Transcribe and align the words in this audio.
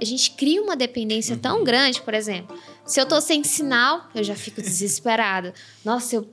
a 0.00 0.04
gente 0.04 0.30
cria 0.32 0.62
uma 0.62 0.76
dependência 0.76 1.34
uhum. 1.34 1.40
tão 1.40 1.64
grande, 1.64 2.00
por 2.00 2.14
exemplo. 2.14 2.58
Se 2.84 3.00
eu 3.00 3.06
tô 3.06 3.20
sem 3.20 3.44
sinal, 3.44 4.08
eu 4.14 4.24
já 4.24 4.34
fico 4.34 4.60
desesperada. 4.62 5.52
Nossa, 5.84 6.16
eu 6.16 6.28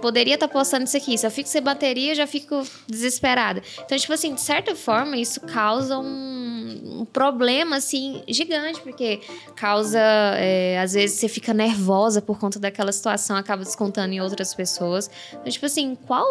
poderia 0.00 0.34
estar 0.34 0.48
tá 0.48 0.52
postando 0.52 0.84
isso 0.84 0.96
aqui. 0.96 1.16
Se 1.16 1.26
eu 1.26 1.30
fico 1.30 1.48
sem 1.48 1.62
bateria, 1.62 2.12
eu 2.12 2.14
já 2.14 2.26
fico 2.26 2.62
desesperada. 2.88 3.62
Então, 3.84 3.96
tipo 3.98 4.12
assim, 4.12 4.34
de 4.34 4.40
certa 4.40 4.74
forma, 4.74 5.16
isso 5.16 5.40
causa 5.42 5.98
um, 5.98 7.00
um 7.00 7.04
problema, 7.04 7.76
assim, 7.76 8.22
gigante, 8.26 8.80
porque 8.80 9.20
causa, 9.54 10.00
é, 10.36 10.78
às 10.80 10.94
vezes, 10.94 11.18
você 11.18 11.28
fica 11.28 11.52
nervosa 11.52 12.22
por 12.22 12.38
conta 12.38 12.58
daquela 12.58 12.92
situação, 12.92 13.36
acaba 13.36 13.62
descontando 13.62 14.14
em 14.14 14.20
outras 14.20 14.54
pessoas. 14.54 15.10
Então, 15.32 15.50
tipo 15.50 15.66
assim, 15.66 15.94
qual 15.94 16.26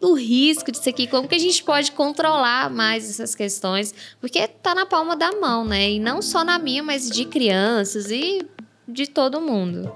o 0.00 0.14
risco 0.14 0.72
disso 0.72 0.88
aqui, 0.88 1.06
como 1.06 1.28
que 1.28 1.34
a 1.34 1.38
gente 1.38 1.62
pode 1.62 1.92
controlar 1.92 2.70
mais 2.70 3.08
essas 3.08 3.34
questões, 3.34 3.94
porque 4.20 4.48
tá 4.48 4.74
na 4.74 4.86
palma 4.86 5.14
da 5.14 5.32
mão, 5.32 5.64
né? 5.64 5.90
E 5.90 6.00
não 6.00 6.22
só 6.22 6.42
na 6.42 6.58
minha, 6.58 6.82
mas 6.82 7.10
de 7.10 7.24
crianças 7.24 8.10
e 8.10 8.46
de 8.88 9.06
todo 9.06 9.40
mundo. 9.40 9.92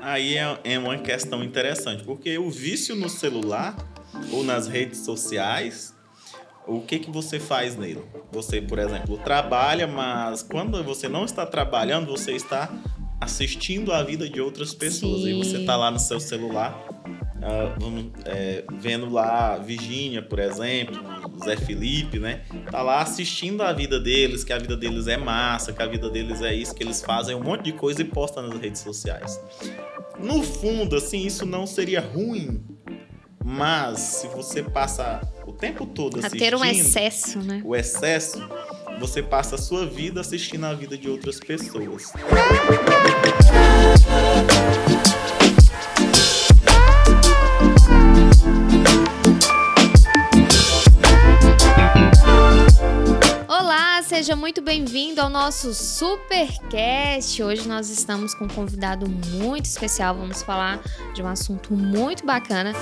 Aí 0.00 0.36
é, 0.36 0.58
é 0.64 0.78
uma 0.78 0.98
questão 0.98 1.42
interessante, 1.42 2.04
porque 2.04 2.36
o 2.38 2.50
vício 2.50 2.94
no 2.94 3.08
celular 3.08 3.76
ou 4.32 4.42
nas 4.42 4.66
redes 4.66 5.00
sociais, 5.00 5.94
o 6.66 6.80
que 6.80 6.98
que 6.98 7.10
você 7.10 7.38
faz 7.40 7.76
nele? 7.76 8.04
Você, 8.30 8.60
por 8.60 8.78
exemplo, 8.78 9.16
trabalha, 9.18 9.86
mas 9.86 10.42
quando 10.42 10.82
você 10.84 11.08
não 11.08 11.24
está 11.24 11.46
trabalhando, 11.46 12.06
você 12.06 12.32
está 12.32 12.70
assistindo 13.20 13.92
a 13.92 14.02
vida 14.02 14.28
de 14.28 14.40
outras 14.40 14.74
pessoas. 14.74 15.22
Sim. 15.22 15.30
E 15.30 15.34
você 15.34 15.58
está 15.58 15.76
lá 15.76 15.90
no 15.90 15.98
seu 15.98 16.20
celular 16.20 16.86
Uh, 17.38 18.10
é, 18.24 18.64
vendo 18.80 19.08
lá 19.08 19.58
Virgínia, 19.58 20.20
por 20.20 20.40
exemplo, 20.40 21.00
Zé 21.44 21.56
Felipe, 21.56 22.18
né? 22.18 22.42
Tá 22.68 22.82
lá 22.82 23.00
assistindo 23.00 23.62
a 23.62 23.72
vida 23.72 24.00
deles, 24.00 24.42
que 24.42 24.52
a 24.52 24.58
vida 24.58 24.76
deles 24.76 25.06
é 25.06 25.16
massa, 25.16 25.72
que 25.72 25.80
a 25.80 25.86
vida 25.86 26.10
deles 26.10 26.42
é 26.42 26.52
isso, 26.52 26.74
que 26.74 26.82
eles 26.82 27.00
fazem 27.00 27.36
um 27.36 27.42
monte 27.42 27.62
de 27.62 27.72
coisa 27.72 28.02
e 28.02 28.04
postam 28.04 28.48
nas 28.48 28.60
redes 28.60 28.80
sociais. 28.80 29.40
No 30.18 30.42
fundo, 30.42 30.96
assim, 30.96 31.24
isso 31.24 31.46
não 31.46 31.64
seria 31.64 32.00
ruim, 32.00 32.60
mas 33.44 34.00
se 34.00 34.26
você 34.26 34.60
passa 34.60 35.20
o 35.46 35.52
tempo 35.52 35.86
todo 35.86 36.18
assistindo... 36.18 36.42
A 36.42 36.44
ter 36.44 36.56
um 36.56 36.64
excesso, 36.64 37.38
né? 37.38 37.62
O 37.64 37.76
excesso, 37.76 38.40
você 38.98 39.22
passa 39.22 39.54
a 39.54 39.58
sua 39.58 39.86
vida 39.86 40.20
assistindo 40.20 40.64
a 40.64 40.74
vida 40.74 40.96
de 40.96 41.08
outras 41.08 41.38
pessoas. 41.38 42.12
seja 54.08 54.34
muito 54.34 54.60
bem-vindo 54.60 55.20
ao 55.20 55.30
nosso 55.30 55.72
Supercast. 55.72 57.40
Hoje 57.40 57.68
nós 57.68 57.88
estamos 57.88 58.34
com 58.34 58.46
um 58.46 58.48
convidado 58.48 59.08
muito 59.08 59.66
especial. 59.66 60.16
Vamos 60.16 60.42
falar 60.42 60.80
de 61.14 61.22
um 61.22 61.28
assunto 61.28 61.72
muito 61.72 62.26
bacana. 62.26 62.72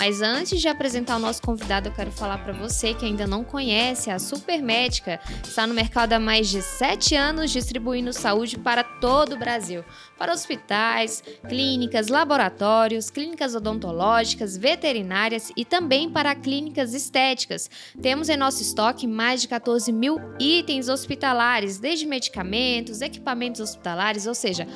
Mas 0.00 0.22
antes 0.22 0.62
de 0.62 0.66
apresentar 0.66 1.16
o 1.16 1.18
nosso 1.18 1.42
convidado, 1.42 1.88
eu 1.88 1.92
quero 1.92 2.10
falar 2.10 2.38
para 2.38 2.54
você 2.54 2.94
que 2.94 3.04
ainda 3.04 3.26
não 3.26 3.44
conhece 3.44 4.10
a 4.10 4.18
Supermédica. 4.18 5.20
Está 5.44 5.66
no 5.66 5.74
mercado 5.74 6.14
há 6.14 6.18
mais 6.18 6.48
de 6.48 6.62
7 6.62 7.14
anos, 7.14 7.50
distribuindo 7.50 8.10
saúde 8.10 8.58
para 8.58 8.82
todo 8.82 9.34
o 9.34 9.38
Brasil. 9.38 9.84
Para 10.16 10.32
hospitais, 10.32 11.22
clínicas, 11.46 12.08
laboratórios, 12.08 13.10
clínicas 13.10 13.54
odontológicas, 13.54 14.56
veterinárias 14.56 15.52
e 15.54 15.66
também 15.66 16.08
para 16.08 16.34
clínicas 16.34 16.94
estéticas. 16.94 17.68
Temos 18.00 18.30
em 18.30 18.38
nosso 18.38 18.62
estoque 18.62 19.06
mais 19.06 19.42
de 19.42 19.48
14 19.48 19.92
mil 19.92 20.16
itens 20.40 20.88
hospitalares, 20.88 21.78
desde 21.78 22.06
medicamentos, 22.06 23.02
equipamentos 23.02 23.60
hospitalares, 23.60 24.26
ou 24.26 24.34
seja, 24.34 24.66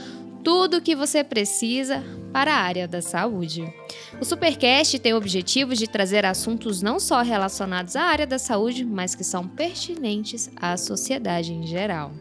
tudo 0.45 0.77
o 0.77 0.83
que 0.83 0.95
você 0.95 1.25
precisa 1.25 2.05
para 2.31 2.55
a 2.55 2.59
área 2.59 2.87
da 2.87 3.01
saúde. 3.01 3.67
O 4.21 4.25
Supercast 4.25 4.99
tem 4.99 5.15
o 5.15 5.17
objetivo 5.17 5.75
de 5.75 5.89
trazer 5.89 6.27
assuntos 6.27 6.83
não 6.83 7.01
só 7.01 7.23
relacionados 7.23 7.97
à 7.97 8.03
área 8.03 8.27
da 8.27 8.39
saúde, 8.39 8.85
mas 8.85 9.15
que 9.15 9.25
são 9.25 9.49
pertinentes 9.49 10.51
à 10.57 10.77
sociedade 10.77 11.53
em 11.53 11.67
geral. 11.67 12.13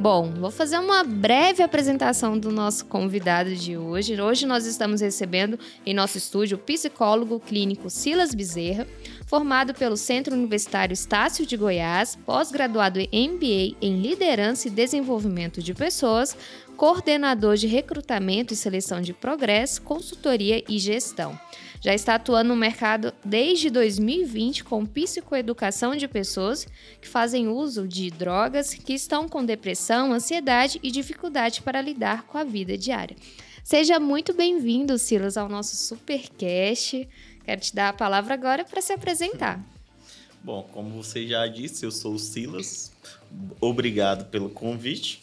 Bom, 0.00 0.32
vou 0.32 0.50
fazer 0.50 0.78
uma 0.78 1.04
breve 1.04 1.62
apresentação 1.62 2.38
do 2.38 2.50
nosso 2.50 2.86
convidado 2.86 3.54
de 3.54 3.76
hoje. 3.76 4.20
Hoje 4.20 4.46
nós 4.46 4.66
estamos 4.66 5.00
recebendo 5.00 5.58
em 5.84 5.94
nosso 5.94 6.18
estúdio 6.18 6.56
o 6.56 6.60
psicólogo 6.60 7.38
clínico 7.38 7.90
Silas 7.90 8.34
Bezerra, 8.34 8.86
formado 9.26 9.74
pelo 9.74 9.96
Centro 9.96 10.34
Universitário 10.34 10.94
Estácio 10.94 11.46
de 11.46 11.56
Goiás, 11.56 12.18
pós-graduado 12.26 12.98
em 12.98 13.28
MBA 13.28 13.76
em 13.80 14.00
Liderança 14.00 14.66
e 14.66 14.70
Desenvolvimento 14.70 15.62
de 15.62 15.74
Pessoas, 15.74 16.36
coordenador 16.82 17.56
de 17.56 17.68
recrutamento 17.68 18.52
e 18.52 18.56
seleção 18.56 19.00
de 19.00 19.12
progresso, 19.12 19.80
consultoria 19.82 20.64
e 20.68 20.80
gestão. 20.80 21.38
Já 21.80 21.94
está 21.94 22.16
atuando 22.16 22.48
no 22.48 22.56
mercado 22.56 23.14
desde 23.24 23.70
2020 23.70 24.64
com 24.64 24.84
psicoeducação 24.84 25.94
de 25.94 26.08
pessoas 26.08 26.66
que 27.00 27.06
fazem 27.06 27.46
uso 27.46 27.86
de 27.86 28.10
drogas, 28.10 28.74
que 28.74 28.94
estão 28.94 29.28
com 29.28 29.44
depressão, 29.44 30.12
ansiedade 30.12 30.80
e 30.82 30.90
dificuldade 30.90 31.62
para 31.62 31.80
lidar 31.80 32.24
com 32.24 32.36
a 32.36 32.42
vida 32.42 32.76
diária. 32.76 33.16
Seja 33.62 34.00
muito 34.00 34.34
bem-vindo, 34.34 34.98
Silas, 34.98 35.36
ao 35.36 35.48
nosso 35.48 35.76
Supercast. 35.76 37.08
Quero 37.44 37.60
te 37.60 37.72
dar 37.72 37.90
a 37.90 37.92
palavra 37.92 38.34
agora 38.34 38.64
para 38.64 38.82
se 38.82 38.92
apresentar. 38.92 39.64
Bom, 40.42 40.68
como 40.72 41.00
você 41.00 41.28
já 41.28 41.46
disse, 41.46 41.86
eu 41.86 41.92
sou 41.92 42.14
o 42.14 42.18
Silas. 42.18 42.90
Obrigado 43.60 44.24
pelo 44.30 44.50
convite. 44.50 45.22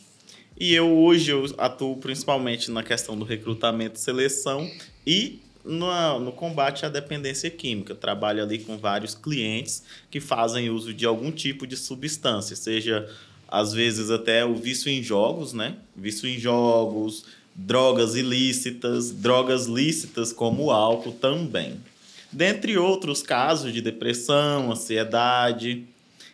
E 0.59 0.73
eu 0.73 0.91
hoje 0.91 1.31
eu 1.31 1.45
atuo 1.57 1.95
principalmente 1.95 2.69
na 2.69 2.83
questão 2.83 3.17
do 3.17 3.23
recrutamento 3.23 3.95
e 3.95 3.99
seleção 3.99 4.69
e 5.07 5.39
no, 5.63 6.19
no 6.19 6.33
combate 6.33 6.85
à 6.85 6.89
dependência 6.89 7.49
química. 7.49 7.95
Trabalho 7.95 8.43
ali 8.43 8.59
com 8.59 8.77
vários 8.77 9.15
clientes 9.15 9.83
que 10.11 10.19
fazem 10.19 10.69
uso 10.69 10.93
de 10.93 11.05
algum 11.05 11.31
tipo 11.31 11.65
de 11.65 11.77
substância, 11.77 12.57
seja 12.57 13.09
às 13.47 13.71
vezes 13.71 14.11
até 14.11 14.43
o 14.43 14.53
vício 14.53 14.91
em 14.91 15.01
jogos, 15.01 15.53
né? 15.53 15.77
Vício 15.95 16.27
em 16.27 16.37
jogos, 16.37 17.23
drogas 17.55 18.15
ilícitas, 18.15 19.11
drogas 19.11 19.65
lícitas 19.65 20.33
como 20.33 20.65
o 20.65 20.71
álcool 20.71 21.13
também. 21.13 21.79
Dentre 22.33 22.77
outros 22.77 23.23
casos 23.23 23.71
de 23.71 23.81
depressão, 23.81 24.73
ansiedade 24.73 25.85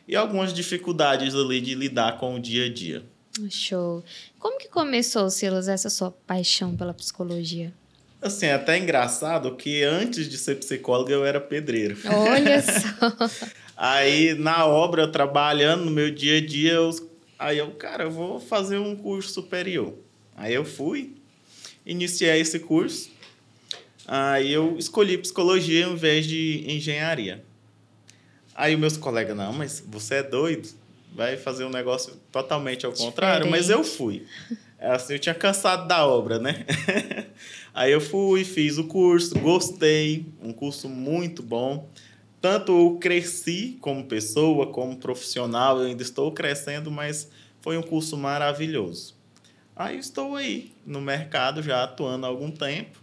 e 0.08 0.16
algumas 0.16 0.52
dificuldades 0.52 1.36
ali 1.36 1.62
de 1.62 1.76
lidar 1.76 2.18
com 2.18 2.36
o 2.36 2.40
dia 2.40 2.66
a 2.66 2.70
dia. 2.74 3.04
Show. 3.50 4.04
Como 4.40 4.58
que 4.58 4.68
começou, 4.70 5.30
Silas, 5.30 5.68
essa 5.68 5.90
sua 5.90 6.12
paixão 6.12 6.76
pela 6.76 6.94
psicologia? 6.94 7.74
Assim, 8.22 8.48
é 8.48 8.54
até 8.54 8.78
engraçado 8.78 9.56
que 9.56 9.84
antes 9.84 10.30
de 10.30 10.38
ser 10.38 10.56
psicólogo 10.56 11.12
eu 11.12 11.26
era 11.26 11.40
pedreiro. 11.40 11.98
Olha 12.06 12.62
só. 12.62 13.48
aí 13.76 14.34
na 14.36 14.66
obra, 14.66 15.08
trabalhando 15.08 15.86
no 15.86 15.92
meu 15.92 16.10
dia 16.10 16.38
a 16.38 16.46
dia, 16.46 16.74
eu, 16.74 16.90
aí 17.38 17.58
eu, 17.58 17.72
cara, 17.72 18.06
eu 18.06 18.12
vou 18.12 18.40
fazer 18.40 18.78
um 18.78 18.96
curso 18.96 19.34
superior. 19.34 19.94
Aí 20.36 20.54
eu 20.54 20.66
fui, 20.66 21.16
iniciei 21.86 22.40
esse 22.40 22.60
curso. 22.60 23.10
Aí 24.08 24.52
eu 24.52 24.78
escolhi 24.78 25.18
psicologia 25.18 25.86
em 25.86 25.96
vez 25.96 26.26
de 26.26 26.64
engenharia. 26.68 27.44
Aí 28.56 28.78
meus 28.78 28.96
colegas, 28.96 29.36
não, 29.36 29.52
mas 29.52 29.84
você 29.86 30.16
é 30.16 30.24
doido 30.24 30.70
vai 31.16 31.38
fazer 31.38 31.64
um 31.64 31.70
negócio 31.70 32.14
totalmente 32.32 32.86
ao 32.86 32.92
contrário, 32.92 33.50
mas 33.50 33.70
eu 33.70 33.84
fui. 33.84 34.26
É 34.78 34.92
assim, 34.92 35.14
eu 35.14 35.20
tinha 35.20 35.34
cansado 35.34 35.88
da 35.88 36.06
obra, 36.06 36.38
né? 36.38 36.66
Aí 37.74 37.92
eu 37.92 38.02
fui, 38.02 38.44
fiz 38.44 38.78
o 38.78 38.84
curso, 38.84 39.40
gostei, 39.40 40.26
um 40.42 40.52
curso 40.52 40.90
muito 40.90 41.42
bom. 41.42 41.90
Tanto 42.42 42.72
eu 42.74 42.98
cresci 43.00 43.78
como 43.80 44.06
pessoa, 44.06 44.68
como 44.68 44.98
profissional, 44.98 45.80
eu 45.80 45.86
ainda 45.86 46.04
estou 46.04 46.32
crescendo, 46.32 46.92
mas 46.92 47.32
foi 47.62 47.78
um 47.78 47.82
curso 47.82 48.18
maravilhoso. 48.18 49.16
Aí 49.76 49.98
estou 49.98 50.36
aí 50.36 50.74
no 50.86 51.02
mercado 51.02 51.64
já 51.64 51.84
atuando 51.84 52.26
há 52.26 52.30
algum 52.30 52.52
tempo, 52.52 53.00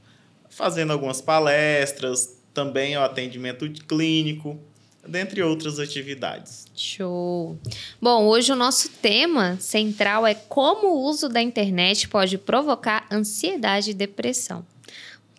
fazendo 0.49 0.93
algumas 0.93 1.21
palestras, 1.21 2.39
também 2.55 2.97
o 2.97 3.01
atendimento 3.01 3.69
clínico, 3.87 4.61
dentre 5.07 5.43
outras 5.43 5.79
atividades. 5.79 6.67
Show! 6.75 7.59
Bom, 8.01 8.27
hoje 8.27 8.53
o 8.53 8.57
nosso 8.57 8.89
tema 8.89 9.57
central 9.61 10.27
é 10.27 10.35
como 10.35 10.89
o 10.89 11.03
uso 11.03 11.29
da 11.29 11.43
internet 11.43 12.09
pode 12.09 12.39
provocar 12.39 13.07
ansiedade 13.11 13.91
e 13.91 13.95
depressão. 13.95 14.65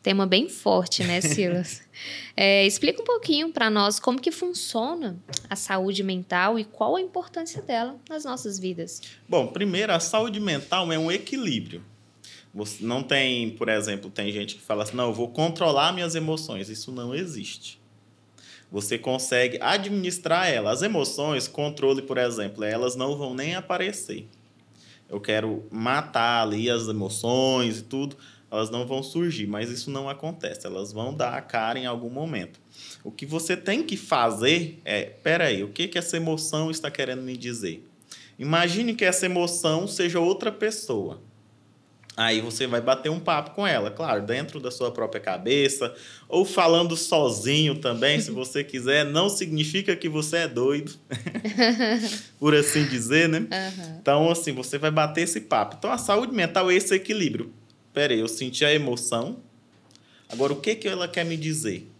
Tema 0.02 0.28
bem 0.28 0.50
forte, 0.50 1.02
né, 1.04 1.22
Silas? 1.22 1.82
é, 2.36 2.66
explica 2.66 3.02
um 3.02 3.06
pouquinho 3.06 3.54
para 3.54 3.70
nós 3.70 4.00
como 4.00 4.20
que 4.20 4.32
funciona 4.32 5.18
a 5.50 5.56
saúde 5.56 6.04
mental 6.04 6.60
e 6.60 6.66
qual 6.66 6.98
a 6.98 7.02
importância 7.02 7.62
dela 7.62 7.96
nas 8.10 8.26
nossas 8.26 8.60
vidas. 8.60 9.02
Bom, 9.30 9.48
primeiro, 9.48 9.94
a 9.94 10.00
saúde 10.02 10.42
mental 10.42 10.92
é 10.92 11.00
um 11.00 11.10
equilíbrio. 11.10 11.84
Você 12.54 12.84
não 12.84 13.02
tem, 13.02 13.52
por 13.52 13.70
exemplo, 13.70 14.12
tem 14.12 14.32
gente 14.32 14.56
que 14.56 14.62
fala 14.62 14.84
assim, 14.84 14.96
não, 14.96 15.08
eu 15.08 15.14
vou 15.14 15.30
controlar 15.30 15.94
minhas 15.94 16.16
emoções. 16.16 16.70
Isso 16.70 16.92
não 16.92 17.16
existe 17.16 17.82
Você 18.74 18.98
consegue 18.98 19.60
administrar 19.62 20.50
elas. 20.50 20.78
As 20.78 20.82
emoções, 20.82 21.48
controle, 21.48 22.02
por 22.02 22.18
exemplo, 22.18 22.64
elas 22.64 22.96
não 22.96 23.16
vão 23.16 23.36
nem 23.36 23.54
aparecer. 23.54 24.28
Eu 25.08 25.22
quero 25.22 25.64
matar 25.70 26.42
ali 26.42 26.72
as 26.72 26.88
emoções 26.88 27.78
e 27.78 27.84
tudo, 27.84 28.18
elas 28.50 28.72
não 28.72 28.88
vão 28.88 29.04
surgir, 29.04 29.46
mas 29.46 29.70
isso 29.70 29.92
não 29.92 30.10
acontece. 30.10 30.66
Elas 30.66 30.92
vão 30.92 31.14
dar 31.14 31.36
a 31.36 31.42
cara 31.42 31.78
em 31.78 31.86
algum 31.86 32.10
momento. 32.10 32.60
O 33.04 33.12
que 33.12 33.28
você 33.28 33.56
tem 33.56 33.84
que 33.84 33.96
fazer 33.96 34.82
é, 34.84 35.04
peraí, 35.04 35.64
o 35.64 35.70
que 35.70 35.88
que 35.88 36.00
essa 36.00 36.18
emoção 36.18 36.72
está 36.72 36.90
querendo 36.90 37.22
me 37.22 37.38
dizer? 37.38 37.88
Imagine 38.40 38.96
que 38.96 39.06
essa 39.06 39.28
emoção 39.28 39.88
seja 39.88 40.20
outra 40.20 40.52
pessoa. 40.52 41.22
Aí 42.16 42.42
você 42.42 42.68
vai 42.68 42.80
bater 42.80 43.10
um 43.10 43.20
papo 43.20 43.52
com 43.52 43.66
ela, 43.66 43.90
claro, 43.90 44.22
dentro 44.22 44.60
da 44.60 44.70
sua 44.70 44.92
própria 44.92 45.20
cabeça, 45.20 45.96
ou 46.30 46.46
falando 46.46 46.96
sozinho 46.96 47.80
também, 47.80 48.22
se 48.22 48.30
você 48.30 48.62
quiser. 48.66 49.04
Não 49.04 49.30
significa 49.30 49.96
que 49.96 50.08
você 50.08 50.38
é 50.38 50.48
doido, 50.48 50.94
por 52.40 52.54
assim 52.54 52.86
dizer, 52.86 53.28
né? 53.28 53.40
Uhum. 53.40 53.98
Então, 54.00 54.30
assim, 54.30 54.52
você 54.52 54.78
vai 54.78 54.92
bater 54.92 55.22
esse 55.22 55.42
papo. 55.42 55.76
Então, 55.80 55.92
a 55.92 55.98
saúde 55.98 56.34
mental 56.34 56.70
é 56.70 56.76
esse 56.76 56.94
equilíbrio. 56.94 57.52
Peraí, 57.92 58.20
eu 58.20 58.28
senti 58.28 58.64
a 58.64 58.72
emoção, 58.72 59.38
agora 60.30 60.54
o 60.54 60.58
que, 60.58 60.76
que 60.76 60.88
ela 60.88 61.08
quer 61.08 61.26
me 61.26 61.38
dizer? 61.38 61.93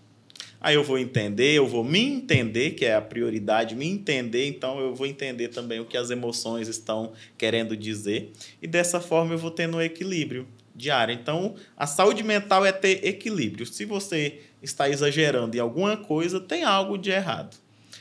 Aí 0.64 0.76
eu 0.76 0.84
vou 0.84 0.98
entender, 0.98 1.52
eu 1.52 1.68
vou 1.68 1.84
me 1.84 2.00
entender, 2.00 2.72
que 2.72 2.86
é 2.86 2.96
a 2.96 3.02
prioridade, 3.02 3.76
me 3.76 3.86
entender, 3.86 4.48
então 4.48 4.80
eu 4.80 4.96
vou 4.96 5.06
entender 5.06 5.50
também 5.50 5.82
o 5.82 5.86
que 5.86 5.98
as 5.98 6.10
emoções 6.10 6.70
estão 6.70 7.12
querendo 7.38 7.76
dizer. 7.76 8.32
E 8.62 8.66
dessa 8.66 9.02
forma 9.02 9.34
eu 9.34 9.38
vou 9.38 9.52
tendo 9.52 9.76
um 9.76 9.82
equilíbrio 9.82 10.48
diário. 10.74 11.14
Então, 11.14 11.56
a 11.76 11.86
saúde 11.86 12.24
mental 12.24 12.66
é 12.66 12.72
ter 12.72 13.06
equilíbrio. 13.06 13.66
Se 13.66 13.84
você 13.84 14.40
está 14.62 14.88
exagerando 14.90 15.58
em 15.58 15.60
alguma 15.60 15.98
coisa, 15.98 16.40
tem 16.40 16.64
algo 16.64 16.98
de 16.98 17.12
errado. 17.12 17.58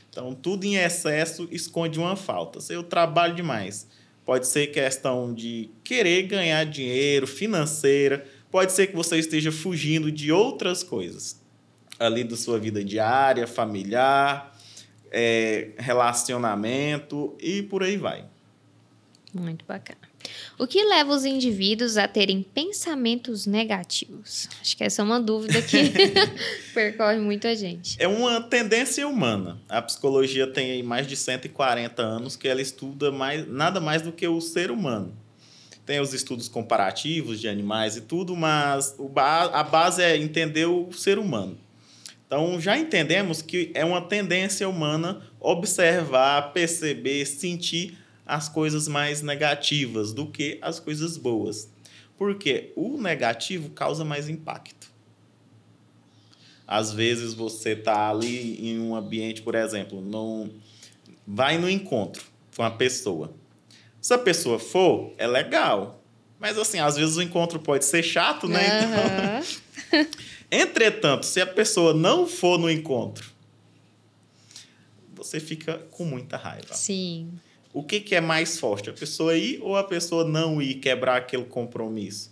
Então, 0.09 0.33
tudo 0.33 0.65
em 0.65 0.77
excesso 0.77 1.49
esconde 1.51 1.99
uma 1.99 2.15
falta. 2.15 2.61
Se 2.61 2.73
eu 2.73 2.85
trabalho 2.85 3.35
demais, 3.35 3.89
pode 4.25 4.47
ser 4.47 4.69
questão 4.69 5.35
de 5.35 5.69
querer 5.83 6.23
ganhar 6.29 6.65
dinheiro, 6.65 7.27
financeira, 7.27 8.25
pode 8.53 8.71
ser 8.71 8.87
que 8.87 8.95
você 8.95 9.19
esteja 9.19 9.51
fugindo 9.51 10.13
de 10.13 10.31
outras 10.31 10.85
coisas 10.85 11.42
ali 12.03 12.25
da 12.25 12.37
sua 12.37 12.59
vida 12.59 12.85
diária, 12.85 13.47
familiar, 13.47 14.57
é, 15.11 15.71
relacionamento 15.79 17.37
e 17.41 17.63
por 17.63 17.83
aí 17.83 17.97
vai. 17.97 18.25
Muito 19.33 19.65
bacana. 19.65 20.01
O 20.59 20.67
que 20.67 20.85
leva 20.85 21.13
os 21.13 21.25
indivíduos 21.25 21.97
a 21.97 22.07
terem 22.07 22.43
pensamentos 22.43 23.47
negativos? 23.47 24.49
Acho 24.61 24.77
que 24.77 24.85
essa 24.85 25.03
é 25.03 25.05
uma 25.05 25.19
dúvida 25.19 25.61
que 25.63 25.79
percorre 26.75 27.19
muita 27.19 27.57
gente. 27.57 27.97
É 27.99 28.07
uma 28.07 28.41
tendência 28.41 29.07
humana. 29.09 29.61
A 29.69 29.81
psicologia 29.81 30.47
tem 30.47 30.83
mais 30.83 31.07
de 31.07 31.17
140 31.17 32.03
anos 32.03 32.37
que 32.37 32.47
ela 32.47 32.61
estuda 32.61 33.11
mais, 33.11 33.49
nada 33.49 33.81
mais 33.81 34.03
do 34.03 34.13
que 34.13 34.27
o 34.29 34.41
ser 34.41 34.71
humano. 34.71 35.17
Tem 35.85 35.99
os 35.99 36.13
estudos 36.13 36.49
comparativos 36.49 37.41
de 37.41 37.49
animais 37.49 37.97
e 37.97 38.03
tudo, 38.03 38.37
mas 38.37 38.95
a 39.53 39.65
base 39.65 40.03
é 40.03 40.17
entender 40.17 40.67
o 40.67 40.93
ser 40.93 41.19
humano. 41.19 41.59
Então, 42.33 42.59
já 42.59 42.79
entendemos 42.79 43.43
que 43.43 43.71
é 43.75 43.85
uma 43.85 44.01
tendência 44.01 44.67
humana 44.67 45.21
observar, 45.39 46.55
perceber, 46.55 47.27
sentir 47.27 47.99
as 48.25 48.49
coisas 48.49 48.89
mais 48.89 49.21
negativas 49.21 50.15
do 50.15 50.27
que 50.27 50.59
as 50.63 50.81
coisas 50.81 51.19
boas. 51.19 51.69
Porque 52.17 52.73
o 52.75 52.97
negativo 52.97 53.69
causa 53.69 54.03
mais 54.03 54.31
impacto. 54.31 54.91
Às 56.67 56.91
vezes 56.91 57.35
você 57.35 57.73
está 57.73 58.09
ali 58.09 58.67
em 58.67 58.81
um 58.81 58.97
ambiente, 58.97 59.43
por 59.43 59.55
exemplo, 59.55 60.01
não 60.01 60.51
vai 61.27 61.59
no 61.59 61.69
encontro 61.69 62.25
com 62.57 62.63
uma 62.63 62.71
pessoa. 62.71 63.35
Se 64.01 64.15
a 64.15 64.19
pessoa 64.19 64.59
for, 64.59 65.13
é 65.19 65.27
legal. 65.27 66.03
Mas 66.41 66.57
assim, 66.57 66.79
às 66.79 66.97
vezes 66.97 67.19
o 67.19 67.23
encontro 67.23 67.61
pode 67.61 67.85
ser 67.85 68.03
chato, 68.03 68.49
né? 68.49 68.81
Uhum. 68.81 69.45
Então, 69.89 70.07
Entretanto, 70.55 71.25
se 71.25 71.41
a 71.41 71.47
pessoa 71.47 71.95
não 71.95 72.27
for 72.27 72.59
no 72.59 72.71
encontro, 72.71 73.33
você 75.15 75.41
fica 75.41 75.79
com 75.91 76.05
muita 76.05 76.37
raiva. 76.37 76.75
Sim. 76.75 77.33
O 77.73 77.83
que, 77.83 78.01
que 78.01 78.15
é 78.15 78.21
mais 78.21 78.59
forte? 78.59 78.91
A 78.91 78.93
pessoa 78.93 79.35
ir 79.35 79.61
ou 79.63 79.79
a 79.79 79.85
pessoa 79.85 80.25
não 80.25 80.61
ir, 80.61 80.75
quebrar 80.75 81.17
aquele 81.17 81.45
compromisso? 81.47 82.31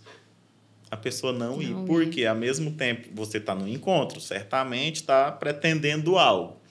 A 0.91 0.95
pessoa 0.95 1.33
não, 1.33 1.55
não 1.55 1.61
ir. 1.63 1.71
Ir. 1.71 1.85
Porque, 1.87 2.23
ao 2.23 2.35
mesmo 2.35 2.73
tempo, 2.73 3.09
você 3.11 3.39
está 3.39 3.55
no 3.55 3.67
encontro, 3.67 4.21
certamente 4.21 4.97
está 4.97 5.31
pretendendo 5.31 6.15
algo. 6.15 6.61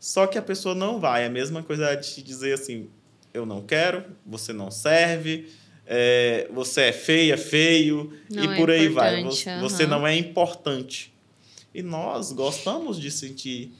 Só 0.00 0.26
que 0.26 0.36
a 0.36 0.42
pessoa 0.42 0.74
não 0.74 0.98
vai. 0.98 1.22
É 1.22 1.26
a 1.26 1.30
mesma 1.30 1.62
coisa 1.62 1.94
de 1.94 2.12
te 2.12 2.22
dizer 2.22 2.54
assim: 2.54 2.90
eu 3.32 3.46
não 3.46 3.62
quero, 3.62 4.04
você 4.26 4.52
não 4.52 4.68
serve, 4.68 5.48
é, 5.90 6.46
você 6.52 6.82
é 6.82 6.92
feia, 6.92 7.38
feio, 7.38 8.12
não 8.30 8.44
e 8.44 8.46
é 8.46 8.56
por 8.56 8.70
aí 8.70 8.88
vai. 8.88 9.24
Você, 9.24 9.50
uhum. 9.50 9.60
você 9.60 9.86
não 9.86 10.06
é 10.06 10.14
importante. 10.14 11.12
E 11.74 11.82
nós 11.82 12.30
gostamos 12.30 13.00
de 13.00 13.10
sentir 13.10 13.72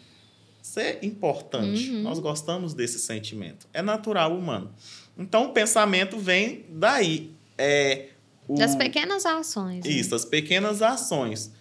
ser 0.63 0.99
importante. 1.03 1.91
Uhum. 1.91 2.03
Nós 2.03 2.19
gostamos 2.19 2.73
desse 2.73 2.99
sentimento. 2.99 3.67
É 3.75 3.83
natural 3.83 4.35
humano. 4.35 4.73
Então, 5.19 5.47
o 5.47 5.53
pensamento 5.53 6.19
vem 6.19 6.65
daí. 6.71 7.31
É 7.59 8.09
o... 8.47 8.55
Das 8.55 8.75
pequenas 8.75 9.27
ações. 9.27 9.85
Né? 9.85 9.91
Isso, 9.91 10.11
né? 10.11 10.17
as 10.17 10.25
pequenas 10.25 10.81
ações. 10.81 11.53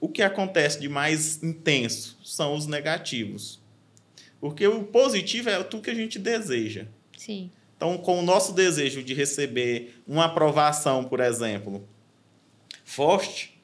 O 0.00 0.08
que 0.08 0.22
acontece 0.22 0.78
de 0.80 0.88
mais 0.88 1.42
intenso 1.42 2.16
são 2.22 2.54
os 2.54 2.66
negativos. 2.66 3.58
Porque 4.40 4.66
o 4.66 4.84
positivo 4.84 5.48
é 5.48 5.62
tudo 5.64 5.82
que 5.82 5.90
a 5.90 5.94
gente 5.94 6.18
deseja. 6.18 6.86
Sim. 7.16 7.50
Então, 7.76 7.98
com 7.98 8.18
o 8.18 8.22
nosso 8.22 8.52
desejo 8.52 9.02
de 9.02 9.12
receber 9.12 10.00
uma 10.06 10.24
aprovação, 10.24 11.04
por 11.04 11.20
exemplo, 11.20 11.86
forte, 12.84 13.60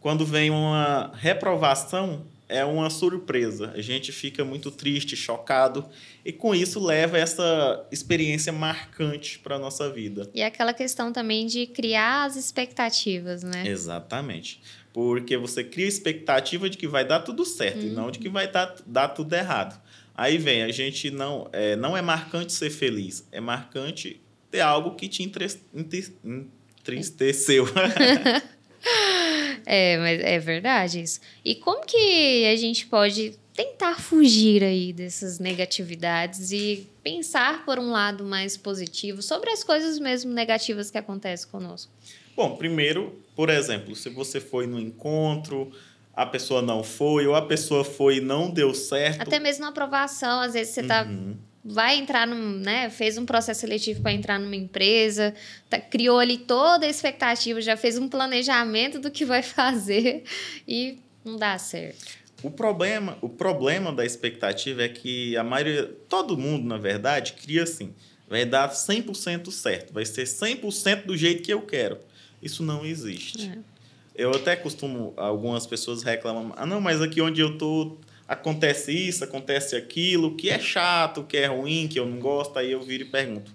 quando 0.00 0.24
vem 0.24 0.50
uma 0.50 1.10
reprovação, 1.14 2.24
é 2.48 2.64
uma 2.64 2.88
surpresa. 2.90 3.72
A 3.74 3.80
gente 3.80 4.12
fica 4.12 4.44
muito 4.44 4.70
triste, 4.70 5.16
chocado, 5.16 5.84
e 6.24 6.32
com 6.32 6.54
isso 6.54 6.78
leva 6.78 7.18
essa 7.18 7.84
experiência 7.90 8.52
marcante 8.52 9.38
para 9.38 9.56
a 9.56 9.58
nossa 9.58 9.90
vida. 9.90 10.30
E 10.32 10.42
aquela 10.42 10.72
questão 10.72 11.12
também 11.12 11.46
de 11.46 11.66
criar 11.66 12.24
as 12.24 12.36
expectativas, 12.36 13.42
né? 13.42 13.66
Exatamente. 13.66 14.60
Porque 14.92 15.36
você 15.36 15.64
cria 15.64 15.86
expectativa 15.86 16.70
de 16.70 16.78
que 16.78 16.86
vai 16.86 17.04
dar 17.04 17.20
tudo 17.20 17.44
certo 17.44 17.80
uhum. 17.80 17.86
e 17.86 17.90
não 17.90 18.10
de 18.10 18.18
que 18.18 18.28
vai 18.28 18.50
dar, 18.50 18.74
dar 18.86 19.08
tudo 19.08 19.34
errado. 19.34 19.80
Aí 20.16 20.38
vem, 20.38 20.62
a 20.62 20.72
gente 20.72 21.10
não 21.10 21.48
é, 21.52 21.76
não 21.76 21.94
é 21.96 22.00
marcante 22.00 22.52
ser 22.52 22.70
feliz, 22.70 23.26
é 23.30 23.40
marcante 23.40 24.20
ter 24.50 24.60
algo 24.60 24.94
que 24.94 25.08
te 25.08 25.22
entristeceu. 25.22 27.66
é, 29.66 29.98
mas 29.98 30.20
é 30.20 30.38
verdade 30.38 31.02
isso. 31.02 31.20
E 31.44 31.56
como 31.56 31.84
que 31.84 32.46
a 32.46 32.56
gente 32.56 32.86
pode 32.86 33.38
tentar 33.52 34.00
fugir 34.00 34.64
aí 34.64 34.92
dessas 34.92 35.38
negatividades 35.38 36.50
e 36.50 36.86
pensar 37.02 37.64
por 37.64 37.78
um 37.78 37.90
lado 37.90 38.24
mais 38.24 38.56
positivo 38.56 39.20
sobre 39.20 39.50
as 39.50 39.62
coisas 39.62 39.98
mesmo 39.98 40.32
negativas 40.32 40.90
que 40.90 40.96
acontecem 40.96 41.50
conosco? 41.50 41.92
Bom, 42.34 42.56
primeiro, 42.56 43.22
por 43.34 43.48
exemplo, 43.48 43.96
se 43.96 44.10
você 44.10 44.40
foi 44.40 44.66
no 44.66 44.78
encontro, 44.78 45.72
a 46.16 46.24
pessoa 46.24 46.62
não 46.62 46.82
foi, 46.82 47.26
ou 47.26 47.34
a 47.34 47.42
pessoa 47.42 47.84
foi 47.84 48.16
e 48.16 48.20
não 48.22 48.50
deu 48.50 48.72
certo. 48.72 49.20
Até 49.20 49.38
mesmo 49.38 49.64
na 49.64 49.68
aprovação, 49.68 50.40
às 50.40 50.54
vezes 50.54 50.72
você 50.72 50.82
tá, 50.82 51.04
uhum. 51.04 51.36
vai 51.62 51.98
entrar 51.98 52.26
num, 52.26 52.58
né, 52.58 52.88
fez 52.88 53.18
um 53.18 53.26
processo 53.26 53.60
seletivo 53.60 54.00
para 54.00 54.12
entrar 54.12 54.40
numa 54.40 54.56
empresa, 54.56 55.34
tá, 55.68 55.78
criou 55.78 56.18
ali 56.18 56.38
toda 56.38 56.86
a 56.86 56.88
expectativa, 56.88 57.60
já 57.60 57.76
fez 57.76 57.98
um 57.98 58.08
planejamento 58.08 58.98
do 58.98 59.10
que 59.10 59.26
vai 59.26 59.42
fazer 59.44 60.24
e 60.66 60.98
não 61.22 61.36
dá 61.36 61.58
certo. 61.58 62.16
O 62.42 62.50
problema, 62.50 63.18
o 63.20 63.28
problema 63.28 63.92
da 63.92 64.04
expectativa 64.04 64.84
é 64.84 64.88
que 64.88 65.36
a 65.36 65.44
maioria, 65.44 65.84
todo 66.08 66.38
mundo, 66.38 66.66
na 66.66 66.78
verdade, 66.78 67.34
cria 67.34 67.64
assim, 67.64 67.94
vai 68.26 68.46
dar 68.46 68.70
100% 68.70 69.50
certo, 69.50 69.92
vai 69.92 70.06
ser 70.06 70.24
100% 70.24 71.04
do 71.04 71.16
jeito 71.16 71.42
que 71.42 71.52
eu 71.52 71.60
quero. 71.60 71.98
Isso 72.42 72.62
não 72.62 72.86
existe. 72.86 73.50
É. 73.50 73.75
Eu 74.16 74.30
até 74.30 74.56
costumo, 74.56 75.12
algumas 75.16 75.66
pessoas 75.66 76.02
reclamam, 76.02 76.52
ah, 76.56 76.64
não, 76.64 76.80
mas 76.80 77.02
aqui 77.02 77.20
onde 77.20 77.40
eu 77.40 77.58
tô 77.58 77.98
acontece 78.26 78.90
isso, 78.92 79.22
acontece 79.22 79.76
aquilo, 79.76 80.34
que 80.34 80.50
é 80.50 80.58
chato, 80.58 81.22
que 81.22 81.36
é 81.36 81.46
ruim, 81.46 81.86
que 81.86 81.98
eu 81.98 82.06
não 82.06 82.18
gosto, 82.18 82.58
aí 82.58 82.72
eu 82.72 82.82
viro 82.82 83.04
e 83.04 83.06
pergunto. 83.06 83.52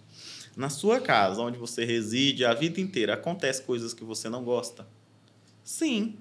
Na 0.56 0.70
sua 0.70 1.00
casa, 1.00 1.42
onde 1.42 1.58
você 1.58 1.84
reside 1.84 2.46
a 2.46 2.54
vida 2.54 2.80
inteira, 2.80 3.14
acontece 3.14 3.62
coisas 3.64 3.94
que 3.94 4.04
você 4.04 4.30
não 4.30 4.44
gosta? 4.44 4.88
Sim. 5.64 6.16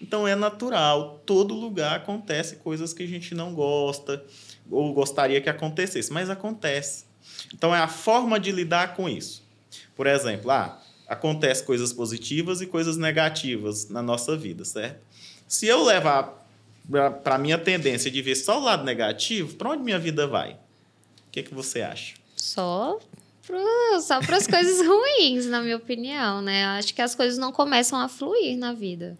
Então 0.00 0.26
é 0.26 0.34
natural, 0.34 1.22
todo 1.24 1.54
lugar 1.54 1.96
acontece 1.96 2.56
coisas 2.56 2.92
que 2.92 3.02
a 3.02 3.06
gente 3.06 3.34
não 3.34 3.54
gosta 3.54 4.24
ou 4.70 4.92
gostaria 4.92 5.40
que 5.40 5.48
acontecesse, 5.48 6.12
mas 6.12 6.28
acontece. 6.28 7.04
Então 7.54 7.74
é 7.74 7.78
a 7.78 7.88
forma 7.88 8.38
de 8.38 8.52
lidar 8.52 8.94
com 8.94 9.08
isso. 9.08 9.42
Por 9.94 10.06
exemplo, 10.06 10.50
ah, 10.50 10.80
acontece 11.08 11.62
coisas 11.62 11.92
positivas 11.92 12.60
e 12.60 12.66
coisas 12.66 12.96
negativas 12.96 13.88
na 13.88 14.02
nossa 14.02 14.36
vida, 14.36 14.64
certo? 14.64 15.00
Se 15.46 15.66
eu 15.66 15.84
levar 15.84 16.44
para 17.22 17.34
a 17.34 17.38
minha 17.38 17.58
tendência 17.58 18.10
de 18.10 18.20
ver 18.20 18.34
só 18.34 18.60
o 18.60 18.64
lado 18.64 18.84
negativo, 18.84 19.54
para 19.56 19.70
onde 19.70 19.82
minha 19.82 19.98
vida 19.98 20.26
vai? 20.26 20.52
O 20.52 21.30
que, 21.32 21.42
que 21.42 21.54
você 21.54 21.82
acha? 21.82 22.14
Só 22.36 22.98
pro, 23.46 24.00
só 24.00 24.20
para 24.20 24.36
as 24.36 24.46
coisas 24.46 24.84
ruins, 24.86 25.46
na 25.46 25.62
minha 25.62 25.76
opinião, 25.76 26.42
né? 26.42 26.64
Acho 26.66 26.94
que 26.94 27.02
as 27.02 27.14
coisas 27.14 27.38
não 27.38 27.52
começam 27.52 27.98
a 27.98 28.08
fluir 28.08 28.56
na 28.56 28.72
vida. 28.72 29.16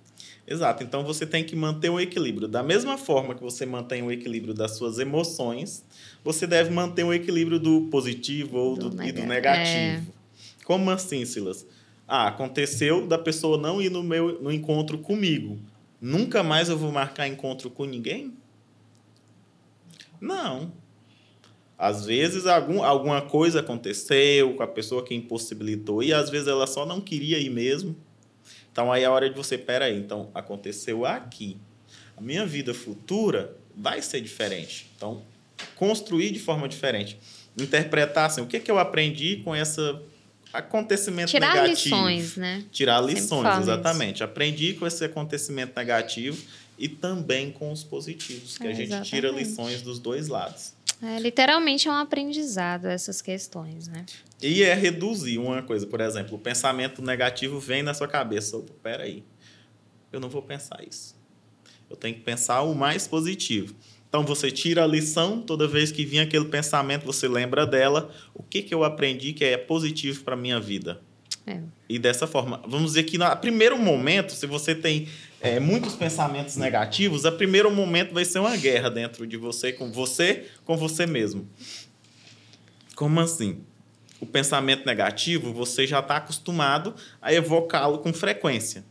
Exato. 0.47 0.83
Então 0.83 1.03
você 1.05 1.25
tem 1.25 1.43
que 1.43 1.57
manter 1.57 1.89
o 1.89 1.99
equilíbrio. 1.99 2.47
Da 2.47 2.63
mesma 2.63 2.99
forma 2.99 3.35
que 3.35 3.43
você 3.43 3.65
mantém 3.65 4.03
o 4.03 4.13
equilíbrio 4.13 4.53
das 4.53 4.77
suas 4.77 4.99
emoções, 4.99 5.83
você 6.23 6.47
deve 6.47 6.71
manter 6.71 7.03
o 7.03 7.15
equilíbrio 7.15 7.59
do 7.59 7.83
positivo 7.91 8.59
ou 8.59 8.77
do, 8.77 8.91
do 8.91 9.03
e 9.03 9.11
do 9.11 9.23
negativo. 9.23 10.07
É. 10.11 10.65
Como 10.65 10.91
assim, 10.91 11.25
Silas? 11.25 11.67
Ah, 12.07 12.29
aconteceu 12.29 13.07
da 13.07 13.19
pessoa 13.19 13.57
não 13.57 13.81
ir 13.81 13.91
no 13.91 14.03
meu 14.03 14.41
no 14.41 14.53
encontro 14.53 14.99
comigo. 14.99 15.59
Nunca 16.01 16.43
mais 16.43 16.69
eu 16.69 16.77
vou 16.77 16.93
marcar 16.93 17.27
encontro 17.27 17.71
com 17.71 17.85
ninguém? 17.85 18.35
Não. 20.21 20.73
Às 21.79 22.07
vezes 22.07 22.47
algum, 22.47 22.83
alguma 22.83 23.23
coisa 23.23 23.61
aconteceu 23.61 24.55
com 24.55 24.63
a 24.63 24.67
pessoa 24.67 25.05
que 25.05 25.15
impossibilitou 25.15 26.03
e 26.03 26.13
às 26.13 26.31
vezes 26.31 26.47
ela 26.47 26.67
só 26.67 26.87
não 26.87 27.01
queria 27.01 27.39
ir 27.39 27.51
mesmo. 27.51 27.97
Então 28.71 28.93
aí 28.93 29.03
é 29.03 29.07
a 29.07 29.11
hora 29.11 29.29
de 29.29 29.37
você, 29.37 29.57
peraí, 29.57 29.99
então 29.99 30.31
aconteceu 30.35 31.05
aqui. 31.05 31.57
A 32.17 32.21
minha 32.21 32.47
vida 32.47 32.73
futura 32.73 33.57
vai 33.77 34.01
ser 34.03 34.21
diferente. 34.21 34.91
Então, 34.97 35.23
construir 35.77 36.31
de 36.31 36.39
forma 36.39 36.69
diferente. 36.69 37.19
Interpretar 37.59 38.27
assim, 38.27 38.41
o 38.41 38.47
que, 38.47 38.61
que 38.61 38.71
eu 38.71 38.79
aprendi 38.79 39.39
com 39.45 39.55
esse 39.55 39.81
acontecimento 40.55 41.31
Tirar 41.31 41.55
negativo. 41.55 41.77
Tirar 41.77 41.97
lições, 41.97 42.37
né? 42.37 42.65
Tirar 42.71 43.01
lições, 43.01 43.59
exatamente. 43.59 44.17
Isso. 44.17 44.25
Aprendi 44.25 44.75
com 44.75 44.87
esse 44.87 45.05
acontecimento 45.05 45.77
negativo 45.77 46.41
e 46.79 46.89
também 46.89 47.51
com 47.51 47.71
os 47.73 47.85
positivos, 47.85 48.57
que 48.57 48.67
é, 48.67 48.71
a 48.71 48.73
gente 48.73 48.87
exatamente. 48.87 49.11
tira 49.11 49.31
lições 49.31 49.83
dos 49.83 49.99
dois 49.99 50.29
lados. 50.29 50.73
É, 51.03 51.19
literalmente 51.19 51.89
é 51.89 51.91
um 51.91 51.95
aprendizado 51.95 52.87
essas 52.87 53.21
questões, 53.21 53.89
né? 53.89 54.07
E 54.41 54.63
é 54.63 54.75
reduzir 54.75 55.39
uma 55.39 55.63
coisa, 55.63 55.87
por 55.87 56.01
exemplo, 56.01 56.37
o 56.37 56.39
pensamento 56.39 57.03
negativo 57.03 57.59
vem 57.59 57.83
na 57.83 57.93
sua 57.93 58.09
cabeça. 58.09 58.57
Opa, 58.57 58.73
peraí, 58.83 59.25
eu 60.13 60.21
não 60.21 60.29
vou 60.29 60.43
pensar 60.43 60.83
isso. 60.89 61.15
Eu 61.91 61.97
tenho 61.97 62.15
que 62.15 62.23
pensar 62.23 62.63
o 62.63 62.75
mais 62.75 63.07
positivo. 63.07 63.75
Então 64.15 64.25
você 64.25 64.49
tira 64.49 64.85
a 64.85 64.87
lição, 64.87 65.41
toda 65.41 65.67
vez 65.67 65.91
que 65.91 66.05
vir 66.05 66.21
aquele 66.21 66.45
pensamento, 66.45 67.05
você 67.05 67.27
lembra 67.27 67.67
dela. 67.67 68.15
O 68.33 68.45
que, 68.45 68.63
que 68.63 68.73
eu 68.73 68.85
aprendi 68.85 69.33
que 69.33 69.45
é 69.45 69.57
positivo 69.57 70.23
para 70.23 70.35
a 70.35 70.37
minha 70.37 70.61
vida? 70.61 71.01
É. 71.45 71.61
E 71.89 71.99
dessa 71.99 72.25
forma, 72.25 72.63
vamos 72.65 72.93
dizer 72.93 73.03
que 73.03 73.19
no 73.19 73.37
primeiro 73.39 73.77
momento, 73.77 74.31
se 74.31 74.47
você 74.47 74.73
tem 74.73 75.09
é, 75.41 75.59
muitos 75.59 75.97
pensamentos 75.97 76.55
negativos, 76.57 77.27
a 77.27 77.33
primeiro 77.33 77.73
momento 77.73 78.15
vai 78.15 78.25
ser 78.25 78.39
uma 78.39 78.57
guerra 78.57 78.89
dentro 78.89 79.27
de 79.27 79.37
você, 79.37 79.73
com 79.73 79.91
você, 79.91 80.47
com 80.65 80.77
você 80.77 81.07
mesmo. 81.07 81.49
Como 82.95 83.19
assim? 83.19 83.65
O 84.21 84.27
pensamento 84.27 84.87
negativo, 84.87 85.53
você 85.53 85.89
já 85.89 85.99
está 85.99 86.19
acostumado 86.19 86.95
a 87.21 87.35
evocá-lo 87.35 87.99
com 87.99 88.13
frequência. 88.13 88.85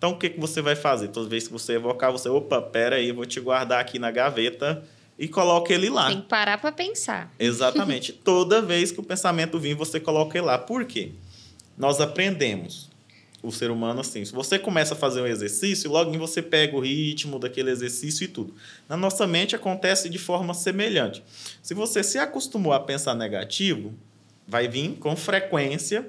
Então, 0.00 0.12
o 0.12 0.18
que, 0.18 0.30
que 0.30 0.40
você 0.40 0.62
vai 0.62 0.74
fazer? 0.74 1.08
Toda 1.08 1.28
vez 1.28 1.46
que 1.46 1.52
você 1.52 1.74
evocar, 1.74 2.10
você, 2.10 2.26
opa, 2.28 2.62
pera 2.62 2.96
aí, 2.96 3.12
vou 3.12 3.26
te 3.26 3.38
guardar 3.38 3.80
aqui 3.80 3.98
na 3.98 4.10
gaveta 4.10 4.82
e 5.18 5.28
coloque 5.28 5.74
ele 5.74 5.90
lá. 5.90 6.06
Tem 6.06 6.22
que 6.22 6.26
parar 6.26 6.56
para 6.56 6.72
pensar. 6.72 7.30
Exatamente. 7.38 8.10
Toda 8.10 8.62
vez 8.62 8.90
que 8.90 8.98
o 8.98 9.02
pensamento 9.02 9.58
vir, 9.58 9.74
você 9.74 10.00
coloca 10.00 10.38
ele 10.38 10.46
lá. 10.46 10.56
Por 10.56 10.86
quê? 10.86 11.12
nós 11.80 11.98
aprendemos 11.98 12.90
o 13.42 13.50
ser 13.50 13.70
humano 13.70 14.02
assim. 14.02 14.22
Se 14.22 14.32
você 14.32 14.58
começa 14.58 14.92
a 14.92 14.96
fazer 14.96 15.22
um 15.22 15.26
exercício, 15.26 15.90
logo 15.90 16.12
você 16.18 16.42
pega 16.42 16.76
o 16.76 16.80
ritmo 16.80 17.38
daquele 17.38 17.70
exercício 17.70 18.24
e 18.24 18.28
tudo. 18.28 18.54
Na 18.86 18.98
nossa 18.98 19.26
mente 19.26 19.56
acontece 19.56 20.10
de 20.10 20.18
forma 20.18 20.52
semelhante. 20.52 21.24
Se 21.62 21.72
você 21.72 22.04
se 22.04 22.18
acostumou 22.18 22.74
a 22.74 22.80
pensar 22.80 23.14
negativo, 23.14 23.94
vai 24.46 24.68
vir 24.68 24.90
com 24.96 25.16
frequência 25.16 26.06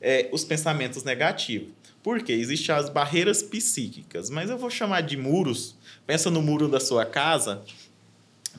é, 0.00 0.30
os 0.32 0.42
pensamentos 0.42 1.04
negativos. 1.04 1.68
Por 2.02 2.22
quê? 2.22 2.32
Existem 2.32 2.74
as 2.74 2.88
barreiras 2.88 3.42
psíquicas, 3.42 4.30
mas 4.30 4.48
eu 4.48 4.56
vou 4.56 4.70
chamar 4.70 5.02
de 5.02 5.16
muros. 5.16 5.76
Pensa 6.06 6.30
no 6.30 6.40
muro 6.40 6.66
da 6.68 6.80
sua 6.80 7.04
casa, 7.04 7.62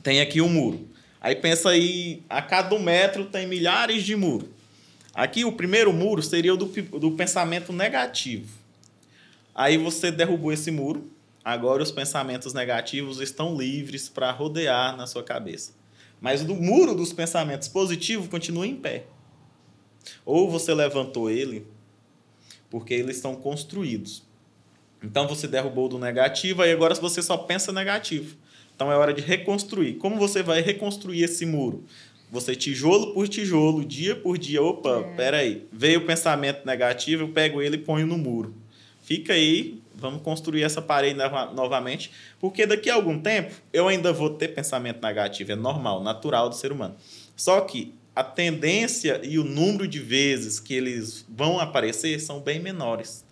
tem 0.02 0.20
aqui 0.20 0.40
um 0.40 0.48
muro. 0.48 0.88
Aí 1.20 1.36
pensa 1.36 1.70
aí, 1.70 2.22
a 2.28 2.40
cada 2.40 2.74
um 2.74 2.82
metro 2.82 3.26
tem 3.26 3.46
milhares 3.46 4.04
de 4.04 4.14
muros. 4.16 4.48
Aqui 5.14 5.44
o 5.44 5.52
primeiro 5.52 5.92
muro 5.92 6.22
seria 6.22 6.54
o 6.54 6.56
do, 6.56 6.66
do 6.66 7.12
pensamento 7.12 7.72
negativo. 7.72 8.48
Aí 9.54 9.76
você 9.76 10.10
derrubou 10.10 10.52
esse 10.52 10.70
muro, 10.70 11.10
agora 11.44 11.82
os 11.82 11.90
pensamentos 11.90 12.54
negativos 12.54 13.20
estão 13.20 13.56
livres 13.56 14.08
para 14.08 14.30
rodear 14.30 14.96
na 14.96 15.06
sua 15.06 15.22
cabeça. 15.22 15.72
Mas 16.20 16.40
o 16.42 16.54
muro 16.54 16.94
dos 16.94 17.12
pensamentos 17.12 17.68
positivos 17.68 18.28
continua 18.28 18.66
em 18.66 18.76
pé. 18.76 19.04
Ou 20.24 20.50
você 20.50 20.72
levantou 20.72 21.28
ele, 21.28 21.66
porque 22.72 22.94
eles 22.94 23.16
estão 23.16 23.36
construídos. 23.36 24.22
Então 25.04 25.28
você 25.28 25.46
derrubou 25.46 25.90
do 25.90 25.98
negativo, 25.98 26.64
e 26.64 26.72
agora 26.72 26.94
você 26.94 27.20
só 27.20 27.36
pensa 27.36 27.70
negativo. 27.70 28.34
Então 28.74 28.90
é 28.90 28.96
hora 28.96 29.12
de 29.12 29.20
reconstruir. 29.20 29.96
Como 29.96 30.16
você 30.16 30.42
vai 30.42 30.62
reconstruir 30.62 31.22
esse 31.22 31.44
muro? 31.44 31.84
Você 32.30 32.56
tijolo 32.56 33.12
por 33.12 33.28
tijolo, 33.28 33.84
dia 33.84 34.16
por 34.16 34.38
dia. 34.38 34.62
Opa, 34.62 35.00
é. 35.00 35.14
peraí. 35.16 35.66
Veio 35.70 36.00
o 36.00 36.06
pensamento 36.06 36.64
negativo, 36.64 37.24
eu 37.24 37.28
pego 37.28 37.60
ele 37.60 37.76
e 37.76 37.80
ponho 37.80 38.06
no 38.06 38.16
muro. 38.16 38.54
Fica 39.02 39.34
aí, 39.34 39.82
vamos 39.94 40.22
construir 40.22 40.62
essa 40.62 40.80
parede 40.80 41.18
novamente, 41.54 42.10
porque 42.40 42.64
daqui 42.64 42.88
a 42.88 42.94
algum 42.94 43.18
tempo 43.18 43.54
eu 43.70 43.86
ainda 43.86 44.14
vou 44.14 44.30
ter 44.30 44.48
pensamento 44.48 45.02
negativo. 45.02 45.52
É 45.52 45.56
normal, 45.56 46.02
natural 46.02 46.48
do 46.48 46.54
ser 46.54 46.72
humano. 46.72 46.96
Só 47.36 47.60
que 47.60 47.92
a 48.14 48.22
tendência 48.22 49.20
e 49.24 49.38
o 49.38 49.44
número 49.44 49.88
de 49.88 49.98
vezes 49.98 50.60
que 50.60 50.74
eles 50.74 51.24
vão 51.28 51.58
aparecer 51.58 52.20
são 52.20 52.40
bem 52.40 52.60
menores. 52.60 53.24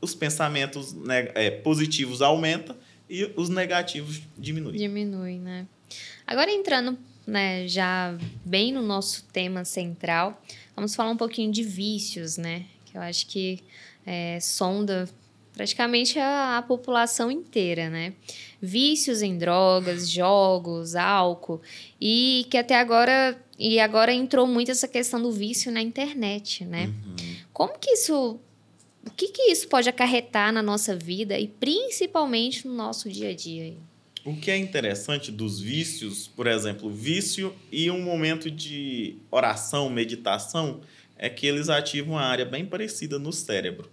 Os 0.00 0.14
pensamentos 0.14 0.94
é, 1.34 1.50
positivos 1.50 2.22
aumentam 2.22 2.76
e 3.08 3.30
os 3.36 3.48
negativos 3.48 4.22
diminuem. 4.38 4.76
Diminui, 4.76 5.38
né? 5.38 5.66
Agora 6.26 6.50
entrando 6.50 6.96
né, 7.26 7.66
já 7.66 8.16
bem 8.44 8.72
no 8.72 8.82
nosso 8.82 9.24
tema 9.32 9.64
central, 9.64 10.40
vamos 10.76 10.94
falar 10.94 11.10
um 11.10 11.16
pouquinho 11.16 11.50
de 11.50 11.62
vícios, 11.62 12.36
né? 12.36 12.66
Que 12.86 12.96
eu 12.96 13.02
acho 13.02 13.26
que 13.26 13.60
é, 14.06 14.38
sonda 14.40 15.08
praticamente 15.52 16.18
a, 16.18 16.58
a, 16.58 16.62
população 16.62 17.30
inteira, 17.30 17.90
né? 17.90 18.14
Vícios 18.62 19.22
em 19.22 19.36
drogas, 19.36 20.08
jogos, 20.08 20.94
álcool 20.94 21.60
e 22.00 22.46
que 22.48 22.56
até 22.56 22.78
agora 22.78 23.36
e 23.60 23.78
agora 23.78 24.10
entrou 24.10 24.46
muito 24.46 24.70
essa 24.70 24.88
questão 24.88 25.20
do 25.20 25.30
vício 25.30 25.70
na 25.70 25.82
internet, 25.82 26.64
né? 26.64 26.86
Uhum. 26.86 27.36
Como 27.52 27.78
que 27.78 27.90
isso 27.90 28.40
o 29.06 29.10
que, 29.10 29.28
que 29.28 29.42
isso 29.50 29.68
pode 29.68 29.88
acarretar 29.88 30.52
na 30.52 30.62
nossa 30.62 30.96
vida 30.96 31.38
e 31.38 31.46
principalmente 31.46 32.66
no 32.66 32.74
nosso 32.74 33.08
dia 33.08 33.30
a 33.30 33.34
dia? 33.34 33.74
O 34.24 34.36
que 34.36 34.50
é 34.50 34.56
interessante 34.56 35.30
dos 35.30 35.60
vícios, 35.60 36.28
por 36.28 36.46
exemplo, 36.46 36.90
vício 36.90 37.54
e 37.72 37.90
um 37.90 38.02
momento 38.02 38.50
de 38.50 39.16
oração, 39.30 39.88
meditação, 39.88 40.80
é 41.16 41.28
que 41.28 41.46
eles 41.46 41.68
ativam 41.68 42.14
uma 42.14 42.22
área 42.22 42.44
bem 42.44 42.64
parecida 42.64 43.18
no 43.18 43.32
cérebro. 43.32 43.90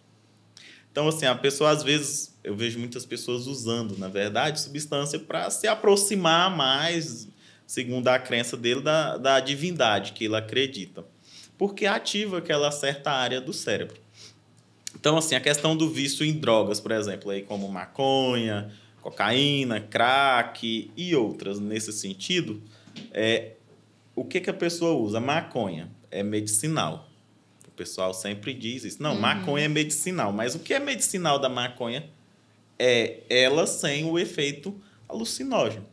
Então, 0.92 1.08
assim, 1.08 1.26
a 1.26 1.36
pessoa, 1.36 1.70
às 1.70 1.84
vezes, 1.84 2.36
eu 2.44 2.56
vejo 2.56 2.80
muitas 2.80 3.06
pessoas 3.06 3.48
usando, 3.48 3.98
na 3.98 4.08
verdade, 4.08 4.60
substância 4.60 5.20
para 5.20 5.50
se 5.50 5.68
aproximar 5.68 6.56
mais, 6.56 7.28
segundo 7.68 8.08
a 8.08 8.18
crença 8.18 8.56
dele, 8.56 8.82
da, 8.82 9.18
da 9.18 9.40
divindade 9.42 10.14
que 10.14 10.24
ele 10.24 10.36
acredita. 10.38 11.06
Porque 11.58 11.86
ativa 11.86 12.38
aquela 12.38 12.72
certa 12.72 13.12
área 13.12 13.42
do 13.42 13.52
cérebro. 13.52 14.00
Então, 14.96 15.18
assim, 15.18 15.36
a 15.36 15.42
questão 15.42 15.76
do 15.76 15.90
vício 15.90 16.26
em 16.26 16.34
drogas, 16.34 16.80
por 16.80 16.92
exemplo, 16.92 17.30
aí 17.30 17.44
como 17.44 17.68
maconha, 17.68 18.72
cocaína, 19.02 19.82
crack 19.82 20.90
e 20.96 21.16
outras 21.16 21.60
nesse 21.60 21.92
sentido, 21.92 22.62
é, 23.12 23.52
o 24.16 24.24
que, 24.24 24.40
que 24.40 24.50
a 24.50 24.54
pessoa 24.54 24.94
usa? 24.94 25.20
Maconha 25.20 25.92
é 26.10 26.24
medicinal. 26.24 27.10
O 27.68 27.72
pessoal 27.72 28.14
sempre 28.14 28.54
diz 28.54 28.86
isso. 28.86 29.04
Não, 29.04 29.14
uhum. 29.14 29.20
maconha 29.20 29.66
é 29.66 29.68
medicinal. 29.68 30.32
Mas 30.32 30.56
o 30.56 30.60
que 30.60 30.74
é 30.74 30.80
medicinal 30.80 31.38
da 31.38 31.50
maconha 31.50 32.10
é 32.80 33.20
ela 33.30 33.68
sem 33.68 34.06
o 34.06 34.18
efeito 34.18 34.80
alucinógeno. 35.08 35.86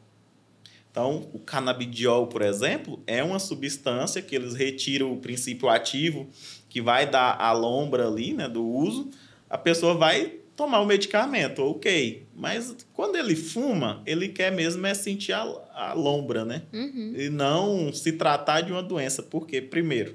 Então, 0.95 1.29
o 1.33 1.41
canabidiol, 1.41 2.29
por 2.29 2.41
exemplo, 2.41 3.03
é 3.05 3.21
uma 3.21 3.41
substância 3.41 4.23
que 4.23 4.33
eles 4.33 4.55
retiram 4.55 5.13
o 5.13 5.17
princípio 5.17 5.69
ativo 5.69 6.31
que 6.69 6.81
vai 6.81 7.05
dar 7.05 7.37
a 7.37 7.51
lombra 7.51 8.07
ali, 8.07 8.33
né, 8.33 8.49
do 8.49 8.65
uso. 8.65 9.11
A 9.51 9.59
pessoa 9.59 9.95
vai 9.95 10.35
tomar 10.55 10.79
o 10.79 10.87
medicamento, 10.87 11.65
ok. 11.65 12.25
Mas 12.33 12.77
quando 12.93 13.17
ele 13.17 13.35
fuma, 13.35 14.05
ele 14.07 14.29
quer 14.29 14.53
mesmo 14.53 14.87
é 14.87 14.95
sentir 14.95 15.33
a, 15.33 15.41
a 15.75 15.93
lombra, 15.95 16.45
né? 16.45 16.63
Uhum. 16.73 17.15
E 17.17 17.29
não 17.29 17.93
se 17.93 18.13
tratar 18.13 18.61
de 18.61 18.71
uma 18.71 18.81
doença. 18.81 19.21
Porque, 19.21 19.61
primeiro, 19.61 20.15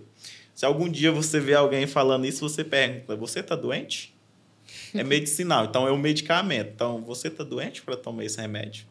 se 0.56 0.66
algum 0.66 0.88
dia 0.88 1.12
você 1.12 1.42
vê 1.42 1.56
alguém 1.56 1.88
falando 1.88 2.26
isso, 2.26 2.48
você 2.48 2.64
pergunta: 2.64 3.18
você 3.18 3.42
está 3.42 3.54
doente? 3.54 4.16
É 4.94 5.04
medicinal, 5.04 5.66
então 5.66 5.86
é 5.86 5.92
um 5.92 5.98
medicamento. 5.98 6.72
Então, 6.74 7.04
você 7.04 7.28
está 7.28 7.44
doente 7.44 7.82
para 7.82 7.98
tomar 7.98 8.24
esse 8.24 8.40
remédio? 8.40 8.86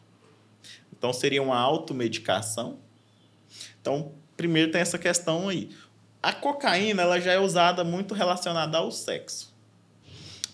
Então, 0.99 1.11
seria 1.11 1.41
uma 1.41 1.57
automedicação. 1.57 2.77
Então, 3.81 4.11
primeiro 4.37 4.71
tem 4.71 4.81
essa 4.81 4.99
questão 4.99 5.49
aí. 5.49 5.69
A 6.21 6.33
cocaína 6.33 7.01
ela 7.01 7.19
já 7.19 7.31
é 7.31 7.39
usada 7.39 7.83
muito 7.83 8.13
relacionada 8.13 8.77
ao 8.77 8.91
sexo, 8.91 9.55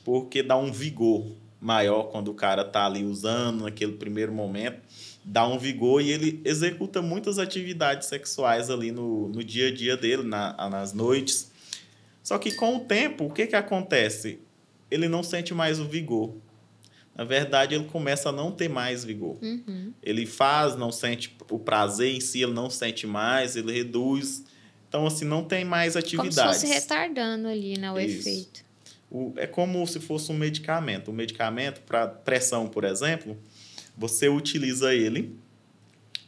porque 0.04 0.44
dá 0.44 0.56
um 0.56 0.72
vigor 0.72 1.26
maior 1.60 2.04
quando 2.04 2.30
o 2.30 2.34
cara 2.36 2.62
está 2.62 2.86
ali 2.86 3.04
usando 3.04 3.64
naquele 3.64 3.94
primeiro 3.94 4.32
momento, 4.32 4.80
dá 5.24 5.48
um 5.48 5.58
vigor 5.58 6.02
e 6.02 6.12
ele 6.12 6.40
executa 6.46 7.02
muitas 7.02 7.40
atividades 7.40 8.08
sexuais 8.08 8.70
ali 8.70 8.92
no, 8.92 9.28
no 9.30 9.44
dia 9.44 9.70
a 9.70 9.74
dia 9.74 9.98
dele, 9.98 10.22
na, 10.22 10.70
nas 10.70 10.94
noites. 10.94 11.52
Só 12.22 12.38
que 12.38 12.52
com 12.52 12.78
o 12.78 12.80
tempo, 12.82 13.26
o 13.26 13.32
que, 13.32 13.48
que 13.48 13.56
acontece? 13.56 14.40
Ele 14.92 15.08
não 15.08 15.24
sente 15.24 15.54
mais 15.54 15.80
o 15.80 15.86
vigor. 15.86 16.36
Na 17.16 17.24
verdade, 17.24 17.76
ele 17.76 17.86
começa 17.86 18.28
a 18.28 18.32
não 18.32 18.52
ter 18.52 18.68
mais 18.68 19.06
vigor. 19.06 19.38
Uhum. 19.42 19.94
Ele 20.04 20.26
faz, 20.26 20.76
não 20.76 20.92
sente 20.92 21.36
o 21.50 21.58
prazer 21.58 22.14
em 22.14 22.20
si, 22.20 22.44
ele 22.44 22.52
não 22.52 22.70
sente 22.70 23.08
mais, 23.08 23.56
ele 23.56 23.72
reduz. 23.72 24.44
Então, 24.90 25.08
assim, 25.08 25.24
não 25.24 25.44
tem 25.44 25.64
mais 25.64 25.96
atividades. 25.96 26.38
Como 26.38 26.54
se 26.54 26.60
fosse 26.60 26.74
retardando 26.74 27.48
ali, 27.48 27.78
né, 27.78 27.90
o 27.90 27.98
Isso. 27.98 28.20
efeito. 28.20 28.66
O, 29.10 29.34
é 29.38 29.48
como 29.48 29.86
se 29.88 30.02
fosse 30.02 30.30
um 30.30 30.36
medicamento. 30.36 31.08
O 31.08 31.12
um 31.12 31.16
medicamento 31.16 31.82
para 31.82 32.06
pressão, 32.06 32.68
por 32.68 32.84
exemplo, 32.84 33.38
você 33.98 34.28
utiliza 34.28 34.94
ele, 34.94 35.38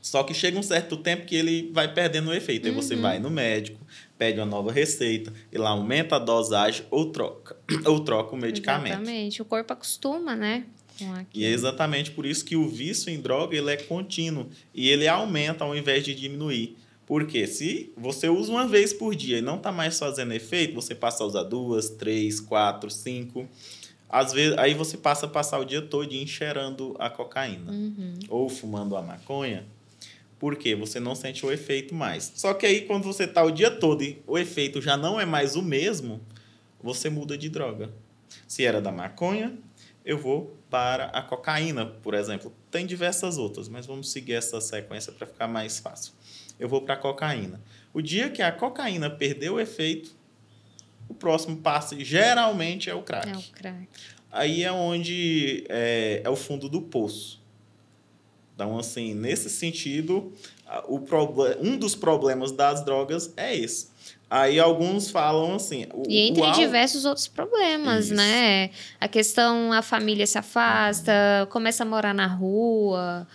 só 0.01 0.23
que 0.23 0.33
chega 0.33 0.57
um 0.57 0.63
certo 0.63 0.95
tempo 0.95 1.25
que 1.25 1.35
ele 1.35 1.69
vai 1.73 1.93
perdendo 1.93 2.29
o 2.29 2.33
efeito. 2.33 2.65
Uhum. 2.65 2.71
Aí 2.71 2.75
você 2.75 2.95
uhum. 2.95 3.01
vai 3.01 3.19
no 3.19 3.29
médico, 3.29 3.79
pede 4.17 4.39
uma 4.39 4.45
nova 4.45 4.71
receita, 4.71 5.33
ele 5.51 5.65
aumenta 5.65 6.15
a 6.15 6.19
dosagem 6.19 6.85
ou 6.89 7.11
troca, 7.11 7.57
ou 7.85 7.99
troca 7.99 8.33
o 8.33 8.37
medicamento. 8.37 8.93
Exatamente. 8.93 9.41
O 9.41 9.45
corpo 9.45 9.73
acostuma, 9.73 10.33
né? 10.33 10.65
E 11.33 11.45
é 11.45 11.49
exatamente 11.49 12.11
por 12.11 12.25
isso 12.25 12.43
que 12.43 12.55
o 12.55 12.67
vício 12.67 13.11
em 13.11 13.19
droga 13.19 13.55
ele 13.55 13.71
é 13.71 13.77
contínuo 13.77 14.47
e 14.73 14.89
ele 14.89 15.07
aumenta 15.07 15.63
ao 15.63 15.75
invés 15.75 16.03
de 16.03 16.15
diminuir. 16.15 16.77
Porque 17.07 17.47
se 17.47 17.93
você 17.95 18.27
usa 18.27 18.51
uma 18.51 18.67
vez 18.67 18.91
por 18.91 19.15
dia 19.15 19.37
e 19.37 19.41
não 19.41 19.55
está 19.55 19.71
mais 19.71 19.97
fazendo 19.97 20.33
efeito, 20.33 20.75
você 20.75 20.93
passa 20.93 21.23
a 21.23 21.27
usar 21.27 21.43
duas, 21.43 21.89
três, 21.89 22.41
quatro, 22.41 22.91
cinco. 22.91 23.47
Às 24.09 24.33
vezes, 24.33 24.57
aí 24.57 24.73
você 24.73 24.97
passa 24.97 25.25
a 25.25 25.29
passar 25.29 25.59
o 25.59 25.65
dia 25.65 25.81
todo 25.81 26.13
enxerando 26.13 26.95
a 26.99 27.09
cocaína. 27.09 27.71
Uhum. 27.71 28.19
Ou 28.27 28.49
fumando 28.49 28.95
a 28.97 29.01
maconha. 29.01 29.65
Porque 30.37 30.75
você 30.75 30.99
não 30.99 31.15
sente 31.15 31.45
o 31.45 31.51
efeito 31.51 31.95
mais. 31.95 32.31
Só 32.35 32.53
que 32.53 32.65
aí, 32.65 32.81
quando 32.81 33.03
você 33.03 33.23
está 33.23 33.41
o 33.41 33.51
dia 33.51 33.71
todo 33.71 34.03
e 34.03 34.21
o 34.27 34.37
efeito 34.37 34.81
já 34.81 34.97
não 34.97 35.19
é 35.19 35.25
mais 35.25 35.55
o 35.55 35.61
mesmo, 35.61 36.19
você 36.81 37.09
muda 37.09 37.37
de 37.37 37.47
droga. 37.47 37.89
Se 38.45 38.65
era 38.65 38.81
da 38.81 38.91
maconha, 38.91 39.57
eu 40.07 40.17
vou 40.17 40.57
para 40.69 41.05
a 41.05 41.21
cocaína, 41.21 41.85
por 41.85 42.15
exemplo. 42.15 42.51
Tem 42.71 42.85
diversas 42.85 43.37
outras, 43.37 43.69
mas 43.69 43.85
vamos 43.85 44.11
seguir 44.11 44.33
essa 44.33 44.59
sequência 44.59 45.11
para 45.11 45.27
ficar 45.27 45.47
mais 45.47 45.79
fácil 45.79 46.13
eu 46.59 46.67
vou 46.67 46.81
para 46.81 46.95
a 46.95 46.97
cocaína. 46.97 47.61
O 47.93 48.01
dia 48.01 48.29
que 48.29 48.41
a 48.41 48.51
cocaína 48.51 49.09
perdeu 49.09 49.55
o 49.55 49.59
efeito, 49.59 50.15
o 51.07 51.13
próximo 51.13 51.57
passo 51.57 51.99
geralmente 52.03 52.89
é 52.89 52.95
o 52.95 53.01
crack. 53.01 53.29
É 53.29 53.37
o 53.37 53.41
crack. 53.51 53.87
Aí 54.31 54.63
é 54.63 54.71
onde 54.71 55.65
é, 55.69 56.21
é 56.23 56.29
o 56.29 56.35
fundo 56.35 56.67
do 56.67 56.81
poço. 56.81 57.41
Então, 58.53 58.77
assim, 58.77 59.13
nesse 59.13 59.49
sentido, 59.49 60.33
o 60.87 60.99
um 61.61 61.77
dos 61.77 61.95
problemas 61.95 62.51
das 62.51 62.83
drogas 62.83 63.31
é 63.37 63.55
esse. 63.55 63.89
Aí 64.29 64.59
alguns 64.59 65.09
falam 65.09 65.55
assim. 65.55 65.85
O, 65.93 66.03
e 66.07 66.27
entre 66.27 66.51
diversos 66.51 67.05
outros 67.05 67.27
problemas, 67.27 68.07
Isso. 68.07 68.15
né? 68.15 68.71
A 68.99 69.07
questão, 69.07 69.71
a 69.71 69.81
família 69.81 70.27
se 70.27 70.37
afasta, 70.37 71.47
começa 71.49 71.83
a 71.83 71.85
morar 71.85 72.13
na 72.13 72.27
rua. 72.27 73.25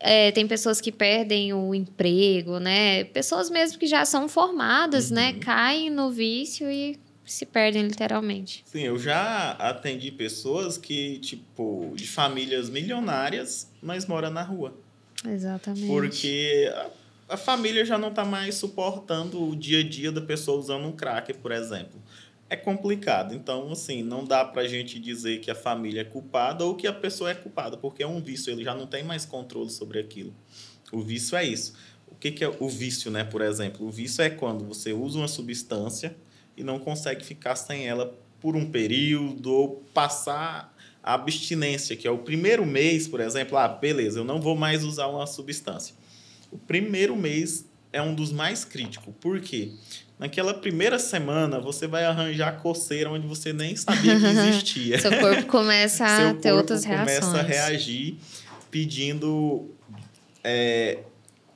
É, 0.00 0.32
tem 0.32 0.48
pessoas 0.48 0.80
que 0.80 0.90
perdem 0.90 1.52
o 1.52 1.74
emprego, 1.74 2.58
né? 2.58 3.04
Pessoas 3.04 3.50
mesmo 3.50 3.78
que 3.78 3.86
já 3.86 4.04
são 4.04 4.28
formadas, 4.28 5.10
né? 5.10 5.28
uhum. 5.28 5.32
né? 5.34 5.38
Caem 5.40 5.90
no 5.90 6.10
vício 6.10 6.70
e 6.70 6.98
se 7.24 7.46
perdem 7.46 7.82
literalmente. 7.82 8.64
Sim, 8.66 8.82
eu 8.82 8.98
já 8.98 9.52
atendi 9.52 10.10
pessoas 10.10 10.76
que, 10.76 11.18
tipo, 11.18 11.92
de 11.94 12.08
famílias 12.08 12.68
milionárias, 12.68 13.70
mas 13.80 14.06
moram 14.06 14.30
na 14.30 14.42
rua. 14.42 14.74
Exatamente. 15.24 15.86
Porque 15.86 16.72
a, 17.30 17.34
a 17.34 17.36
família 17.36 17.84
já 17.84 17.96
não 17.96 18.08
está 18.08 18.24
mais 18.24 18.56
suportando 18.56 19.42
o 19.42 19.56
dia 19.56 19.80
a 19.80 19.82
dia 19.82 20.10
da 20.10 20.20
pessoa 20.20 20.58
usando 20.58 20.86
um 20.86 20.92
crack, 20.92 21.32
por 21.34 21.52
exemplo 21.52 22.00
é 22.50 22.56
complicado. 22.56 23.32
Então, 23.32 23.70
assim, 23.70 24.02
não 24.02 24.24
dá 24.24 24.44
pra 24.44 24.66
gente 24.66 24.98
dizer 24.98 25.38
que 25.38 25.52
a 25.52 25.54
família 25.54 26.00
é 26.00 26.04
culpada 26.04 26.64
ou 26.64 26.74
que 26.74 26.88
a 26.88 26.92
pessoa 26.92 27.30
é 27.30 27.34
culpada, 27.34 27.76
porque 27.76 28.02
é 28.02 28.06
um 28.06 28.20
vício, 28.20 28.52
ele 28.52 28.64
já 28.64 28.74
não 28.74 28.88
tem 28.88 29.04
mais 29.04 29.24
controle 29.24 29.70
sobre 29.70 30.00
aquilo. 30.00 30.34
O 30.92 31.00
vício 31.00 31.38
é 31.38 31.44
isso. 31.44 31.74
O 32.08 32.14
que, 32.16 32.32
que 32.32 32.42
é 32.42 32.48
o 32.48 32.68
vício, 32.68 33.08
né? 33.08 33.22
Por 33.22 33.40
exemplo, 33.40 33.86
o 33.86 33.90
vício 33.90 34.20
é 34.20 34.28
quando 34.28 34.64
você 34.64 34.92
usa 34.92 35.18
uma 35.18 35.28
substância 35.28 36.16
e 36.56 36.64
não 36.64 36.80
consegue 36.80 37.24
ficar 37.24 37.54
sem 37.54 37.86
ela 37.86 38.18
por 38.40 38.56
um 38.56 38.68
período 38.68 39.52
ou 39.52 39.84
passar 39.94 40.76
a 41.02 41.14
abstinência, 41.14 41.96
que 41.96 42.06
é 42.06 42.10
o 42.10 42.18
primeiro 42.18 42.66
mês, 42.66 43.06
por 43.06 43.20
exemplo, 43.20 43.56
ah, 43.56 43.68
beleza, 43.68 44.18
eu 44.18 44.24
não 44.24 44.40
vou 44.40 44.56
mais 44.56 44.82
usar 44.82 45.06
uma 45.06 45.26
substância. 45.26 45.94
O 46.50 46.58
primeiro 46.58 47.16
mês 47.16 47.66
é 47.92 48.00
um 48.00 48.14
dos 48.14 48.32
mais 48.32 48.64
críticos. 48.64 49.12
Por 49.20 49.40
quê? 49.40 49.72
naquela 50.20 50.52
primeira 50.52 50.98
semana 50.98 51.58
você 51.58 51.86
vai 51.86 52.04
arranjar 52.04 52.60
coceira 52.60 53.10
onde 53.10 53.26
você 53.26 53.54
nem 53.54 53.74
sabia 53.74 54.20
que 54.20 54.26
existia. 54.28 55.00
Seu 55.00 55.18
corpo 55.18 55.46
começa 55.46 56.04
a 56.04 56.16
Seu 56.16 56.34
ter 56.38 56.52
outras 56.52 56.84
reações. 56.84 57.20
começa 57.20 57.38
a 57.38 57.42
reagir 57.42 58.18
pedindo 58.70 59.70
é, 60.44 60.98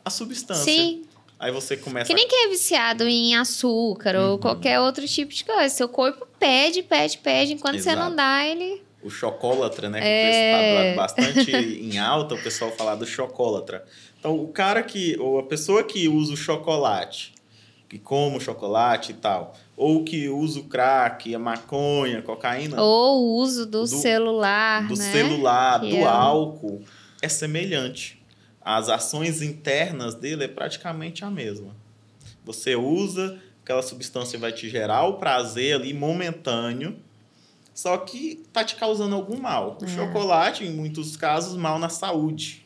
a 0.02 0.08
substância. 0.08 0.64
Sim. 0.64 1.02
Aí 1.38 1.52
você 1.52 1.76
começa. 1.76 2.06
Que 2.06 2.14
nem 2.14 2.26
quem 2.26 2.46
é 2.46 2.48
viciado 2.48 3.06
em 3.06 3.36
açúcar 3.36 4.16
uhum. 4.16 4.30
ou 4.30 4.38
qualquer 4.38 4.80
outro 4.80 5.06
tipo 5.06 5.32
de 5.32 5.44
coisa. 5.44 5.68
Seu 5.68 5.88
corpo 5.88 6.26
pede, 6.38 6.82
pede, 6.82 7.18
pede. 7.18 7.52
Enquanto 7.52 7.74
Exato. 7.74 7.98
você 7.98 8.02
não 8.02 8.16
dá, 8.16 8.46
ele. 8.46 8.82
O 9.04 9.10
chocólatra, 9.10 9.90
né? 9.90 10.00
Que 10.00 10.06
é... 10.06 10.90
está 10.90 11.02
bastante 11.02 11.52
em 11.52 11.98
alta, 11.98 12.34
o 12.34 12.42
pessoal 12.42 12.72
fala 12.72 12.96
do 12.96 13.06
chocólatra. 13.06 13.84
Então, 14.18 14.34
o 14.34 14.48
cara 14.48 14.82
que. 14.82 15.16
Ou 15.20 15.38
a 15.38 15.42
pessoa 15.42 15.84
que 15.84 16.08
usa 16.08 16.32
o 16.32 16.36
chocolate 16.36 17.34
que 17.94 17.98
como 18.00 18.40
chocolate 18.40 19.12
e 19.12 19.14
tal, 19.14 19.54
ou 19.76 20.02
que 20.02 20.28
usa 20.28 20.58
o 20.58 20.64
crack, 20.64 21.32
a 21.32 21.38
maconha, 21.38 22.18
a 22.18 22.22
cocaína. 22.22 22.82
Ou 22.82 23.22
o 23.22 23.36
uso 23.36 23.66
do, 23.66 23.82
do 23.82 23.86
celular. 23.86 24.88
Do 24.88 24.96
né? 24.96 25.12
celular, 25.12 25.80
que 25.80 25.90
do 25.90 25.96
é... 25.98 26.04
álcool, 26.04 26.82
é 27.22 27.28
semelhante. 27.28 28.20
As 28.60 28.88
ações 28.88 29.42
internas 29.42 30.16
dele 30.16 30.44
é 30.44 30.48
praticamente 30.48 31.24
a 31.24 31.30
mesma. 31.30 31.76
Você 32.44 32.74
usa, 32.74 33.38
aquela 33.62 33.82
substância 33.82 34.38
vai 34.40 34.50
te 34.50 34.68
gerar 34.68 35.06
o 35.06 35.14
prazer 35.14 35.76
ali 35.76 35.94
momentâneo, 35.94 36.96
só 37.74 37.98
que 37.98 38.42
tá 38.52 38.64
te 38.64 38.76
causando 38.76 39.14
algum 39.14 39.36
mal. 39.36 39.76
O 39.80 39.84
é. 39.84 39.88
chocolate, 39.88 40.64
em 40.64 40.70
muitos 40.70 41.16
casos, 41.16 41.56
mal 41.56 41.78
na 41.78 41.88
saúde 41.88 42.64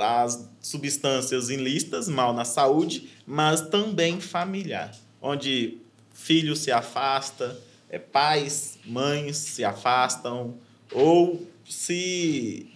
as 0.00 0.48
substâncias 0.60 1.50
ilícitas, 1.50 2.08
mal 2.08 2.32
na 2.32 2.44
saúde, 2.44 3.10
mas 3.26 3.60
também 3.60 4.20
familiar, 4.20 4.94
onde 5.20 5.78
filho 6.12 6.54
se 6.56 6.70
afasta, 6.70 7.58
é, 7.90 7.98
pais, 7.98 8.78
mães 8.84 9.36
se 9.36 9.64
afastam 9.64 10.54
ou 10.92 11.46
se 11.68 12.70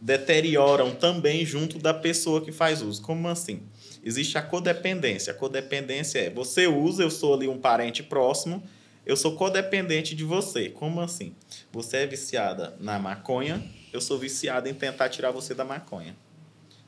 deterioram 0.00 0.94
também 0.94 1.44
junto 1.44 1.78
da 1.78 1.94
pessoa 1.94 2.40
que 2.40 2.52
faz 2.52 2.82
uso. 2.82 3.00
Como 3.02 3.28
assim? 3.28 3.62
Existe 4.02 4.38
a 4.38 4.42
codependência. 4.42 5.32
A 5.32 5.36
codependência 5.36 6.18
é 6.18 6.30
você 6.30 6.66
usa, 6.66 7.02
eu 7.02 7.10
sou 7.10 7.34
ali 7.34 7.48
um 7.48 7.58
parente 7.58 8.02
próximo, 8.02 8.62
eu 9.10 9.16
sou 9.16 9.34
codependente 9.34 10.14
de 10.14 10.22
você. 10.22 10.68
Como 10.68 11.00
assim? 11.00 11.34
Você 11.72 11.98
é 11.98 12.06
viciada 12.06 12.76
na 12.78 12.96
maconha, 12.96 13.60
eu 13.92 14.00
sou 14.00 14.16
viciada 14.16 14.70
em 14.70 14.74
tentar 14.74 15.08
tirar 15.08 15.32
você 15.32 15.52
da 15.52 15.64
maconha. 15.64 16.14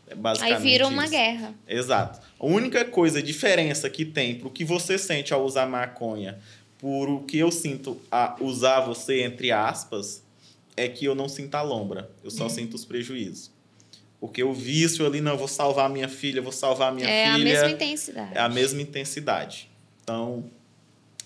É 0.06 0.14
basicamente 0.14 0.56
Aí 0.56 0.62
vira 0.62 0.86
uma 0.86 1.02
isso. 1.02 1.10
guerra. 1.10 1.54
Exato. 1.66 2.20
A 2.38 2.46
única 2.46 2.84
coisa, 2.84 3.20
diferença 3.20 3.90
que 3.90 4.04
tem 4.04 4.36
pro 4.36 4.50
que 4.50 4.64
você 4.64 4.96
sente 4.98 5.34
ao 5.34 5.44
usar 5.44 5.66
maconha, 5.66 6.38
por 6.78 7.08
o 7.08 7.22
que 7.22 7.38
eu 7.38 7.50
sinto 7.50 8.00
a 8.08 8.36
usar 8.40 8.80
você, 8.80 9.22
entre 9.22 9.50
aspas, 9.50 10.22
é 10.76 10.86
que 10.86 11.04
eu 11.04 11.16
não 11.16 11.28
sinto 11.28 11.56
a 11.56 11.62
lombra. 11.62 12.08
Eu 12.22 12.30
só 12.30 12.44
uhum. 12.44 12.50
sinto 12.50 12.74
os 12.74 12.84
prejuízos. 12.84 13.50
Porque 14.20 14.44
o 14.44 14.52
vício 14.52 15.04
ali, 15.04 15.20
não, 15.20 15.32
eu 15.32 15.38
vou 15.38 15.48
salvar 15.48 15.90
minha 15.90 16.08
filha, 16.08 16.40
vou 16.40 16.52
salvar 16.52 16.94
minha 16.94 17.08
é 17.08 17.34
filha. 17.34 17.48
É 17.48 17.56
a 17.56 17.62
mesma 17.62 17.70
intensidade. 17.70 18.30
É 18.32 18.40
a 18.40 18.48
mesma 18.48 18.80
intensidade. 18.80 19.68
Então, 20.04 20.44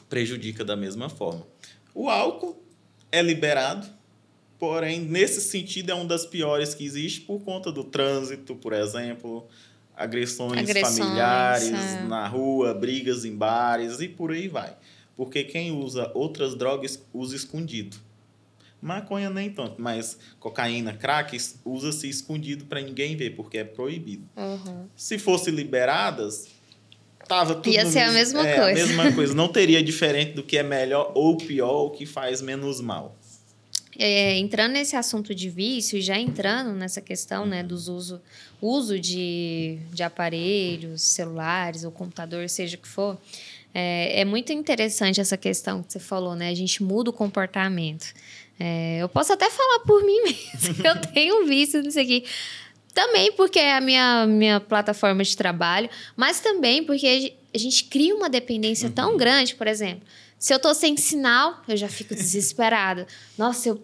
prejudica 0.09 0.65
da 0.65 0.77
mesma 0.77 1.09
forma. 1.09 1.47
O 1.95 2.09
álcool 2.09 2.63
é 3.11 3.23
liberado, 3.23 3.87
Porém, 4.59 5.01
nesse 5.01 5.41
sentido, 5.41 5.91
é 5.91 5.95
uma 5.95 6.07
das 6.07 6.25
piores 6.25 6.75
que 6.75 6.85
existe 6.85 7.21
por 7.21 7.41
conta 7.41 7.71
do 7.71 7.85
trânsito, 7.85 8.55
por 8.55 8.73
exemplo, 8.73 9.47
agressões, 9.95 10.69
agressões 10.69 10.99
familiares 10.99 11.73
é. 11.73 12.03
na 12.05 12.27
rua, 12.27 12.73
brigas 12.73 13.25
em 13.25 13.37
bares 13.37 14.01
e 14.01 14.09
por 14.09 14.33
aí 14.33 14.49
vai. 14.49 14.75
Porque 15.15 15.45
quem 15.45 15.73
usa 15.73 16.11
outras 16.15 16.55
drogas 16.55 17.03
usa 17.13 17.37
escondido. 17.37 17.97
Maconha 18.81 19.31
nem 19.31 19.51
tanto, 19.51 19.81
mas 19.81 20.19
cocaína, 20.39 20.93
crack 20.93 21.37
usa-se 21.65 22.09
escondido 22.09 22.67
para 22.67 22.81
ninguém 22.81 23.17
ver, 23.17 23.31
porque 23.31 23.59
é 23.59 23.65
proibido. 23.65 24.29
Uhum. 24.37 24.87
Se 24.95 25.19
fosse 25.19 25.51
liberadas, 25.51 26.47
tava 27.27 27.55
tudo 27.55 27.73
Ia 27.73 27.87
ser 27.87 28.11
mesmo, 28.11 28.11
a 28.11 28.13
mesma 28.13 28.49
é, 28.49 28.57
coisa. 28.57 28.83
A 28.83 28.87
mesma 28.87 29.13
coisa. 29.13 29.35
Não 29.35 29.49
teria 29.49 29.83
diferente 29.83 30.33
do 30.33 30.43
que 30.43 30.57
é 30.57 30.63
melhor 30.63 31.13
ou 31.15 31.37
pior, 31.37 31.87
o 31.87 31.91
que 31.91 32.07
faz 32.07 32.41
menos 32.41 32.81
mal. 32.81 33.17
É, 33.99 34.37
entrando 34.37 34.73
nesse 34.73 34.95
assunto 34.95 35.35
de 35.35 35.49
vício, 35.49 36.01
já 36.03 36.19
entrando 36.19 36.73
nessa 36.73 37.01
questão 37.01 37.47
né, 37.47 37.63
dos 37.63 37.89
uso, 37.89 38.21
uso 38.61 39.01
de, 39.01 39.79
de 39.93 40.03
aparelhos, 40.03 41.01
celulares 41.01 41.83
ou 41.83 41.91
computador, 41.91 42.47
seja 42.49 42.77
o 42.77 42.81
que 42.81 42.89
for, 42.89 43.19
é, 43.73 44.21
é 44.21 44.25
muito 44.25 44.53
interessante 44.53 45.21
essa 45.21 45.37
questão 45.37 45.83
que 45.83 45.93
você 45.93 45.99
falou, 45.99 46.35
né? 46.35 46.51
A 46.51 46.55
gente 46.55 46.83
muda 46.83 47.11
o 47.11 47.13
comportamento. 47.13 48.07
É, 48.59 48.99
eu 49.01 49.09
posso 49.09 49.33
até 49.33 49.51
falar 49.51 49.81
por 49.81 50.03
mim 50.03 50.21
mesmo, 50.25 50.87
eu 50.87 51.01
tenho 51.13 51.43
um 51.43 51.47
vício 51.47 51.83
nisso 51.83 52.01
aqui. 52.01 52.25
Também 52.97 53.31
porque 53.33 53.59
é 53.59 53.77
a 53.77 53.81
minha, 53.83 54.27
minha 54.27 54.59
plataforma 54.59 55.23
de 55.23 55.37
trabalho, 55.37 55.91
mas 56.17 56.41
também 56.41 56.83
porque 56.83 57.35
a 57.55 57.59
gente 57.59 57.85
cria 57.85 58.17
uma 58.17 58.31
dependência 58.31 58.89
uhum. 58.89 58.95
tão 58.95 59.17
grande, 59.19 59.55
por 59.55 59.67
exemplo. 59.67 60.01
Se 60.39 60.55
eu 60.55 60.59
tô 60.59 60.73
sem 60.73 60.97
sinal, 60.97 61.61
eu 61.69 61.77
já 61.77 61.91
fico 61.91 62.15
desesperada. 62.17 63.07
Nossa, 63.37 63.69
eu 63.69 63.83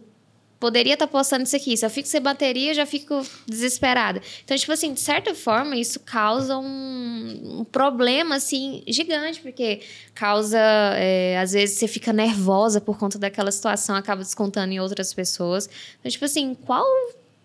poderia 0.59 0.95
estar 0.95 1.07
tá 1.07 1.13
postando 1.13 1.43
isso 1.43 1.55
aqui. 1.55 1.77
Se 1.77 1.85
eu 1.85 1.91
fico 1.91 2.09
sem 2.09 2.23
bateria, 2.23 2.71
eu 2.71 2.75
já 2.75 2.87
fico 2.87 3.21
desesperada. 3.47 4.23
Então, 4.47 4.57
tipo 4.57 4.73
assim, 4.73 4.95
de 4.95 5.01
certa 5.01 5.35
forma, 5.35 5.77
isso 5.77 6.01
causa 6.01 6.57
um, 6.57 7.59
um 7.61 7.65
problema, 7.65 8.37
assim, 8.37 8.83
gigante, 8.89 9.43
porque 9.43 9.81
causa, 10.15 10.59
é, 10.97 11.39
às 11.39 11.53
vezes, 11.53 11.79
você 11.79 11.87
fica 11.87 12.15
nervosa 12.15 12.81
por 12.81 12.97
conta 12.97 13.19
daquela 13.19 13.53
situação, 13.53 13.95
acaba 13.95 14.23
descontando 14.23 14.73
em 14.73 14.81
outras 14.81 15.13
pessoas. 15.13 15.69
Então, 16.01 16.11
tipo 16.11 16.25
assim, 16.25 16.55
qual 16.55 16.87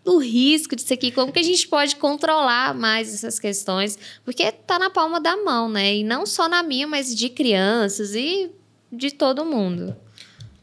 o 0.07 0.17
risco 0.17 0.75
disso 0.75 0.93
aqui? 0.93 1.11
Como 1.11 1.31
que 1.31 1.39
a 1.39 1.43
gente 1.43 1.67
pode 1.67 1.95
controlar 1.97 2.73
mais 2.73 3.13
essas 3.13 3.39
questões? 3.39 3.99
Porque 4.23 4.51
tá 4.51 4.79
na 4.79 4.89
palma 4.89 5.19
da 5.19 5.35
mão, 5.37 5.69
né? 5.69 5.97
E 5.97 6.03
não 6.03 6.25
só 6.25 6.47
na 6.47 6.63
minha, 6.63 6.87
mas 6.87 7.13
de 7.13 7.29
crianças 7.29 8.15
e 8.15 8.49
de 8.91 9.11
todo 9.11 9.45
mundo. 9.45 9.95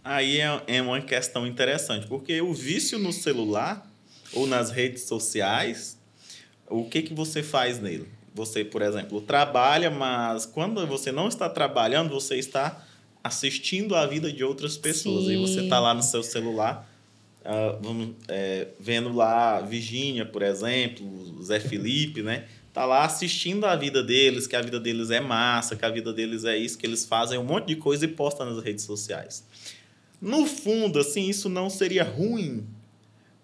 Aí 0.03 0.41
é, 0.41 0.63
é 0.67 0.83
uma 0.83 1.01
questão 1.01 1.47
interessante, 1.47 2.07
porque 2.07 2.41
o 2.41 2.53
vício 2.53 2.99
no 2.99 3.13
celular 3.13 3.91
ou 4.33 4.47
nas 4.47 4.71
redes 4.71 5.05
sociais, 5.05 5.99
o 6.69 6.85
que, 6.85 7.03
que 7.03 7.15
você 7.15 7.43
faz 7.43 7.81
nele? 7.81 8.09
Você, 8.35 8.65
por 8.65 8.83
exemplo, 8.83 9.21
trabalha, 9.21 9.91
mas 9.91 10.45
quando 10.45 10.85
você 10.87 11.13
não 11.13 11.29
está 11.29 11.49
trabalhando, 11.49 12.11
você 12.11 12.37
está 12.37 12.85
assistindo 13.23 13.95
a 13.95 14.07
vida 14.07 14.31
de 14.31 14.45
outras 14.45 14.77
pessoas. 14.77 15.27
Sim. 15.27 15.33
E 15.33 15.37
você 15.37 15.61
está 15.61 15.79
lá 15.81 15.95
no 15.95 16.03
seu 16.03 16.23
celular, 16.23 16.87
uh, 17.45 17.83
vamos, 17.83 18.15
é, 18.29 18.69
vendo 18.79 19.13
lá 19.13 19.61
Virgínia, 19.61 20.25
por 20.27 20.43
exemplo, 20.43 21.43
Zé 21.43 21.61
Felipe, 21.61 22.23
né? 22.23 22.47
tá 22.75 22.85
lá 22.85 23.05
assistindo 23.05 23.65
a 23.67 23.77
vida 23.77 24.03
deles, 24.03 24.49
que 24.49 24.57
a 24.57 24.61
vida 24.61 24.81
deles 24.81 25.09
é 25.11 25.21
massa, 25.21 25.77
que 25.77 25.85
a 25.85 25.91
vida 25.91 26.13
deles 26.13 26.45
é 26.45 26.57
isso, 26.57 26.77
que 26.77 26.85
eles 26.85 27.05
fazem 27.05 27.39
um 27.39 27.45
monte 27.45 27.69
de 27.69 27.77
coisa 27.77 28.05
e 28.05 28.09
postam 28.09 28.53
nas 28.53 28.63
redes 28.63 28.85
sociais. 28.85 29.45
No 30.21 30.45
fundo, 30.45 30.99
assim, 30.99 31.29
isso 31.29 31.49
não 31.49 31.71
seria 31.71 32.03
ruim, 32.03 32.67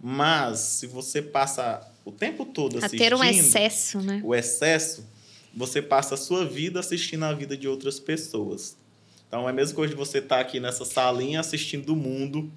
mas 0.00 0.58
se 0.58 0.88
você 0.88 1.22
passa 1.22 1.88
o 2.04 2.10
tempo 2.10 2.44
todo 2.44 2.78
assistindo... 2.78 3.00
A 3.02 3.08
ter 3.08 3.14
um 3.14 3.22
excesso, 3.22 4.00
né? 4.00 4.20
O 4.24 4.34
excesso, 4.34 5.08
você 5.54 5.80
passa 5.80 6.14
a 6.14 6.18
sua 6.18 6.44
vida 6.44 6.80
assistindo 6.80 7.24
a 7.24 7.32
vida 7.32 7.56
de 7.56 7.68
outras 7.68 8.00
pessoas. 8.00 8.76
Então, 9.28 9.46
é 9.46 9.50
a 9.50 9.54
mesma 9.54 9.76
coisa 9.76 9.94
de 9.94 9.98
você 9.98 10.18
estar 10.18 10.36
tá 10.36 10.40
aqui 10.40 10.58
nessa 10.58 10.84
salinha 10.84 11.38
assistindo 11.38 11.90
o 11.90 11.96
mundo 11.96 12.50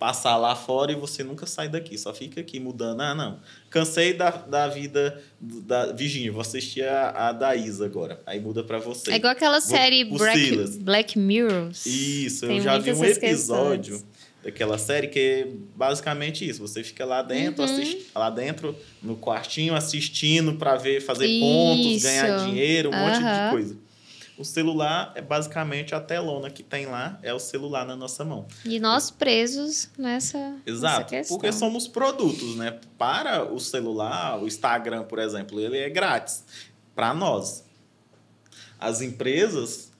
passar 0.00 0.38
lá 0.38 0.56
fora 0.56 0.90
e 0.90 0.94
você 0.94 1.22
nunca 1.22 1.44
sai 1.44 1.68
daqui, 1.68 1.98
só 1.98 2.14
fica 2.14 2.40
aqui 2.40 2.58
mudando. 2.58 3.02
Ah, 3.02 3.14
não. 3.14 3.38
Cansei 3.68 4.14
da, 4.14 4.30
da 4.30 4.66
vida 4.66 5.22
da 5.38 5.92
Virginia, 5.92 6.32
vou 6.32 6.40
assistir 6.40 6.82
a, 6.84 7.28
a 7.28 7.32
da 7.32 7.54
Isa 7.54 7.84
agora. 7.84 8.18
Aí 8.24 8.40
muda 8.40 8.64
para 8.64 8.78
você. 8.78 9.12
É 9.12 9.16
igual 9.16 9.32
aquela 9.32 9.60
série 9.60 10.02
Black, 10.04 10.78
Black 10.78 11.18
Mirror. 11.18 11.68
Isso, 11.84 12.46
eu 12.46 12.62
já 12.62 12.78
vi 12.78 12.94
um 12.94 13.04
episódio 13.04 13.92
questões. 13.98 14.06
daquela 14.42 14.78
série 14.78 15.08
que 15.08 15.18
é 15.18 15.48
basicamente 15.76 16.48
isso. 16.48 16.66
Você 16.66 16.82
fica 16.82 17.04
lá 17.04 17.20
dentro, 17.20 17.62
uhum. 17.62 17.70
assist, 17.70 18.06
lá 18.14 18.30
dentro, 18.30 18.74
no 19.02 19.16
quartinho, 19.16 19.74
assistindo 19.74 20.54
para 20.54 20.76
ver, 20.76 21.02
fazer 21.02 21.26
isso. 21.26 21.44
pontos, 21.44 22.02
ganhar 22.02 22.46
dinheiro, 22.46 22.88
um 22.88 22.94
uhum. 22.94 23.00
monte 23.00 23.18
de 23.18 23.50
coisa. 23.50 23.89
O 24.40 24.44
celular 24.44 25.12
é 25.14 25.20
basicamente 25.20 25.94
a 25.94 26.00
telona 26.00 26.48
que 26.48 26.62
tem 26.62 26.86
lá, 26.86 27.18
é 27.22 27.34
o 27.34 27.38
celular 27.38 27.86
na 27.86 27.94
nossa 27.94 28.24
mão. 28.24 28.48
E 28.64 28.80
nós 28.80 29.10
presos 29.10 29.90
nessa, 29.98 30.56
Exato, 30.64 31.12
nessa 31.12 31.28
porque 31.28 31.52
somos 31.52 31.86
produtos, 31.86 32.56
né? 32.56 32.80
Para 32.96 33.44
o 33.44 33.60
celular, 33.60 34.42
o 34.42 34.46
Instagram, 34.46 35.04
por 35.04 35.18
exemplo, 35.18 35.60
ele 35.60 35.76
é 35.76 35.90
grátis 35.90 36.42
para 36.94 37.12
nós. 37.12 37.64
As 38.78 39.02
empresas 39.02 39.92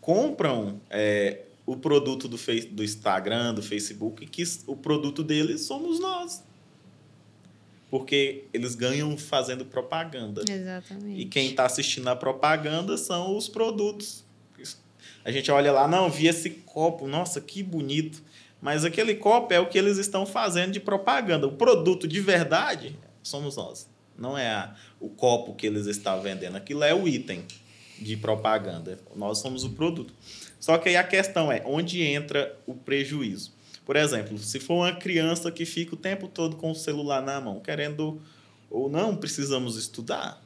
compram 0.00 0.80
é, 0.88 1.46
o 1.66 1.76
produto 1.76 2.28
do, 2.28 2.38
face, 2.38 2.68
do 2.68 2.84
Instagram, 2.84 3.54
do 3.54 3.62
Facebook, 3.62 4.24
que 4.24 4.44
o 4.68 4.76
produto 4.76 5.24
deles 5.24 5.62
somos 5.62 5.98
nós 5.98 6.44
porque 7.90 8.44
eles 8.54 8.74
ganham 8.74 9.18
fazendo 9.18 9.64
propaganda. 9.64 10.42
Exatamente. 10.48 11.20
E 11.20 11.24
quem 11.24 11.50
está 11.50 11.66
assistindo 11.66 12.08
a 12.08 12.16
propaganda 12.16 12.96
são 12.96 13.36
os 13.36 13.48
produtos. 13.48 14.24
A 15.24 15.30
gente 15.30 15.50
olha 15.50 15.70
lá, 15.70 15.86
não, 15.86 16.08
vi 16.08 16.28
esse 16.28 16.48
copo, 16.50 17.06
nossa, 17.06 17.40
que 17.40 17.62
bonito. 17.62 18.22
Mas 18.60 18.84
aquele 18.84 19.14
copo 19.14 19.52
é 19.52 19.60
o 19.60 19.68
que 19.68 19.76
eles 19.76 19.98
estão 19.98 20.24
fazendo 20.24 20.72
de 20.72 20.80
propaganda. 20.80 21.46
O 21.46 21.52
produto 21.52 22.06
de 22.06 22.20
verdade 22.20 22.96
somos 23.22 23.56
nós. 23.56 23.88
Não 24.16 24.36
é 24.36 24.48
a, 24.48 24.74
o 24.98 25.08
copo 25.08 25.54
que 25.54 25.66
eles 25.66 25.86
estão 25.86 26.20
vendendo. 26.22 26.56
Aquilo 26.56 26.84
é 26.84 26.94
o 26.94 27.08
item 27.08 27.44
de 27.98 28.16
propaganda. 28.16 28.98
Nós 29.14 29.38
somos 29.38 29.64
o 29.64 29.70
produto. 29.70 30.14
Só 30.58 30.78
que 30.78 30.90
aí 30.90 30.96
a 30.96 31.04
questão 31.04 31.50
é 31.50 31.62
onde 31.66 32.02
entra 32.02 32.58
o 32.66 32.74
prejuízo. 32.74 33.52
Por 33.84 33.96
exemplo, 33.96 34.38
se 34.38 34.60
for 34.60 34.74
uma 34.74 34.92
criança 34.92 35.50
que 35.50 35.64
fica 35.64 35.94
o 35.94 35.98
tempo 35.98 36.28
todo 36.28 36.56
com 36.56 36.70
o 36.70 36.74
celular 36.74 37.22
na 37.22 37.40
mão, 37.40 37.60
querendo 37.60 38.20
ou 38.70 38.88
não, 38.88 39.16
precisamos 39.16 39.76
estudar. 39.76 40.40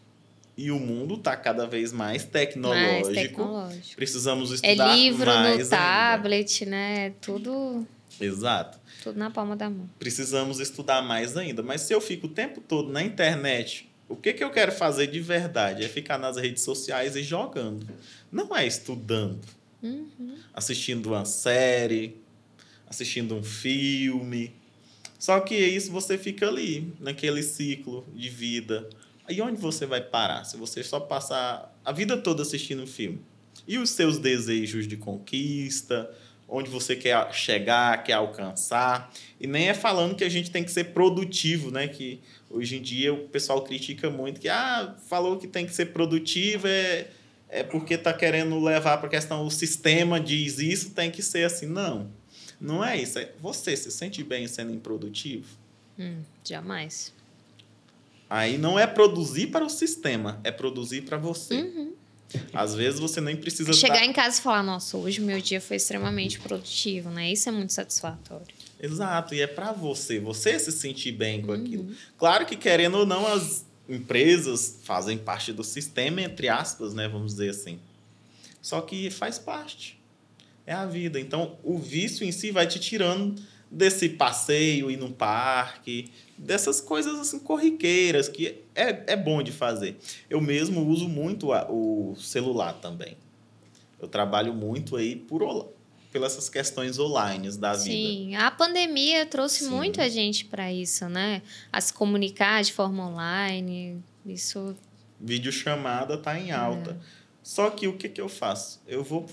E 0.57 0.71
o 0.71 0.79
mundo 0.79 1.15
está 1.15 1.37
cada 1.37 1.67
vez 1.67 1.93
mais 1.93 2.25
tecnológico. 2.25 3.05
mais 3.05 3.09
tecnológico. 3.09 3.97
Precisamos 3.97 4.51
é 4.51 4.55
estudar 4.55 4.87
mais. 4.87 4.99
É 4.99 5.03
livro 5.03 5.27
mais 5.27 5.65
no 5.65 5.71
tablet, 5.71 6.65
ainda. 6.65 6.77
né? 6.77 7.11
Tudo. 7.21 7.87
Exato. 8.21 8.79
Tudo 9.03 9.19
na 9.19 9.31
palma 9.31 9.57
da 9.57 9.69
mão. 9.69 9.91
Precisamos 9.99 10.61
estudar 10.61 11.03
mais 11.03 11.37
ainda. 11.37 11.63
Mas 11.63 11.83
se 11.83 11.93
eu 11.93 12.01
fico 12.01 12.29
o 12.29 12.31
tempo 12.31 12.61
todo 12.61 12.93
na 12.93 13.03
internet, 13.03 13.91
o 14.09 14.15
que, 14.15 14.33
que 14.33 14.45
eu 14.45 14.51
quero 14.51 14.71
fazer 14.71 15.09
de 15.09 15.21
verdade? 15.21 15.85
É 15.85 15.89
ficar 15.89 16.19
nas 16.19 16.37
redes 16.37 16.63
sociais 16.63 17.17
e 17.17 17.23
jogando. 17.23 17.87
Não 18.31 18.57
é 18.57 18.65
estudando. 18.65 19.41
Uhum. 19.83 20.37
Assistindo 20.55 21.07
uma 21.07 21.25
série, 21.25 22.17
assistindo 22.87 23.35
um 23.35 23.43
filme. 23.43 24.53
Só 25.19 25.41
que 25.41 25.55
é 25.55 25.69
isso 25.69 25.91
você 25.91 26.19
fica 26.19 26.49
ali, 26.49 26.93
naquele 27.01 27.43
ciclo 27.43 28.07
de 28.15 28.29
vida. 28.29 28.89
Aí 29.27 29.41
onde 29.41 29.61
você 29.61 29.87
vai 29.87 30.01
parar? 30.01 30.45
Se 30.45 30.57
você 30.57 30.83
só 30.83 31.01
passar 31.01 31.75
a 31.85 31.93
vida 31.93 32.17
toda 32.17 32.43
assistindo 32.43 32.83
um 32.83 32.87
filme. 32.87 33.21
E 33.67 33.79
os 33.79 33.91
seus 33.91 34.19
desejos 34.19 34.87
de 34.87 34.97
conquista, 34.97 36.11
onde 36.49 36.69
você 36.69 36.95
quer 36.95 37.33
chegar, 37.33 38.03
quer 38.05 38.15
alcançar. 38.15 39.11
E 39.41 39.47
nem 39.47 39.69
é 39.69 39.75
falando 39.75 40.15
que 40.15 40.25
a 40.25 40.29
gente 40.29 40.51
tem 40.51 40.63
que 40.63 40.71
ser 40.71 40.85
produtivo, 40.93 41.71
né? 41.71 41.89
Que 41.89 42.21
hoje 42.51 42.77
em 42.77 42.83
dia 42.83 43.13
o 43.13 43.29
pessoal 43.29 43.63
critica 43.63 44.11
muito 44.11 44.41
que 44.41 44.49
ah, 44.49 44.95
falou 45.09 45.39
que 45.39 45.47
tem 45.47 45.67
que 45.67 45.75
ser 45.75 45.87
produtivo 45.87 46.69
é, 46.69 47.09
é 47.49 47.63
porque 47.63 47.95
está 47.95 48.13
querendo 48.13 48.63
levar 48.63 48.99
para 48.99 49.07
a 49.07 49.11
questão 49.11 49.45
o 49.45 49.51
sistema 49.51 50.21
diz 50.21 50.59
isso 50.59 50.91
tem 50.91 51.11
que 51.11 51.23
ser 51.23 51.45
assim. 51.45 51.67
Não. 51.67 52.11
Não 52.61 52.85
é 52.85 53.01
isso. 53.01 53.19
É 53.19 53.33
você 53.41 53.77
se 53.77 53.91
sente 53.91 54.23
bem 54.23 54.47
sendo 54.47 54.73
improdutivo? 54.73 55.47
Hum, 55.99 56.23
jamais. 56.45 57.13
Aí 58.29 58.59
não 58.59 58.79
é 58.79 58.87
produzir 58.87 59.49
para 59.49 59.65
o 59.65 59.69
sistema, 59.69 60.41
é 60.43 60.51
produzir 60.51 61.03
para 61.03 61.17
você. 61.17 61.55
Uhum. 61.55 61.93
Às 62.53 62.75
vezes 62.75 62.99
você 62.99 63.21
nem 63.21 63.37
precisa. 63.37 63.73
Chegar 63.73 64.01
dar... 64.01 64.05
em 64.05 64.13
casa 64.13 64.39
e 64.39 64.43
falar, 64.43 64.63
nossa, 64.63 64.97
hoje 64.97 65.21
meu 65.21 65.41
dia 65.41 65.61
foi 65.61 65.77
extremamente 65.77 66.41
produtivo, 66.41 67.11
né? 67.11 67.31
Isso 67.31 67.49
é 67.49 67.53
muito 67.53 67.73
satisfatório. 67.73 68.47
Exato, 68.81 69.35
e 69.35 69.41
é 69.41 69.47
para 69.47 69.73
você, 69.73 70.19
você 70.19 70.59
se 70.59 70.73
sentir 70.73 71.13
bem 71.13 71.43
com 71.43 71.53
uhum. 71.53 71.63
aquilo. 71.63 71.95
Claro 72.19 72.45
que, 72.45 72.57
querendo 72.57 72.99
ou 72.99 73.07
não, 73.07 73.27
as 73.27 73.65
empresas 73.89 74.79
fazem 74.83 75.17
parte 75.17 75.53
do 75.53 75.63
sistema, 75.63 76.23
entre 76.23 76.49
aspas, 76.49 76.93
né? 76.93 77.09
Vamos 77.09 77.33
dizer 77.33 77.51
assim. 77.51 77.79
Só 78.61 78.81
que 78.81 79.11
faz 79.11 79.39
parte. 79.39 79.99
É 80.67 80.73
a 80.73 80.87
vida. 80.87 81.21
Então, 81.21 81.59
o 81.63 81.79
vício 81.79 82.25
em 82.25 82.33
si 82.33 82.51
vai 82.51 82.67
te 82.67 82.79
tirando 82.79 83.35
desse 83.71 84.09
passeio, 84.09 84.91
ir 84.91 84.97
num 84.97 85.13
parque, 85.13 86.11
dessas 86.39 86.81
coisas 86.81 87.19
assim 87.19 87.39
corriqueiras 87.41 88.29
que 88.29 88.63
é, 88.75 89.13
é 89.13 89.17
bom 89.17 89.43
de 89.43 89.53
fazer. 89.53 89.97
Eu 90.31 90.41
mesmo 90.41 90.87
uso 90.87 91.09
muito 91.09 91.53
a, 91.53 91.67
o 91.71 92.15
celular 92.17 92.75
também. 92.75 93.17
Eu 94.01 94.09
trabalho 94.09 94.55
muito 94.55 94.97
aí 94.97 95.17
por, 95.17 95.73
pelas 96.13 96.49
questões 96.49 96.99
online 96.99 97.51
da 97.57 97.75
Sim, 97.75 97.91
vida. 97.91 98.09
Sim, 98.09 98.35
a 98.37 98.51
pandemia 98.51 99.27
trouxe 99.27 99.65
Sim. 99.65 99.71
muito 99.71 100.01
a 100.01 100.09
gente 100.09 100.45
para 100.45 100.73
isso, 100.73 101.09
né? 101.09 101.43
A 101.73 101.81
se 101.81 101.93
comunicar 101.93 102.63
de 102.63 102.73
forma 102.73 103.09
online, 103.09 104.01
isso... 104.25 104.77
Videochamada 105.21 106.19
tá 106.19 106.39
em 106.39 106.53
alta. 106.53 106.93
É. 106.93 107.25
Só 107.43 107.71
que 107.71 107.89
o 107.89 107.97
que, 107.97 108.09
que 108.09 108.21
eu 108.21 108.29
faço? 108.29 108.81
Eu 108.87 109.03
vou, 109.03 109.27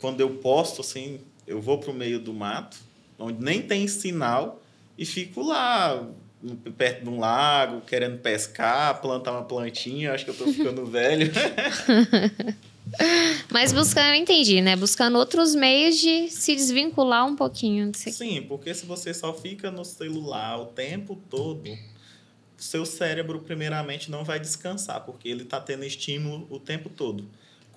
quando 0.00 0.20
eu 0.20 0.36
posto, 0.36 0.80
assim, 0.80 1.20
eu 1.46 1.60
vou 1.60 1.78
pro 1.78 1.92
meio 1.92 2.18
do 2.18 2.32
mato, 2.32 2.78
onde 3.18 3.42
nem 3.42 3.60
tem 3.62 3.86
sinal, 3.86 4.60
e 4.96 5.04
fico 5.04 5.42
lá, 5.42 6.08
perto 6.76 7.04
de 7.04 7.08
um 7.08 7.18
lago, 7.18 7.82
querendo 7.82 8.18
pescar, 8.18 9.00
plantar 9.00 9.32
uma 9.32 9.44
plantinha. 9.44 10.12
Acho 10.12 10.24
que 10.24 10.30
eu 10.30 10.36
tô 10.36 10.46
ficando 10.52 10.84
velho. 10.86 11.30
Mas 13.50 13.72
buscando, 13.72 14.08
eu 14.08 14.14
entendi, 14.14 14.60
né? 14.60 14.74
Buscando 14.74 15.16
outros 15.16 15.54
meios 15.54 15.96
de 15.98 16.28
se 16.28 16.54
desvincular 16.56 17.26
um 17.26 17.36
pouquinho. 17.36 17.92
Sim, 17.94 18.42
porque 18.48 18.74
se 18.74 18.84
você 18.84 19.14
só 19.14 19.32
fica 19.32 19.70
no 19.70 19.84
celular 19.84 20.60
o 20.60 20.66
tempo 20.66 21.16
todo, 21.28 21.62
seu 22.56 22.84
cérebro, 22.84 23.40
primeiramente, 23.40 24.10
não 24.10 24.24
vai 24.24 24.40
descansar, 24.40 25.04
porque 25.04 25.28
ele 25.28 25.44
está 25.44 25.60
tendo 25.60 25.84
estímulo 25.84 26.46
o 26.50 26.58
tempo 26.58 26.88
todo. 26.88 27.28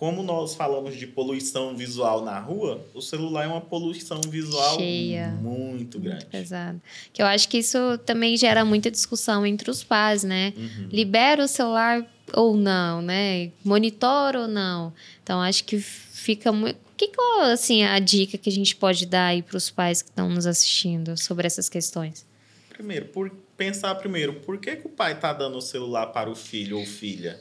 Como 0.03 0.21
nós 0.21 0.53
falamos 0.53 0.97
de 0.97 1.07
poluição 1.07 1.77
visual 1.77 2.25
na 2.25 2.37
rua, 2.37 2.85
o 2.93 2.99
celular 2.99 3.45
é 3.45 3.47
uma 3.47 3.61
poluição 3.61 4.19
visual 4.27 4.75
Cheia. 4.75 5.29
muito 5.29 5.97
grande. 5.97 6.25
Muito 6.25 6.29
pesado. 6.29 6.81
Que 7.13 7.21
eu 7.21 7.25
acho 7.25 7.47
que 7.47 7.59
isso 7.59 7.77
também 7.99 8.35
gera 8.35 8.65
muita 8.65 8.91
discussão 8.91 9.45
entre 9.45 9.71
os 9.71 9.81
pais, 9.81 10.21
né? 10.25 10.51
Uhum. 10.57 10.89
Libera 10.91 11.45
o 11.45 11.47
celular 11.47 12.05
ou 12.33 12.53
não, 12.53 13.01
né? 13.01 13.49
Monitora 13.63 14.41
ou 14.41 14.47
não. 14.49 14.91
Então, 15.23 15.39
acho 15.39 15.63
que 15.63 15.79
fica 15.79 16.51
muito... 16.51 16.75
O 16.75 16.95
que, 16.97 17.07
que 17.07 17.21
é, 17.21 17.53
assim, 17.53 17.83
a 17.83 17.97
dica 17.97 18.37
que 18.37 18.49
a 18.49 18.53
gente 18.53 18.75
pode 18.75 19.05
dar 19.05 19.27
aí 19.27 19.41
para 19.41 19.55
os 19.55 19.69
pais 19.69 20.01
que 20.01 20.09
estão 20.09 20.27
nos 20.27 20.45
assistindo 20.45 21.15
sobre 21.15 21.47
essas 21.47 21.69
questões? 21.69 22.25
Primeiro, 22.67 23.05
por 23.05 23.31
pensar 23.55 23.95
primeiro, 23.95 24.33
por 24.41 24.57
que, 24.57 24.75
que 24.75 24.85
o 24.85 24.89
pai 24.89 25.13
está 25.13 25.31
dando 25.31 25.57
o 25.59 25.61
celular 25.61 26.07
para 26.07 26.29
o 26.29 26.35
filho 26.35 26.77
ou 26.77 26.85
filha? 26.85 27.39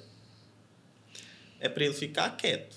É 1.63 1.69
para 1.69 1.85
ele 1.85 1.95
ficar 1.95 2.37
quieto. 2.37 2.77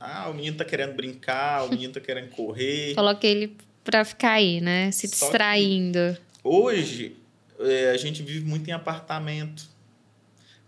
Ah, 0.00 0.28
o 0.28 0.34
menino 0.34 0.54
está 0.54 0.64
querendo 0.64 0.94
brincar, 0.94 1.64
o 1.64 1.70
menino 1.70 1.90
está 1.90 2.00
querendo 2.00 2.30
correr. 2.30 2.94
Coloca 2.96 3.24
ele 3.24 3.56
para 3.84 4.04
ficar 4.04 4.32
aí, 4.32 4.60
né? 4.60 4.90
Se 4.90 5.06
Só 5.06 5.26
distraindo. 5.26 6.18
Hoje, 6.42 7.16
é, 7.60 7.90
a 7.90 7.96
gente 7.96 8.20
vive 8.20 8.44
muito 8.44 8.68
em 8.68 8.72
apartamento, 8.72 9.68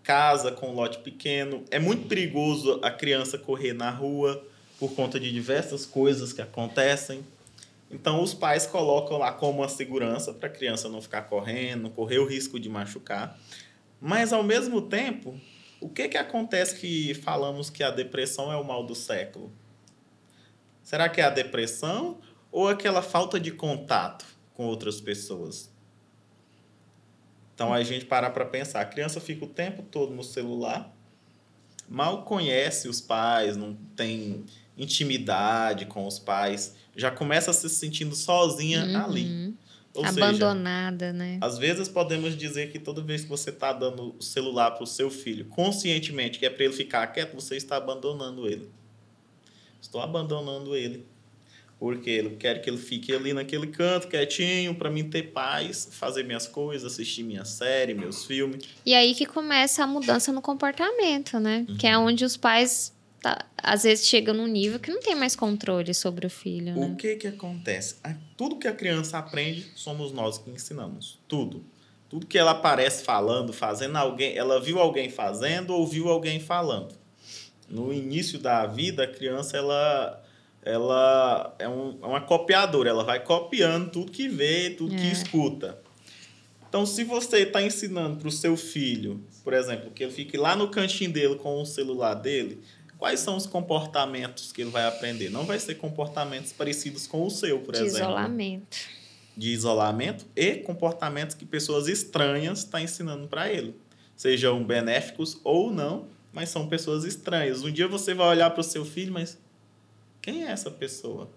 casa 0.05 0.53
com 0.53 0.73
lote 0.73 0.99
pequeno. 0.99 1.65
É 1.73 1.81
muito 1.81 2.07
perigoso 2.07 2.79
a 2.83 2.91
criança 2.91 3.37
correr 3.37 3.73
na 3.73 3.91
rua 3.91 4.47
por 4.79 4.95
conta 4.95 5.19
de 5.19 5.33
diversas 5.33 5.85
coisas 5.85 6.33
que 6.33 6.41
acontecem. 6.41 7.25
Então, 7.91 8.23
os 8.23 8.33
pais 8.33 8.65
colocam 8.67 9.19
lá 9.19 9.33
como 9.33 9.59
uma 9.59 9.69
segurança 9.69 10.33
para 10.33 10.49
a 10.49 10.53
criança 10.53 10.89
não 10.89 11.03
ficar 11.03 11.23
correndo, 11.23 11.91
correr 11.91 12.19
o 12.19 12.27
risco 12.27 12.61
de 12.61 12.69
machucar. 12.69 13.37
Mas, 14.01 14.33
ao 14.33 14.45
mesmo 14.45 14.81
tempo, 14.83 15.39
o 15.81 15.88
que, 15.88 16.09
que 16.09 16.19
acontece 16.19 16.77
que 16.79 17.14
falamos 17.14 17.71
que 17.71 17.83
a 17.83 17.90
depressão 17.90 18.53
é 18.53 18.57
o 18.57 18.64
mal 18.64 18.85
do 18.85 18.95
século? 18.95 19.53
Será 20.83 21.09
que 21.09 21.21
é 21.21 21.25
a 21.25 21.31
depressão 21.31 22.19
ou 22.53 22.69
aquela 22.69 23.03
falta 23.03 23.40
de 23.40 23.51
contato 23.51 24.27
com 24.55 24.66
outras 24.66 25.01
pessoas? 25.01 25.71
Então 27.55 27.73
a 27.73 27.83
gente 27.83 28.05
parar 28.05 28.31
para 28.31 28.45
pensar, 28.45 28.81
a 28.81 28.85
criança 28.85 29.21
fica 29.21 29.45
o 29.45 29.49
tempo 29.49 29.83
todo 29.83 30.14
no 30.14 30.25
celular, 30.25 30.95
mal 31.88 32.25
conhece 32.25 32.88
os 32.88 33.01
pais, 33.01 33.57
não 33.57 33.75
tem 33.95 34.45
intimidade 34.77 35.87
com 35.87 36.07
os 36.07 36.19
pais, 36.19 36.75
já 36.97 37.11
começa 37.11 37.53
se 37.53 37.69
sentindo 37.69 38.14
sozinha 38.14 38.83
ali. 39.05 39.55
Uhum. 39.94 40.03
Ou 40.03 40.07
seja, 40.07 40.24
Abandonada, 40.26 41.12
né? 41.12 41.38
às 41.40 41.59
vezes 41.59 41.88
podemos 41.88 42.37
dizer 42.37 42.70
que 42.70 42.79
toda 42.79 43.03
vez 43.03 43.22
que 43.22 43.29
você 43.29 43.50
está 43.50 43.72
dando 43.72 44.14
o 44.16 44.22
celular 44.22 44.70
para 44.70 44.85
o 44.85 44.87
seu 44.87 45.11
filho, 45.11 45.44
conscientemente, 45.46 46.38
que 46.38 46.46
é 46.46 46.50
para 46.50 46.64
ele 46.64 46.74
ficar 46.74 47.07
quieto, 47.09 47.35
você 47.35 47.57
está 47.57 47.76
abandonando 47.76 48.46
ele. 48.46 48.70
Estou 49.81 50.00
abandonando 50.00 50.76
ele. 50.76 51.05
Porque 51.79 52.11
eu 52.11 52.37
quero 52.37 52.61
que 52.61 52.68
ele 52.68 52.76
fique 52.76 53.11
ali 53.12 53.33
naquele 53.33 53.66
canto, 53.68 54.07
quietinho, 54.07 54.74
para 54.74 54.90
mim 54.90 55.09
ter 55.09 55.33
paz, 55.33 55.88
fazer 55.92 56.22
minhas 56.24 56.46
coisas, 56.46 56.92
assistir 56.92 57.22
minha 57.22 57.44
série, 57.46 57.94
meus 57.94 58.26
filmes. 58.26 58.62
E 58.85 58.94
aí 58.94 59.14
que 59.14 59.24
começa 59.24 59.83
a 59.83 59.87
mudança 59.87 60.31
no 60.31 60.42
comportamento, 60.42 61.40
né? 61.40 61.66
Que 61.79 61.87
Uhum. 61.87 61.92
é 61.92 61.98
onde 61.98 62.22
os 62.24 62.37
pais 62.37 62.92
tá- 63.23 63.47
às 63.57 63.83
vezes 63.83 64.07
chegam 64.07 64.35
num 64.35 64.47
nível 64.47 64.79
que 64.81 64.91
não 64.91 65.01
tem 65.01 65.15
mais 65.15 65.37
controle 65.37 65.93
sobre 65.95 66.27
o 66.27 66.31
filho, 66.31 66.75
O 66.77 66.89
né? 66.89 66.95
que 66.99 67.17
que 67.17 67.27
acontece? 67.27 67.97
Tudo 68.37 68.57
que 68.59 68.67
a 68.69 68.73
criança 68.73 69.19
aprende, 69.19 69.71
somos 69.75 70.13
nós 70.13 70.39
que 70.39 70.51
ensinamos. 70.51 71.19
Tudo. 71.29 71.65
Tudo 72.09 72.27
que 72.27 72.37
ela 72.39 72.51
aparece 72.53 73.05
falando, 73.05 73.53
fazendo, 73.53 73.97
alguém, 73.97 74.37
ela 74.37 74.61
viu 74.61 74.79
alguém 74.81 75.09
fazendo 75.11 75.71
ou 75.75 75.87
viu 75.87 76.09
alguém 76.09 76.41
falando. 76.41 76.95
No 77.69 77.93
início 77.93 78.39
da 78.39 78.67
vida, 78.67 79.05
a 79.05 79.07
criança 79.07 79.57
ela, 79.57 80.25
ela 80.63 81.55
é, 81.59 81.69
um- 81.69 81.99
é 82.03 82.07
uma 82.07 82.21
copiadora, 82.21 82.91
ela 82.91 83.05
vai 83.05 83.21
copiando 83.23 83.91
tudo 83.91 84.11
que 84.11 84.29
vê, 84.29 84.71
tudo 84.71 84.95
que 84.97 85.07
É. 85.07 85.13
escuta. 85.13 85.79
Então, 86.69 86.87
se 86.87 87.03
você 87.05 87.39
está 87.41 87.61
ensinando 87.63 88.17
para 88.19 88.29
o 88.29 88.33
seu 88.33 88.57
filho, 88.57 89.25
por 89.43 89.53
exemplo, 89.53 89.91
que 89.91 90.03
ele 90.05 90.13
fique 90.13 90.37
lá 90.37 90.55
no 90.55 90.69
cantinho 90.69 91.13
dele 91.13 91.35
com 91.37 91.61
o 91.61 91.67
celular 91.67 92.15
dele, 92.15 92.61
quais 93.01 93.19
são 93.21 93.35
os 93.35 93.47
comportamentos 93.47 94.53
que 94.53 94.61
ele 94.61 94.71
vai 94.71 94.87
aprender? 94.87 95.31
Não 95.31 95.47
vai 95.47 95.59
ser 95.59 95.77
comportamentos 95.77 96.53
parecidos 96.53 97.07
com 97.07 97.27
o 97.27 97.31
seu, 97.31 97.59
por 97.61 97.73
De 97.75 97.81
exemplo. 97.81 98.09
isolamento. 98.11 98.77
De 99.35 99.49
isolamento 99.49 100.27
e 100.37 100.57
comportamentos 100.57 101.35
que 101.35 101.47
pessoas 101.47 101.89
estranhas 101.89 102.59
estão 102.59 102.79
ensinando 102.79 103.27
para 103.27 103.51
ele. 103.51 103.75
Sejam 104.15 104.63
benéficos 104.63 105.41
ou 105.43 105.73
não, 105.73 106.09
mas 106.31 106.51
são 106.51 106.69
pessoas 106.69 107.05
estranhas. 107.05 107.63
Um 107.63 107.73
dia 107.73 107.89
você 107.89 108.13
vai 108.13 108.29
olhar 108.29 108.51
para 108.51 108.61
o 108.61 108.65
seu 108.65 108.85
filho, 108.85 109.15
mas 109.15 109.39
quem 110.21 110.45
é 110.45 110.51
essa 110.51 110.71
pessoa? 110.71 111.31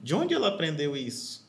De 0.00 0.14
onde 0.14 0.32
ela 0.34 0.48
aprendeu 0.48 0.96
isso? 0.96 1.44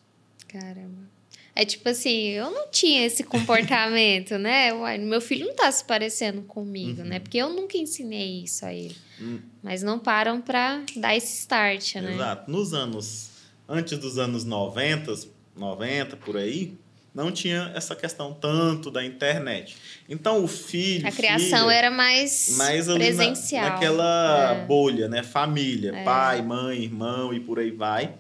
Caramba. 0.48 1.12
É 1.56 1.63
tipo 1.66 1.88
assim, 1.88 2.30
eu 2.30 2.50
não 2.50 2.68
tinha 2.72 3.06
esse 3.06 3.24
comportamento, 3.26 4.38
né? 4.39 4.74
Uai, 4.74 4.98
meu 4.98 5.22
filho 5.22 5.46
não 5.48 5.56
tá 5.56 5.72
se 5.72 5.84
parecendo 5.86 6.42
comigo, 6.44 7.02
Uhum. 7.02 7.08
né? 7.08 7.20
Porque 7.20 7.38
eu 7.38 7.50
nunca 7.50 7.78
ensinei 7.78 8.44
isso 8.44 8.66
a 8.66 8.74
ele. 8.74 8.96
Hum. 9.22 9.39
Mas 9.62 9.84
não 9.84 10.00
param 10.00 10.42
pra 10.42 10.82
dar 10.96 11.16
esse 11.16 11.39
start, 11.42 11.96
né? 11.96 12.13
Exato. 12.16 12.50
Nos 12.52 12.74
anos. 12.74 13.30
Antes 13.70 13.98
dos 13.98 14.18
anos 14.18 14.44
90, 14.44 15.13
90 15.56 16.18
por 16.18 16.36
aí, 16.38 16.74
não 17.13 17.32
tinha 17.32 17.72
essa 17.76 17.96
questão 17.96 18.34
tanto 18.34 18.89
da 18.89 19.06
internet. 19.06 19.78
Então 20.10 20.44
o 20.44 20.48
filho. 20.48 21.08
A 21.08 21.12
criação 21.12 21.60
filha, 21.68 21.72
era 21.72 21.92
mais, 21.92 22.56
mais 22.58 22.89
ali 22.89 22.98
na- 23.00 23.06
presencial. 23.06 23.70
naquela 23.70 24.54
É. 24.63 24.66
bolha, 24.66 25.08
né? 25.08 25.22
Família, 25.22 25.92
É. 25.96 26.04
pai, 26.04 26.42
mãe, 26.42 26.84
irmão 26.84 27.32
e 27.32 27.39
por 27.39 27.60
aí 27.60 27.70
vai. 27.70 28.16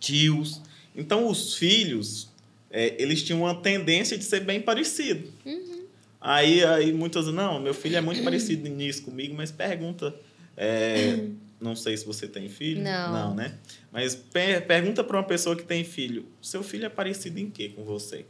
Tios. 0.00 0.60
Então 0.94 1.26
os 1.28 1.54
filhos, 1.56 2.28
é, 2.70 2.94
eles 3.02 3.22
tinham 3.22 3.40
uma 3.42 3.54
tendência 3.60 4.16
de 4.16 4.24
ser 4.24 4.40
bem 4.40 4.60
parecido. 4.60 5.32
Uhum. 5.44 5.84
Aí, 6.20 6.64
aí 6.64 6.92
muitas, 6.92 7.26
não, 7.26 7.60
meu 7.60 7.74
filho 7.74 7.96
é 7.96 8.00
muito 8.00 8.22
parecido 8.22 8.68
nisso 8.70 9.02
comigo, 9.02 9.34
mas 9.34 9.50
pergunta. 9.50 10.14
é, 10.56 11.26
não 11.60 11.74
sei 11.76 11.96
se 11.96 12.04
você 12.04 12.26
tem 12.28 12.48
filho. 12.48 12.82
Não. 12.82 13.12
Não, 13.12 13.34
né? 13.34 13.54
Mas 13.92 14.14
per- 14.14 14.66
pergunta 14.66 15.02
para 15.04 15.16
uma 15.16 15.24
pessoa 15.24 15.54
que 15.56 15.64
tem 15.64 15.82
filho: 15.84 16.26
seu 16.40 16.62
filho 16.62 16.86
é 16.86 16.88
parecido 16.88 17.38
em 17.38 17.50
quê 17.50 17.68
com 17.70 17.84
você? 17.84 18.24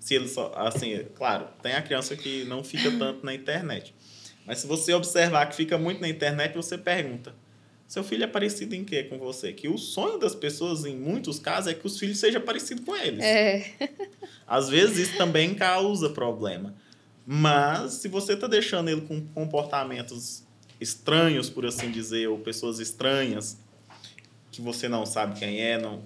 Se 0.00 0.14
ele 0.14 0.28
só. 0.28 0.52
Assim, 0.56 0.92
é 0.92 1.04
claro, 1.14 1.46
tem 1.62 1.72
a 1.72 1.82
criança 1.82 2.14
que 2.16 2.44
não 2.44 2.62
fica 2.62 2.90
tanto 2.98 3.24
na 3.24 3.34
internet. 3.34 3.94
Mas 4.46 4.58
se 4.58 4.66
você 4.66 4.92
observar 4.92 5.46
que 5.46 5.56
fica 5.56 5.78
muito 5.78 6.00
na 6.00 6.08
internet, 6.08 6.54
você 6.54 6.76
pergunta: 6.76 7.34
seu 7.86 8.02
filho 8.02 8.24
é 8.24 8.26
parecido 8.26 8.74
em 8.74 8.84
quê 8.84 9.04
com 9.04 9.18
você? 9.18 9.52
Que 9.52 9.68
o 9.68 9.78
sonho 9.78 10.18
das 10.18 10.34
pessoas, 10.34 10.84
em 10.84 10.96
muitos 10.96 11.38
casos, 11.38 11.70
é 11.70 11.74
que 11.74 11.86
os 11.86 11.98
filhos 11.98 12.18
sejam 12.18 12.40
parecidos 12.40 12.84
com 12.84 12.96
eles. 12.96 13.22
É. 13.22 13.72
Às 14.46 14.68
vezes 14.68 15.08
isso 15.08 15.16
também 15.16 15.54
causa 15.54 16.10
problema. 16.10 16.74
Mas 17.26 17.94
se 17.94 18.08
você 18.08 18.34
está 18.34 18.46
deixando 18.46 18.88
ele 18.90 19.02
com 19.02 19.20
comportamentos 19.28 20.42
estranhos, 20.80 21.48
por 21.48 21.64
assim 21.64 21.90
dizer, 21.90 22.28
ou 22.28 22.38
pessoas 22.38 22.78
estranhas, 22.78 23.56
que 24.50 24.60
você 24.60 24.88
não 24.88 25.06
sabe 25.06 25.38
quem 25.38 25.60
é, 25.60 25.78
não, 25.80 26.02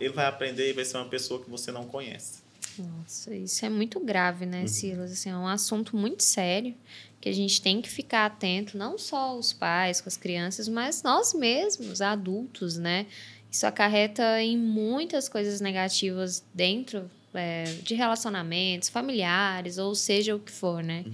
ele 0.00 0.12
vai 0.12 0.26
aprender 0.26 0.70
e 0.70 0.72
vai 0.72 0.84
ser 0.84 0.96
uma 0.96 1.08
pessoa 1.08 1.42
que 1.42 1.48
você 1.48 1.70
não 1.70 1.86
conhece. 1.86 2.44
Nossa, 2.78 3.34
isso 3.34 3.64
é 3.64 3.70
muito 3.70 3.98
grave, 4.00 4.44
né, 4.44 4.62
Uhum. 4.62 4.68
Silas? 4.68 5.12
Assim, 5.12 5.30
é 5.30 5.36
um 5.36 5.46
assunto 5.46 5.96
muito 5.96 6.22
sério 6.22 6.74
que 7.20 7.28
a 7.28 7.32
gente 7.32 7.60
tem 7.60 7.80
que 7.80 7.88
ficar 7.88 8.26
atento, 8.26 8.76
não 8.76 8.98
só 8.98 9.36
os 9.36 9.52
pais 9.52 10.00
com 10.00 10.08
as 10.08 10.16
crianças, 10.16 10.68
mas 10.68 11.02
nós 11.02 11.34
mesmos, 11.34 12.00
adultos, 12.00 12.76
né? 12.76 13.06
Isso 13.50 13.66
acarreta 13.66 14.42
em 14.42 14.56
muitas 14.56 15.28
coisas 15.28 15.60
negativas 15.60 16.44
dentro 16.52 17.10
é, 17.32 17.64
de 17.82 17.94
relacionamentos 17.94 18.88
familiares, 18.88 19.78
ou 19.78 19.94
seja 19.94 20.34
o 20.34 20.38
que 20.38 20.52
for, 20.52 20.82
né? 20.82 21.04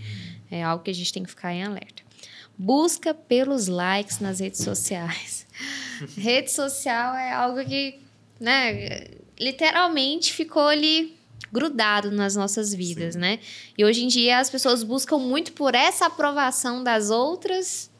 É 0.51 0.63
algo 0.63 0.85
que 0.85 0.91
a 0.91 0.95
gente 0.95 1.13
tem 1.13 1.23
que 1.23 1.31
ficar 1.31 1.53
em 1.53 1.63
alerta. 1.63 2.03
Busca 2.57 3.15
pelos 3.15 3.69
likes 3.69 4.19
nas 4.19 4.41
redes 4.41 4.63
sociais. 4.63 5.47
rede 6.17 6.51
social 6.51 7.15
é 7.15 7.33
algo 7.33 7.65
que, 7.65 7.99
né, 8.39 9.09
literalmente 9.39 10.33
ficou 10.33 10.69
ali 10.69 11.17
grudado 11.53 12.11
nas 12.11 12.35
nossas 12.35 12.73
vidas, 12.73 13.15
Sim. 13.15 13.21
né? 13.21 13.39
E 13.77 13.85
hoje 13.85 14.05
em 14.05 14.09
dia 14.09 14.39
as 14.39 14.49
pessoas 14.49 14.83
buscam 14.83 15.19
muito 15.19 15.53
por 15.53 15.75
essa 15.75 16.07
aprovação 16.07 16.83
das 16.83 17.11
outras 17.11 17.91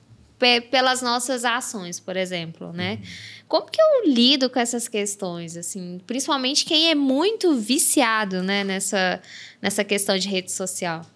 pelas 0.71 1.01
nossas 1.01 1.45
ações, 1.45 2.01
por 2.01 2.17
exemplo, 2.17 2.73
né? 2.73 2.95
Uhum. 2.95 3.09
Como 3.47 3.71
que 3.71 3.81
eu 3.81 4.13
lido 4.13 4.51
com 4.51 4.59
essas 4.59 4.89
questões, 4.89 5.57
assim, 5.57 6.01
principalmente 6.05 6.65
quem 6.65 6.91
é 6.91 6.95
muito 6.95 7.55
viciado, 7.55 8.43
né, 8.43 8.65
nessa, 8.65 9.23
nessa 9.61 9.85
questão 9.85 10.19
de 10.19 10.27
rede 10.27 10.51
social? 10.51 11.07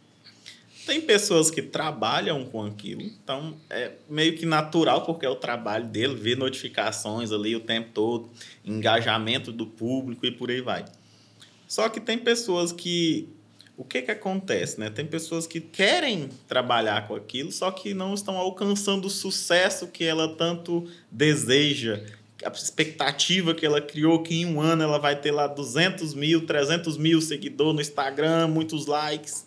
Tem 0.85 1.01
pessoas 1.01 1.51
que 1.51 1.61
trabalham 1.61 2.45
com 2.45 2.65
aquilo, 2.65 3.03
então 3.03 3.57
é 3.69 3.93
meio 4.09 4.37
que 4.37 4.47
natural, 4.47 5.05
porque 5.05 5.27
é 5.27 5.29
o 5.29 5.35
trabalho 5.35 5.87
dele, 5.87 6.15
ver 6.15 6.37
notificações 6.37 7.33
ali 7.33 7.57
o 7.57 7.61
tempo 7.61 7.89
todo, 7.93 8.31
engajamento 8.65 9.51
do 9.51 9.67
público 9.67 10.25
e 10.25 10.31
por 10.31 10.51
aí 10.51 10.61
vai. 10.61 10.85
Só 11.67 11.89
que 11.89 12.01
tem 12.01 12.19
pessoas 12.19 12.73
que. 12.73 13.29
O 13.77 13.85
que, 13.85 14.01
que 14.01 14.11
acontece? 14.11 14.81
Né? 14.81 14.89
Tem 14.89 15.05
pessoas 15.05 15.47
que 15.47 15.61
querem 15.61 16.31
trabalhar 16.49 17.07
com 17.07 17.15
aquilo, 17.15 17.53
só 17.53 17.71
que 17.71 17.93
não 17.93 18.15
estão 18.15 18.39
alcançando 18.39 19.05
o 19.05 19.11
sucesso 19.11 19.89
que 19.89 20.03
ela 20.03 20.35
tanto 20.35 20.89
deseja, 21.11 22.03
a 22.45 22.49
expectativa 22.49 23.55
que 23.55 23.67
ela 23.67 23.81
criou 23.81 24.23
que 24.23 24.35
em 24.35 24.47
um 24.47 24.61
ano 24.61 24.83
ela 24.83 24.99
vai 24.99 25.17
ter 25.17 25.31
lá 25.31 25.47
200 25.47 26.15
mil, 26.15 26.47
300 26.47 26.97
mil 26.97 27.21
seguidores 27.21 27.75
no 27.75 27.81
Instagram, 27.81 28.49
muitos 28.49 28.87
likes. 28.87 29.47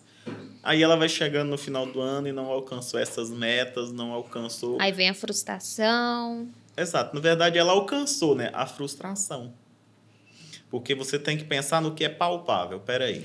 Aí 0.62 0.82
ela 0.82 0.96
vai 0.96 1.08
chegando 1.08 1.48
no 1.48 1.58
final 1.58 1.86
do 1.86 2.00
ano 2.00 2.28
e 2.28 2.32
não 2.32 2.46
alcançou 2.46 3.00
essas 3.00 3.30
metas, 3.30 3.90
não 3.90 4.12
alcançou. 4.12 4.76
Aí 4.80 4.92
vem 4.92 5.08
a 5.08 5.14
frustração. 5.14 6.48
Exato. 6.76 7.14
Na 7.14 7.20
verdade, 7.20 7.58
ela 7.58 7.72
alcançou 7.72 8.34
né, 8.34 8.50
a 8.52 8.66
frustração. 8.66 9.52
Porque 10.70 10.94
você 10.94 11.18
tem 11.18 11.36
que 11.36 11.44
pensar 11.44 11.82
no 11.82 11.94
que 11.94 12.04
é 12.04 12.08
palpável. 12.08 12.80
Peraí, 12.80 13.24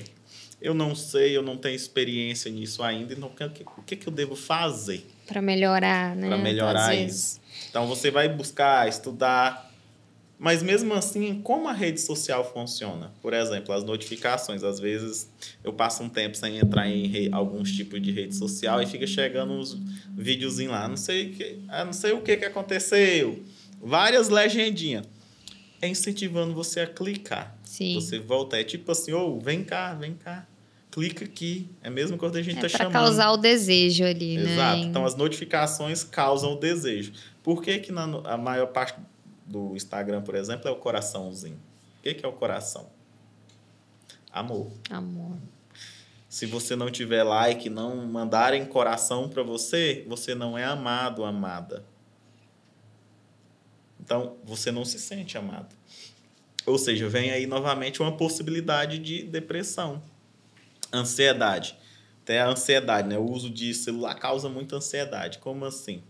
eu 0.60 0.74
não 0.74 0.94
sei, 0.94 1.36
eu 1.36 1.42
não 1.42 1.56
tenho 1.56 1.76
experiência 1.76 2.50
nisso 2.50 2.82
ainda, 2.82 3.12
então 3.12 3.28
o 3.28 3.50
que, 3.50 3.62
o 3.62 3.82
que, 3.82 3.96
que 3.96 4.08
eu 4.08 4.12
devo 4.12 4.34
fazer? 4.34 5.06
Para 5.26 5.40
melhorar, 5.40 6.16
né? 6.16 6.28
Para 6.28 6.38
melhorar 6.38 6.94
isso. 6.94 7.40
Então 7.70 7.86
você 7.86 8.10
vai 8.10 8.28
buscar, 8.28 8.88
estudar, 8.88 9.70
mas 10.38 10.62
mesmo 10.62 10.92
assim, 10.92 11.40
como 11.42 11.66
a 11.66 11.72
rede 11.72 12.00
social 12.00 12.44
funciona? 12.52 13.10
Por 13.22 13.32
exemplo, 13.32 13.74
as 13.74 13.84
notificações. 13.84 14.62
Às 14.62 14.78
vezes 14.78 15.30
eu 15.64 15.72
passo 15.72 16.02
um 16.02 16.08
tempo 16.08 16.36
sem 16.36 16.58
entrar 16.58 16.88
em 16.88 17.06
re... 17.06 17.28
alguns 17.32 17.72
tipos 17.72 18.00
de 18.02 18.10
rede 18.10 18.34
social 18.34 18.82
e 18.82 18.86
fica 18.86 19.06
chegando 19.06 19.54
uns 19.54 19.74
videozinhos 20.14 20.72
lá. 20.72 20.86
Não 20.88 20.96
sei, 20.96 21.30
que... 21.30 21.58
ah, 21.68 21.84
não 21.84 21.92
sei 21.92 22.12
o 22.12 22.20
que, 22.20 22.36
que 22.36 22.44
aconteceu. 22.44 23.42
Várias 23.80 24.28
legendinhas. 24.28 25.06
É 25.80 25.88
incentivando 25.88 26.54
você 26.54 26.80
a 26.80 26.86
clicar. 26.86 27.56
Sim. 27.64 27.94
Você 27.94 28.18
volta. 28.18 28.58
É 28.58 28.64
tipo 28.64 28.90
assim, 28.92 29.12
ô, 29.12 29.36
oh, 29.36 29.40
vem 29.40 29.64
cá, 29.64 29.94
vem 29.94 30.14
cá. 30.14 30.46
Clica 30.90 31.24
aqui. 31.24 31.68
É 31.82 31.90
mesmo 31.90 32.16
quando 32.16 32.36
a 32.36 32.42
gente 32.42 32.56
está 32.56 32.66
é 32.66 32.70
chamando. 32.70 32.92
Para 32.92 33.00
causar 33.00 33.30
o 33.32 33.36
desejo 33.36 34.04
ali, 34.04 34.36
Exato. 34.36 34.46
né? 34.46 34.54
Exato. 34.54 34.78
Então 34.78 35.04
as 35.04 35.14
notificações 35.14 36.02
causam 36.02 36.54
o 36.54 36.56
desejo. 36.56 37.12
Por 37.42 37.62
que, 37.62 37.78
que 37.78 37.92
na, 37.92 38.04
a 38.24 38.36
maior 38.36 38.66
parte 38.68 38.98
do 39.46 39.74
Instagram, 39.76 40.22
por 40.22 40.34
exemplo, 40.34 40.68
é 40.68 40.70
o 40.70 40.76
coraçãozinho. 40.76 41.60
O 41.98 42.02
que, 42.02 42.14
que 42.14 42.24
é 42.24 42.28
o 42.28 42.32
coração? 42.32 42.88
Amor. 44.32 44.70
Amor. 44.90 45.36
Se 46.28 46.44
você 46.44 46.76
não 46.76 46.90
tiver 46.90 47.22
like, 47.22 47.70
não 47.70 47.96
mandarem 48.06 48.66
coração 48.66 49.28
para 49.28 49.42
você, 49.42 50.04
você 50.06 50.34
não 50.34 50.58
é 50.58 50.64
amado, 50.64 51.24
amada. 51.24 51.84
Então, 54.00 54.36
você 54.44 54.70
não 54.70 54.84
se 54.84 54.98
sente 54.98 55.36
amado. 55.36 55.74
Ou 56.64 56.78
seja, 56.78 57.08
vem 57.08 57.30
aí 57.30 57.46
novamente 57.46 58.00
uma 58.00 58.16
possibilidade 58.16 58.98
de 58.98 59.22
depressão, 59.22 60.02
ansiedade. 60.92 61.76
Até 62.22 62.40
a 62.40 62.48
ansiedade, 62.48 63.08
né? 63.08 63.18
O 63.18 63.30
uso 63.30 63.48
de 63.48 63.72
celular 63.72 64.14
causa 64.14 64.48
muita 64.48 64.76
ansiedade. 64.76 65.38
Como 65.38 65.64
assim? 65.64 66.02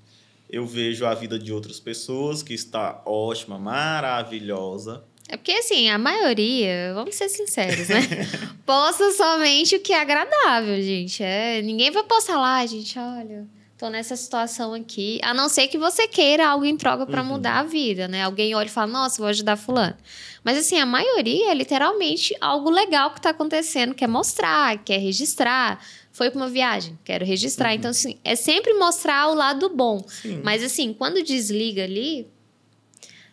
eu 0.49 0.67
vejo 0.67 1.05
a 1.05 1.15
vida 1.15 1.39
de 1.39 1.53
outras 1.53 1.81
pessoas 1.81 2.43
que 2.43 2.55
está 2.55 3.03
ótima, 3.05 3.59
maravilhosa. 3.59 5.05
É 5.29 5.37
porque, 5.37 5.53
assim, 5.53 5.89
a 5.89 5.99
maioria, 5.99 6.93
vamos 6.95 7.17
ser 7.17 7.29
sinceros, 7.29 7.89
né? 7.89 8.01
Posta 8.65 9.11
somente 9.13 9.75
o 9.75 9.81
que 9.81 9.93
é 9.93 10.01
agradável, 10.01 10.81
gente. 10.81 11.23
É, 11.23 11.61
ninguém 11.63 11.91
vai 11.91 12.05
postar 12.05 12.39
lá, 12.39 12.65
gente, 12.65 12.97
olha, 12.97 13.47
tô 13.79 13.89
nessa 13.91 14.17
situação 14.17 14.75
aqui. 14.75 15.21
A 15.23 15.35
não 15.35 15.49
ser 15.49 15.69
que 15.69 15.77
você 15.77 16.09
queira 16.09 16.49
algo 16.49 16.65
em 16.65 16.77
troca 16.77 17.07
para 17.07 17.23
uhum. 17.23 17.29
mudar 17.29 17.61
a 17.61 17.63
vida, 17.63 18.09
né? 18.09 18.23
Alguém 18.23 18.55
olha 18.55 18.67
e 18.67 18.71
fala, 18.71 18.87
nossa, 18.87 19.19
vou 19.19 19.29
ajudar 19.29 19.57
fulano. 19.57 19.97
Mas, 20.43 20.57
assim, 20.59 20.79
a 20.79 20.87
maioria 20.87 21.51
é 21.51 21.55
literalmente 21.55 22.35
algo 22.41 22.71
legal 22.71 23.13
que 23.13 23.21
tá 23.21 23.31
acontecendo, 23.31 23.95
quer 23.95 24.09
mostrar, 24.09 24.79
quer 24.85 24.99
registrar 24.99 25.81
foi 26.17 26.31
para 26.31 26.39
uma 26.39 26.49
viagem, 26.49 26.99
quero 27.05 27.27
registrar. 27.27 27.69
Uhum. 27.69 27.75
Então, 27.75 27.91
assim, 27.91 28.19
é 28.25 28.35
sempre 28.35 28.73
mostrar 28.73 29.29
o 29.29 29.35
lado 29.35 29.69
bom. 29.69 30.03
Sim. 30.09 30.41
Mas, 30.43 30.63
assim, 30.63 30.95
quando 30.95 31.23
desliga 31.23 31.85
ali, 31.85 32.27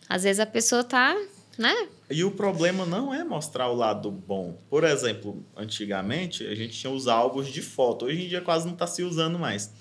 às 0.06 0.24
vezes 0.24 0.38
a 0.38 0.44
pessoa 0.44 0.84
tá, 0.84 1.16
né? 1.56 1.88
E 2.10 2.22
o 2.24 2.30
problema 2.30 2.84
não 2.84 3.14
é 3.14 3.24
mostrar 3.24 3.70
o 3.70 3.74
lado 3.74 4.10
bom. 4.10 4.58
Por 4.68 4.84
exemplo, 4.84 5.42
antigamente 5.56 6.46
a 6.46 6.54
gente 6.54 6.78
tinha 6.78 6.92
os 6.92 7.08
álbuns 7.08 7.48
de 7.48 7.62
foto. 7.62 8.04
Hoje 8.04 8.26
em 8.26 8.28
dia 8.28 8.42
quase 8.42 8.66
não 8.66 8.74
está 8.74 8.86
se 8.86 9.02
usando 9.02 9.38
mais. 9.38 9.72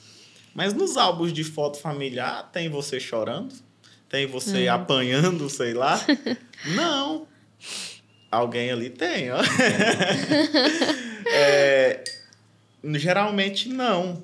Mas 0.53 0.73
nos 0.73 0.97
álbuns 0.97 1.33
de 1.33 1.43
foto 1.43 1.79
familiar 1.79 2.49
tem 2.51 2.69
você 2.69 2.99
chorando, 2.99 3.53
tem 4.07 4.25
você 4.25 4.69
hum. 4.69 4.73
apanhando, 4.73 5.49
sei 5.49 5.73
lá. 5.73 5.99
não. 6.75 7.27
Alguém 8.31 8.71
ali 8.71 8.89
tem, 8.89 9.31
ó. 9.31 9.39
é, 11.31 12.03
Geralmente 12.95 13.69
não. 13.69 14.23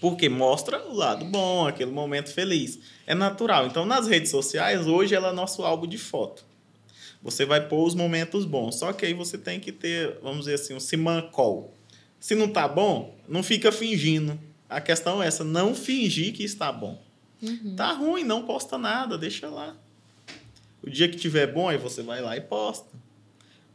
Porque 0.00 0.28
mostra 0.28 0.86
o 0.86 0.94
lado 0.94 1.24
bom, 1.24 1.66
aquele 1.66 1.90
momento 1.90 2.32
feliz. 2.32 2.78
É 3.06 3.14
natural. 3.14 3.66
Então, 3.66 3.84
nas 3.84 4.06
redes 4.06 4.30
sociais, 4.30 4.86
hoje 4.86 5.14
ela 5.14 5.28
é 5.28 5.32
nosso 5.32 5.62
álbum 5.62 5.86
de 5.86 5.98
foto. 5.98 6.44
Você 7.22 7.44
vai 7.44 7.68
pôr 7.68 7.86
os 7.86 7.94
momentos 7.94 8.44
bons. 8.46 8.78
Só 8.78 8.92
que 8.92 9.04
aí 9.04 9.12
você 9.12 9.36
tem 9.36 9.58
que 9.60 9.72
ter, 9.72 10.18
vamos 10.22 10.40
dizer 10.40 10.54
assim, 10.54 10.74
um 10.74 10.80
simancol. 10.80 11.74
Se 12.20 12.34
não 12.34 12.48
tá 12.48 12.68
bom, 12.68 13.18
não 13.28 13.42
fica 13.42 13.72
fingindo. 13.72 14.38
A 14.68 14.80
questão 14.80 15.20
é 15.22 15.26
essa, 15.26 15.42
não 15.42 15.74
fingir 15.74 16.32
que 16.32 16.44
está 16.44 16.70
bom. 16.70 17.02
Uhum. 17.42 17.74
Tá 17.74 17.92
ruim, 17.92 18.22
não 18.22 18.44
posta 18.44 18.78
nada, 18.78 19.18
deixa 19.18 19.48
lá. 19.48 19.74
O 20.82 20.88
dia 20.88 21.08
que 21.08 21.16
tiver 21.16 21.46
bom, 21.52 21.68
aí 21.68 21.78
você 21.78 22.02
vai 22.02 22.20
lá 22.20 22.36
e 22.36 22.40
posta. 22.40 22.88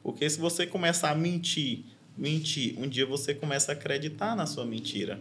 Porque 0.02 0.30
se 0.30 0.40
você 0.40 0.66
começar 0.66 1.10
a 1.10 1.16
mentir 1.16 1.84
mentir. 2.18 2.76
Um 2.78 2.88
dia 2.88 3.06
você 3.06 3.34
começa 3.34 3.72
a 3.72 3.76
acreditar 3.76 4.36
na 4.36 4.46
sua 4.46 4.66
mentira. 4.66 5.20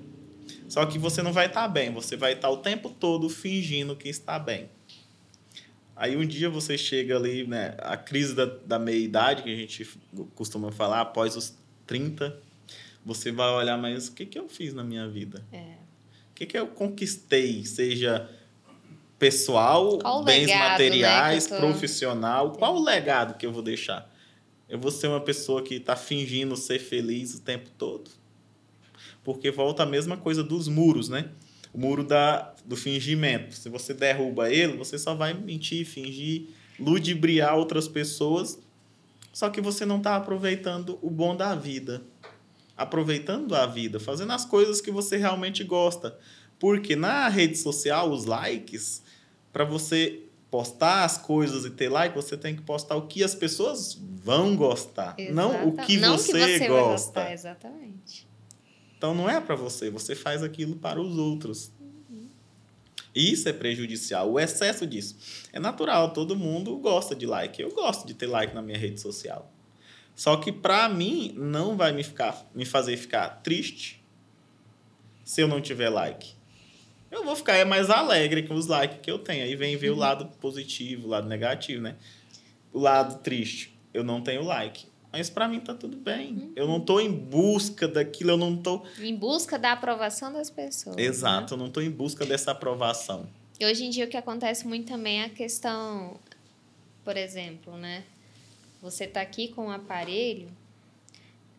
Só 0.69 0.85
que 0.87 0.99
você 0.99 1.23
não 1.23 1.33
vai 1.33 1.47
estar 1.47 1.63
tá 1.63 1.69
bem, 1.69 1.93
você 1.93 2.17
vai 2.17 2.33
estar 2.33 2.49
tá 2.49 2.55
o 2.55 2.59
tempo 2.59 2.89
todo 2.89 3.29
fingindo 3.29 3.97
que 3.97 4.09
está 4.09 4.39
bem. 4.39 4.69
Aí 5.97 6.17
um 6.17 6.27
dia 6.27 6.51
você 6.51 6.77
chega 6.77 7.17
ali, 7.17 7.47
né, 7.47 7.75
a 7.79 7.97
crise 7.97 8.35
da, 8.35 8.45
da 8.45 8.79
meia-idade, 8.79 9.43
que 9.43 9.53
a 9.53 9.57
gente 9.57 9.89
costuma 10.35 10.73
falar, 10.73 11.01
após 11.01 11.37
os 11.37 11.55
30, 11.87 12.37
você 13.05 13.31
vai 13.31 13.51
olhar, 13.51 13.77
mas 13.77 14.09
o 14.09 14.12
que, 14.12 14.25
que 14.25 14.38
eu 14.38 14.49
fiz 14.49 14.73
na 14.73 14.83
minha 14.83 15.09
vida? 15.09 15.45
É. 15.53 15.75
O 16.31 16.35
que, 16.35 16.47
que 16.47 16.59
eu 16.59 16.67
conquistei, 16.67 17.64
seja 17.64 18.29
pessoal, 19.19 19.99
bens 20.25 20.47
legado, 20.47 20.59
né, 20.59 20.69
materiais, 20.71 21.49
né, 21.49 21.57
tô... 21.57 21.67
profissional, 21.67 22.53
qual 22.53 22.77
o 22.77 22.83
legado 22.83 23.37
que 23.37 23.47
eu 23.47 23.53
vou 23.53 23.62
deixar? 23.62 24.11
Eu 24.69 24.79
vou 24.79 24.90
ser 24.90 25.09
uma 25.09 25.21
pessoa 25.21 25.62
que 25.62 25.77
está 25.77 25.95
fingindo 25.95 26.57
ser 26.57 26.79
feliz 26.79 27.35
o 27.35 27.40
tempo 27.40 27.71
todo? 27.79 28.11
Porque 29.23 29.51
volta 29.51 29.83
a 29.83 29.87
mesma 29.87 30.17
coisa 30.17 30.43
dos 30.43 30.69
muros, 30.69 31.09
né? 31.09 31.31
O 31.73 31.79
muro 31.79 32.05
da, 32.05 32.55
do 32.64 32.77
fingimento. 32.77 33.55
Se 33.55 33.69
você 33.69 33.95
derruba 33.95 34.51
ele, 34.51 34.77
você 34.77 34.99
só 34.99 35.14
vai 35.14 35.35
mentir, 35.35 35.87
fingir, 35.87 36.49
ludibriar 36.79 37.57
outras 37.57 37.89
pessoas. 37.89 38.59
Só 39.33 39.49
que 39.51 39.61
você 39.61 39.85
não 39.85 39.99
está 39.99 40.16
aproveitando 40.16 40.99
o 41.03 41.11
bom 41.11 41.37
da 41.37 41.55
vida. 41.55 42.03
Aproveitando 42.77 43.55
a 43.55 43.66
vida, 43.66 44.01
fazendo 44.01 44.33
as 44.33 44.45
coisas 44.45 44.81
que 44.81 44.91
você 44.91 45.16
realmente 45.16 45.62
gosta. 45.62 46.18
Porque 46.59 46.97
na 46.97 47.29
rede 47.29 47.57
social, 47.57 48.11
os 48.11 48.25
likes, 48.25 49.03
para 49.53 49.64
você 49.64 50.25
postar 50.51 51.05
as 51.05 51.18
coisas 51.18 51.64
e 51.64 51.70
ter 51.70 51.89
like, 51.89 52.14
você 52.14 52.37
tem 52.37 52.55
que 52.55 52.62
postar 52.62 52.95
o 52.95 53.09
que 53.09 53.25
as 53.25 53.35
pessoas 53.35 53.99
vão 54.01 54.55
gostar, 54.57 55.16
Exata. 55.18 55.35
não 55.35 55.68
o 55.68 55.77
que 55.77 55.97
não 55.97 56.16
você, 56.16 56.33
que 56.33 56.39
você 56.39 56.68
gosta. 56.68 57.20
Gostar, 57.20 57.33
exatamente. 57.33 58.29
Então 58.97 59.14
não 59.14 59.29
é 59.29 59.41
para 59.41 59.57
você, 59.57 59.91
você 59.91 60.14
faz 60.14 60.43
aquilo 60.43 60.77
para 60.77 61.01
os 61.01 61.18
outros. 61.18 61.72
Uhum. 61.81 62.29
Isso 63.14 63.49
é 63.49 63.53
prejudicial, 63.53 64.31
o 64.31 64.39
excesso 64.39 64.87
disso. 64.87 65.16
É 65.53 65.59
natural, 65.59 66.12
todo 66.12 66.37
mundo 66.37 66.77
gosta 66.79 67.14
de 67.14 67.27
like. 67.27 67.61
Eu 67.61 67.72
gosto 67.72 68.07
de 68.07 68.14
ter 68.14 68.29
like 68.29 68.55
na 68.55 68.62
minha 68.62 68.79
rede 68.79 69.01
social. 69.01 69.53
Só 70.15 70.37
que 70.37 70.53
para 70.53 70.89
mim 70.89 71.35
não 71.37 71.77
vai 71.77 71.93
me 71.93 72.03
ficar 72.03 72.47
me 72.55 72.65
fazer 72.65 72.97
ficar 72.97 73.29
triste 73.43 74.03
se 75.25 75.41
eu 75.41 75.49
não 75.49 75.61
tiver 75.61 75.89
like. 75.89 76.35
eu 77.11 77.25
vou 77.25 77.35
ficar 77.35 77.65
mais 77.65 77.91
alegre 77.91 78.43
com 78.43 78.55
os 78.55 78.67
likes 78.67 78.99
que 79.01 79.11
eu 79.11 79.19
tenho. 79.19 79.45
Aí 79.45 79.57
vem 79.57 79.77
ver 79.77 79.91
uhum. 79.91 79.97
o 79.97 79.99
lado 79.99 80.27
positivo, 80.41 81.07
o 81.07 81.11
lado 81.11 81.29
negativo, 81.29 81.83
né? 81.83 81.97
O 82.73 82.79
lado 82.79 83.23
triste, 83.23 83.77
eu 83.93 84.05
não 84.05 84.21
tenho 84.21 84.43
like. 84.43 84.87
Mas 85.11 85.31
para 85.31 85.47
mim 85.49 85.61
tá 85.61 85.73
tudo 85.73 85.97
bem. 85.97 86.33
Uhum. 86.33 86.53
Eu 86.57 86.67
não 86.67 86.81
tô 86.81 87.01
em 87.01 87.11
busca 87.11 87.87
daquilo, 87.87 88.33
eu 88.33 88.37
não 88.37 88.57
tô. 88.57 88.85
Em 89.01 89.15
busca 89.15 89.59
da 89.59 89.73
aprovação 89.73 90.33
das 90.33 90.51
pessoas. 90.51 90.99
Exato, 90.99 91.57
né? 91.57 91.62
eu 91.62 91.65
não 91.65 91.73
tô 91.73 91.81
em 91.81 91.91
busca 91.91 92.27
dessa 92.27 92.51
aprovação. 92.51 93.29
E 93.59 93.65
hoje 93.65 93.85
em 93.85 93.91
dia 93.91 94.05
o 94.05 94.09
que 94.09 94.17
acontece 94.17 94.67
muito 94.67 94.89
também 94.89 95.23
é 95.23 95.27
a 95.27 95.29
questão, 95.29 96.19
por 97.05 97.17
exemplo, 97.17 97.77
né? 97.77 98.03
Você 98.85 99.07
tá 99.07 99.22
aqui 99.22 99.49
com 99.49 99.62
o 99.62 99.64
um 99.64 99.70
aparelho, 99.70 100.47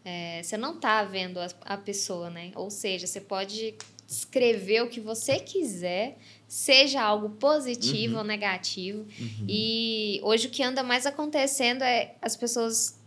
é, 0.05 0.43
você 0.43 0.55
não 0.55 0.80
tá 0.80 1.03
vendo 1.03 1.39
a, 1.39 1.47
a 1.61 1.76
pessoa, 1.76 2.30
né? 2.30 2.51
Ou 2.53 2.69
seja, 2.69 3.07
você 3.07 3.19
pode 3.19 3.73
escrever 4.07 4.84
o 4.84 4.88
que 4.88 4.99
você 4.99 5.39
quiser, 5.39 6.19
seja 6.47 7.01
algo 7.01 7.32
positivo 7.32 8.13
uhum. 8.13 8.19
ou 8.19 8.23
negativo. 8.23 8.99
Uhum. 8.99 9.45
E 9.49 10.19
hoje 10.21 10.45
o 10.45 10.51
que 10.51 10.61
anda 10.61 10.84
mais 10.84 11.07
acontecendo 11.07 11.84
é 11.84 12.13
as 12.21 12.36
pessoas 12.36 12.99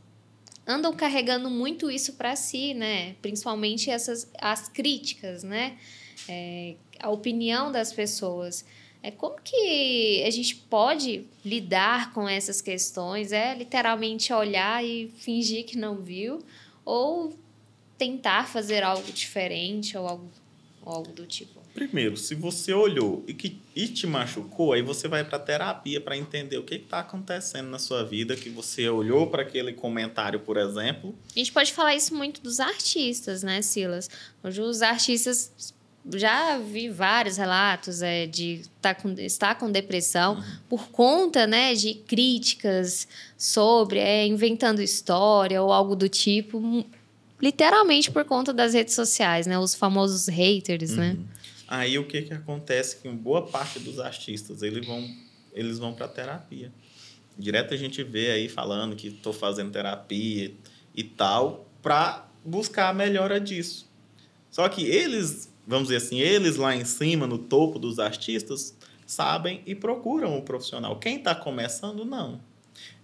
andam 0.66 0.93
carregando 0.93 1.49
muito 1.49 1.89
isso 1.89 2.14
para 2.14 2.35
si, 2.35 2.75
né? 2.75 3.14
Principalmente 3.23 3.89
essas 3.89 4.29
as 4.37 4.69
críticas, 4.69 5.45
né? 5.45 5.79
É, 6.29 6.75
a 6.99 7.09
opinião 7.09 7.71
das 7.71 7.93
pessoas. 7.93 8.64
É 9.03 9.11
como 9.11 9.37
que 9.43 10.23
a 10.27 10.31
gente 10.31 10.57
pode 10.57 11.25
lidar 11.45 12.13
com 12.13 12.29
essas 12.29 12.61
questões? 12.61 13.33
É 13.33 13.55
literalmente 13.55 14.33
olhar 14.33 14.85
e 14.85 15.09
fingir 15.19 15.65
que 15.65 15.77
não 15.77 15.97
viu 15.97 16.41
ou 16.85 17.33
tentar 17.97 18.49
fazer 18.49 18.83
algo 18.83 19.11
diferente 19.13 19.97
ou 19.97 20.07
algo 20.07 20.31
ou 20.85 20.93
algo 20.95 21.13
do 21.13 21.27
tipo? 21.27 21.59
Primeiro, 21.75 22.17
se 22.17 22.35
você 22.35 22.73
olhou 22.73 23.23
e 23.29 23.35
que 23.35 23.61
e 23.77 23.87
te 23.87 24.07
machucou, 24.07 24.73
aí 24.73 24.83
você 24.83 25.07
vai 25.07 25.23
para 25.23 25.39
terapia 25.39 26.01
para 26.01 26.17
entender 26.17 26.59
o 26.59 26.65
que 26.65 26.75
está 26.75 27.01
acontecendo 27.01 27.69
na 27.69 27.79
sua 27.79 28.03
vida, 28.03 28.35
que 28.35 28.49
você 28.49 28.89
olhou 28.89 29.29
para 29.29 29.43
aquele 29.43 29.73
comentário, 29.73 30.41
por 30.41 30.57
exemplo. 30.57 31.15
A 31.37 31.39
gente 31.39 31.53
pode 31.53 31.73
falar 31.73 31.95
isso 31.95 32.13
muito 32.15 32.41
dos 32.41 32.59
artistas, 32.59 33.45
né, 33.45 33.63
Silas? 33.63 34.11
Hoje 34.43 34.61
os 34.61 34.83
artistas 34.83 35.73
já 36.15 36.59
vi 36.59 36.89
vários 36.89 37.37
relatos 37.37 38.03
é, 38.03 38.27
de 38.27 38.63
tá 38.81 38.95
com, 38.95 39.13
estar 39.19 39.55
com 39.57 39.71
depressão 39.71 40.35
uhum. 40.37 40.43
por 40.69 40.89
conta 40.89 41.47
né, 41.47 41.75
de 41.75 41.95
críticas 41.95 43.09
sobre 43.37 43.99
é, 43.99 44.27
inventando 44.27 44.81
história 44.81 45.63
ou 45.63 45.73
algo 45.73 45.95
do 45.95 46.09
tipo 46.09 46.85
literalmente 47.41 48.11
por 48.11 48.25
conta 48.25 48.53
das 48.53 48.75
redes 48.75 48.95
sociais, 48.95 49.47
né? 49.47 49.59
Os 49.59 49.75
famosos 49.75 50.27
haters, 50.27 50.97
né? 50.97 51.11
uhum. 51.11 51.15
né? 51.15 51.25
Aí 51.69 51.99
o 51.99 52.07
que 52.07 52.23
que 52.23 52.33
acontece 52.33 52.97
que 52.97 53.09
boa 53.11 53.47
parte 53.47 53.79
dos 53.79 54.01
artistas, 54.01 54.63
eles 54.63 54.87
vão 54.87 55.07
eles 55.53 55.79
vão 55.79 55.93
para 55.93 56.09
terapia. 56.09 56.73
Direto 57.37 57.75
a 57.75 57.77
gente 57.77 58.03
vê 58.03 58.31
aí 58.31 58.49
falando 58.49 58.97
que 58.97 59.09
estou 59.09 59.33
fazendo 59.33 59.71
terapia 59.71 60.53
e 60.95 61.05
tal 61.05 61.69
para 61.83 62.29
buscar 62.45 62.89
a 62.89 62.93
melhora 62.93 63.41
disso. 63.41 63.89
Só 64.51 64.69
que 64.69 64.85
eles, 64.85 65.53
vamos 65.69 65.89
dizer 65.89 65.99
assim, 65.99 66.19
eles 66.19 66.57
lá 66.57 66.75
em 66.75 66.85
cima, 66.85 67.27
no 67.27 67.39
topo 67.39 67.79
dos 67.79 67.99
artistas, 67.99 68.75
sabem 69.07 69.62
e 69.66 69.75
procuram 69.75 70.33
o 70.33 70.39
um 70.39 70.41
profissional. 70.41 70.99
Quem 70.99 71.16
está 71.16 71.35
começando, 71.35 72.05
não. 72.05 72.41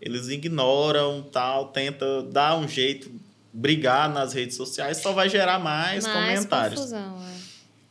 Eles 0.01 0.29
ignoram, 0.29 1.23
tal, 1.23 1.69
tenta 1.69 2.23
dar 2.23 2.57
um 2.57 2.67
jeito 2.67 3.11
brigar 3.53 4.13
nas 4.13 4.33
redes 4.33 4.57
sociais 4.57 4.97
só 4.97 5.13
vai 5.13 5.29
gerar 5.29 5.61
mais, 5.61 6.05
mais 6.05 6.41
comentários. 6.41 6.81
Confusão, 6.81 7.19
é. 7.23 7.35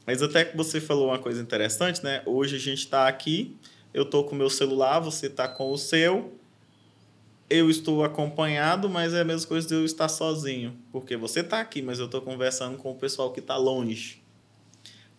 Mas 0.05 0.21
até 0.21 0.43
que 0.43 0.57
você 0.57 0.82
falou 0.82 1.07
uma 1.07 1.19
coisa 1.19 1.41
interessante, 1.41 2.03
né? 2.03 2.21
Hoje 2.26 2.57
a 2.57 2.59
gente 2.59 2.80
está 2.80 3.07
aqui, 3.07 3.55
eu 3.93 4.03
estou 4.03 4.26
com 4.26 4.36
o 4.36 4.38
meu 4.38 4.49
celular, 4.49 4.99
você 4.99 5.28
está 5.28 5.47
com 5.47 5.71
o 5.71 5.78
seu. 5.78 6.38
Eu 7.49 7.69
estou 7.69 8.03
acompanhado, 8.03 8.89
mas 8.89 9.13
é 9.13 9.21
a 9.21 9.24
mesma 9.24 9.47
coisa 9.47 9.67
de 9.67 9.76
eu 9.76 9.86
estar 9.86 10.09
sozinho. 10.09 10.76
Porque 10.91 11.15
você 11.15 11.41
está 11.41 11.61
aqui, 11.61 11.82
mas 11.82 11.99
eu 11.99 12.05
estou 12.05 12.19
conversando 12.19 12.78
com 12.78 12.91
o 12.91 12.95
pessoal 12.95 13.32
que 13.32 13.39
está 13.39 13.55
longe. 13.55 14.22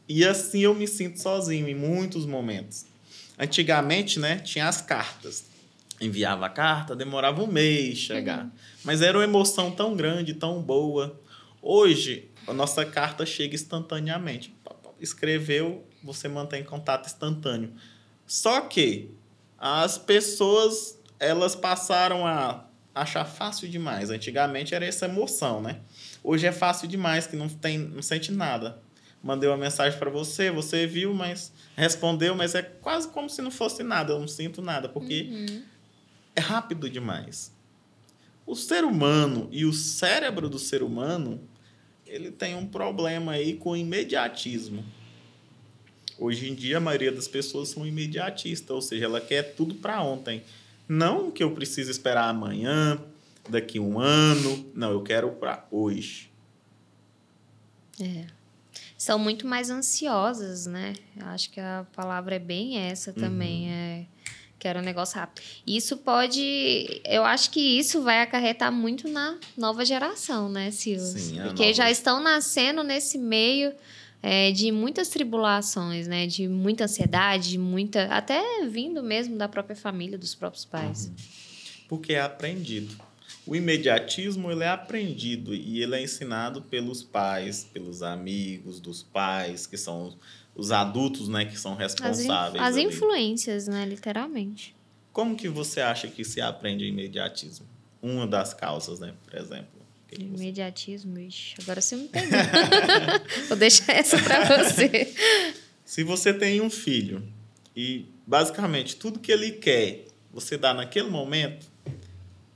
E 0.09 0.25
assim 0.25 0.61
eu 0.61 0.75
me 0.75 0.87
sinto 0.87 1.21
sozinho 1.21 1.69
em 1.69 1.75
muitos 1.75 2.27
momentos. 2.27 2.87
Antigamente, 3.39 4.19
né, 4.19 4.39
tinha 4.39 4.69
as 4.69 4.81
cartas 4.81 5.45
enviava 6.01 6.47
a 6.47 6.49
carta, 6.49 6.95
demorava 6.97 7.43
um 7.43 7.47
mês 7.47 7.99
chegar. 7.99 8.45
Uhum. 8.45 8.51
Mas 8.85 9.03
era 9.03 9.19
uma 9.19 9.25
emoção 9.25 9.71
tão 9.71 9.97
grande, 9.97 10.35
tão 10.35 10.61
boa. 10.61 11.19
Hoje, 11.63 12.29
a 12.47 12.53
nossa 12.53 12.85
carta 12.85 13.25
chega 13.25 13.55
instantaneamente. 13.55 14.55
Escreveu, 15.01 15.87
você 16.03 16.29
mantém 16.29 16.63
contato 16.63 17.07
instantâneo. 17.07 17.73
Só 18.27 18.61
que 18.63 19.11
as 19.59 19.99
pessoas, 19.99 20.99
elas 21.19 21.55
passaram 21.55 22.27
a 22.27 22.67
achar 22.95 23.25
fácil 23.25 23.69
demais. 23.69 24.11
Antigamente 24.11 24.75
era 24.75 24.85
essa 24.85 25.07
emoção, 25.07 25.61
né? 25.61 25.81
Hoje 26.23 26.47
é 26.47 26.53
fácil 26.53 26.89
demais, 26.89 27.27
que 27.27 27.37
não 27.37 27.49
tem, 27.49 27.79
não 27.79 28.03
sente 28.03 28.33
nada. 28.33 28.83
Mandei 29.25 29.49
uma 29.49 29.57
mensagem 29.57 29.99
para 29.99 30.11
você, 30.11 30.51
você 30.51 30.87
viu, 30.87 31.15
mas 31.15 31.51
respondeu, 31.75 32.35
mas 32.35 32.55
é 32.55 32.63
quase 32.63 33.09
como 33.09 33.29
se 33.29 33.41
não 33.43 33.51
fosse 33.51 33.83
nada. 33.83 34.13
Eu 34.13 34.21
não 34.21 34.29
sinto 34.29 34.61
nada, 34.63 34.89
porque 34.89 35.29
uhum 35.31 35.63
é 36.35 36.41
rápido 36.41 36.91
demais. 36.91 37.53
O 38.47 38.55
ser 38.55 38.85
humano 38.85 39.49
e 39.51 39.65
o 39.65 39.73
cérebro 39.73 40.49
do 40.49 40.59
ser 40.59 40.83
humano, 40.83 41.41
ele 42.07 42.31
tem 42.31 42.55
um 42.55 42.67
problema 42.67 43.33
aí 43.33 43.55
com 43.55 43.71
o 43.71 43.77
imediatismo. 43.77 44.85
Hoje 46.19 46.49
em 46.49 46.55
dia, 46.55 46.77
a 46.77 46.81
maioria 46.81 47.11
das 47.11 47.27
pessoas 47.27 47.69
são 47.69 47.87
imediatistas, 47.87 48.71
ou 48.71 48.83
seja, 48.83 49.07
ela 49.07 49.21
quer 49.21 49.55
tudo 49.55 49.75
para 49.77 50.03
ontem. 50.03 50.43
Não 50.87 51.31
que 51.31 51.43
eu 51.43 51.53
precise 51.53 51.91
esperar 51.91 52.29
amanhã, 52.29 53.01
daqui 53.49 53.81
um 53.81 53.99
ano. 53.99 54.71
Não, 54.75 54.93
eu 54.93 55.03
quero 55.03 55.31
para 55.31 55.67
hoje. 55.71 56.31
É. 58.01 58.27
São 59.05 59.19
muito 59.19 59.47
mais 59.47 59.69
ansiosas, 59.69 60.65
né? 60.65 60.95
Acho 61.21 61.51
que 61.51 61.61
a 61.61 61.85
palavra 61.95 62.37
é 62.37 62.39
bem 62.39 62.79
essa 62.79 63.13
também. 63.13 63.67
Uhum. 63.67 63.71
É 63.71 64.07
que 64.59 64.67
era 64.67 64.81
um 64.81 64.83
negócio 64.83 65.19
rápido. 65.19 65.45
Isso 65.67 65.99
pode. 65.99 67.03
Eu 67.05 67.23
acho 67.23 67.51
que 67.51 67.61
isso 67.61 68.01
vai 68.01 68.23
acarretar 68.23 68.73
muito 68.73 69.07
na 69.07 69.37
nova 69.59 69.85
geração, 69.85 70.49
né, 70.49 70.71
Silas? 70.71 71.21
Sim, 71.21 71.43
Porque 71.43 71.65
nova... 71.65 71.75
já 71.75 71.91
estão 71.91 72.19
nascendo 72.19 72.83
nesse 72.83 73.19
meio 73.19 73.75
é, 74.23 74.51
de 74.53 74.73
muitas 74.73 75.11
tribulações, 75.11 76.09
né? 76.09 76.27
De 76.27 76.49
muita 76.49 76.85
ansiedade, 76.85 77.51
de 77.51 77.59
muita. 77.59 78.05
Até 78.05 78.41
vindo 78.67 79.03
mesmo 79.03 79.37
da 79.37 79.51
própria 79.51 79.77
família, 79.77 80.17
dos 80.17 80.35
próprios 80.35 80.65
pais. 80.65 81.09
Uhum. 81.09 81.15
Porque 81.89 82.15
é 82.15 82.23
aprendido. 82.23 82.97
O 83.47 83.55
imediatismo 83.55 84.51
ele 84.51 84.65
é 84.65 84.69
aprendido 84.69 85.55
e 85.55 85.83
ele 85.83 85.95
é 85.97 86.03
ensinado 86.03 86.63
pelos 86.63 87.03
pais, 87.03 87.65
pelos 87.65 88.03
amigos 88.03 88.81
dos 88.81 89.03
pais, 89.03 89.67
que 89.67 89.77
são 89.77 90.17
os 90.55 90.71
adultos, 90.71 91.29
né, 91.29 91.45
que 91.45 91.59
são 91.59 91.75
responsáveis. 91.75 92.63
As, 92.63 92.77
in, 92.77 92.87
as 92.87 92.95
influências, 92.95 93.69
né, 93.69 93.85
literalmente. 93.85 94.75
Como 95.13 95.37
que 95.37 95.49
você 95.49 95.81
acha 95.81 96.09
que 96.09 96.25
se 96.25 96.41
aprende 96.41 96.85
imediatismo? 96.85 97.67
Uma 98.01 98.27
das 98.27 98.55
causas, 98.55 99.01
né, 99.01 99.15
por 99.25 99.39
exemplo. 99.39 99.85
Imediatismo, 100.17 101.19
ixi, 101.19 101.57
agora 101.61 101.81
você 101.81 101.97
me 101.97 102.09
pegou. 102.09 102.39
Vou 103.49 103.57
deixar 103.57 103.93
essa 103.93 104.17
para 104.23 104.63
você. 104.63 105.13
Se 105.85 106.05
você 106.05 106.33
tem 106.33 106.61
um 106.61 106.71
filho 106.71 107.23
e 107.77 108.07
basicamente 108.27 108.97
tudo 108.97 109.19
que 109.19 109.31
ele 109.31 109.53
quer 109.53 110.07
você 110.35 110.59
dá 110.59 110.75
naquele 110.75 111.09
momento, 111.09 111.67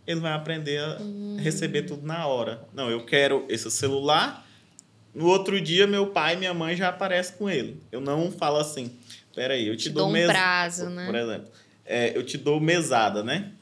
ele 0.08 0.20
vai 0.20 0.32
aprender 0.32 0.80
a 0.80 0.98
receber 1.38 1.82
tudo 1.82 2.06
na 2.06 2.26
hora. 2.26 2.62
Não, 2.72 2.90
eu 2.90 3.04
quero 3.04 3.44
esse 3.46 3.70
celular 3.70 4.48
no 5.14 5.26
outro 5.26 5.60
dia, 5.60 5.86
meu 5.86 6.06
pai 6.06 6.34
e 6.34 6.36
minha 6.38 6.54
mãe 6.54 6.74
já 6.74 6.88
aparecem 6.88 7.36
com 7.36 7.50
ele. 7.50 7.78
Eu 7.92 8.00
não 8.00 8.30
falo 8.30 8.56
assim, 8.56 8.90
peraí, 9.34 9.68
eu 9.68 9.76
te, 9.76 9.84
te 9.84 9.90
dou, 9.90 10.04
dou 10.04 10.10
um 10.10 10.12
mes... 10.12 10.26
prazo, 10.26 10.88
né? 10.88 11.04
Por 11.04 11.14
exemplo, 11.14 11.50
é, 11.84 12.16
eu 12.16 12.24
te 12.24 12.38
dou 12.38 12.58
mesada, 12.58 13.22
né? 13.22 13.52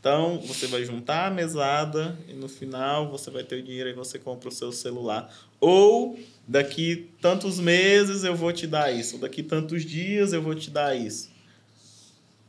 Então, 0.00 0.38
você 0.46 0.66
vai 0.66 0.84
juntar 0.84 1.26
a 1.26 1.30
mesada 1.30 2.18
e 2.28 2.32
no 2.32 2.48
final 2.48 3.10
você 3.10 3.30
vai 3.30 3.42
ter 3.42 3.56
o 3.56 3.62
dinheiro 3.62 3.90
e 3.90 3.92
você 3.92 4.18
compra 4.18 4.48
o 4.48 4.52
seu 4.52 4.70
celular. 4.70 5.34
Ou 5.60 6.18
daqui 6.46 7.10
tantos 7.20 7.58
meses 7.58 8.22
eu 8.22 8.36
vou 8.36 8.52
te 8.52 8.66
dar 8.66 8.90
isso, 8.90 9.16
ou 9.16 9.20
daqui 9.20 9.42
tantos 9.42 9.84
dias 9.84 10.32
eu 10.32 10.40
vou 10.40 10.54
te 10.54 10.70
dar 10.70 10.94
isso. 10.94 11.33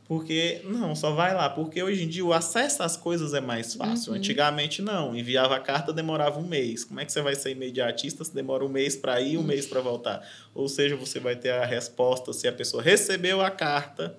Porque, 0.08 0.60
não, 0.64 0.94
só 0.94 1.12
vai 1.12 1.34
lá. 1.34 1.50
Porque 1.50 1.82
hoje 1.82 2.04
em 2.04 2.08
dia 2.08 2.24
o 2.24 2.32
acesso 2.32 2.82
às 2.82 2.96
coisas 2.96 3.34
é 3.34 3.40
mais 3.40 3.74
fácil. 3.74 4.12
Uhum. 4.12 4.18
Antigamente, 4.18 4.80
não. 4.80 5.16
Enviava 5.16 5.56
a 5.56 5.60
carta, 5.60 5.92
demorava 5.92 6.38
um 6.38 6.46
mês. 6.46 6.84
Como 6.84 7.00
é 7.00 7.04
que 7.04 7.12
você 7.12 7.20
vai 7.20 7.34
ser 7.34 7.50
imediatista 7.50 8.24
se 8.24 8.34
demora 8.34 8.64
um 8.64 8.68
mês 8.68 8.94
para 8.94 9.20
ir, 9.20 9.36
um 9.36 9.40
uhum. 9.40 9.46
mês 9.46 9.66
para 9.66 9.80
voltar? 9.80 10.26
Ou 10.54 10.68
seja, 10.68 10.96
você 10.96 11.18
vai 11.18 11.34
ter 11.34 11.50
a 11.50 11.64
resposta 11.64 12.32
se 12.32 12.46
a 12.46 12.52
pessoa 12.52 12.82
recebeu 12.82 13.40
a 13.40 13.50
carta 13.50 14.16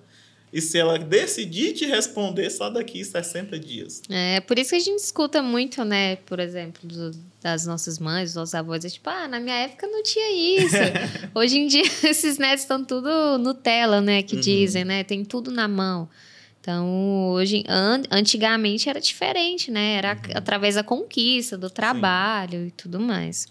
e 0.52 0.60
se 0.60 0.78
ela 0.78 0.98
decidir 0.98 1.74
te 1.74 1.84
responder 1.84 2.50
só 2.50 2.70
daqui 2.70 3.04
60 3.04 3.58
dias. 3.58 4.02
É, 4.08 4.40
por 4.40 4.58
isso 4.58 4.70
que 4.70 4.76
a 4.76 4.80
gente 4.80 5.00
escuta 5.00 5.42
muito, 5.42 5.84
né, 5.84 6.16
por 6.16 6.40
exemplo, 6.40 6.88
do, 6.88 7.10
das 7.40 7.66
nossas 7.66 7.98
mães, 7.98 8.30
dos 8.30 8.36
nossos 8.36 8.54
avós, 8.54 8.84
é 8.84 8.88
tipo, 8.88 9.08
ah, 9.10 9.28
na 9.28 9.40
minha 9.40 9.56
época 9.56 9.86
não 9.86 10.02
tinha 10.02 10.64
isso. 10.64 10.76
Hoje 11.34 11.58
em 11.58 11.66
dia, 11.66 11.82
esses 12.04 12.38
netos 12.38 12.62
estão 12.62 12.82
tudo 12.84 13.38
Nutella, 13.38 14.00
né, 14.00 14.22
que 14.22 14.36
uhum. 14.36 14.40
dizem, 14.40 14.84
né, 14.84 15.04
tem 15.04 15.24
tudo 15.24 15.50
na 15.50 15.68
mão. 15.68 16.08
Então, 16.60 17.30
hoje, 17.30 17.64
an 17.66 18.02
antigamente 18.10 18.90
era 18.90 19.00
diferente, 19.00 19.70
né, 19.70 19.94
era 19.94 20.12
uhum. 20.12 20.32
através 20.34 20.74
da 20.74 20.82
conquista, 20.82 21.56
do 21.56 21.70
trabalho 21.70 22.60
Sim. 22.60 22.66
e 22.66 22.70
tudo 22.70 23.00
mais. 23.00 23.46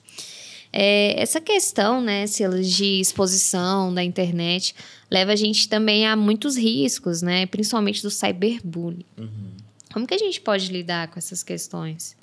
É, 0.79 1.19
essa 1.19 1.41
questão, 1.41 1.99
né, 1.99 2.27
Silas, 2.27 2.69
de 2.69 2.99
exposição 2.99 3.91
da 3.91 4.03
internet 4.03 4.75
leva 5.09 5.31
a 5.31 5.35
gente 5.35 5.67
também 5.67 6.05
a 6.05 6.15
muitos 6.15 6.55
riscos, 6.55 7.23
né, 7.23 7.47
principalmente 7.47 8.03
do 8.03 8.11
cyberbullying. 8.11 9.03
Uhum. 9.17 9.57
Como 9.91 10.05
que 10.05 10.13
a 10.13 10.19
gente 10.19 10.39
pode 10.39 10.71
lidar 10.71 11.07
com 11.07 11.17
essas 11.17 11.41
questões? 11.41 12.15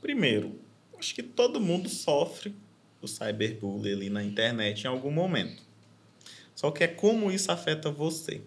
Primeiro, 0.00 0.58
acho 0.98 1.14
que 1.14 1.22
todo 1.22 1.60
mundo 1.60 1.90
sofre 1.90 2.54
o 3.02 3.06
cyberbullying 3.06 3.92
ali 3.92 4.08
na 4.08 4.24
internet 4.24 4.84
em 4.84 4.86
algum 4.86 5.10
momento. 5.10 5.62
Só 6.54 6.70
que 6.70 6.84
é 6.84 6.88
como 6.88 7.30
isso 7.30 7.52
afeta 7.52 7.90
você. 7.90 8.40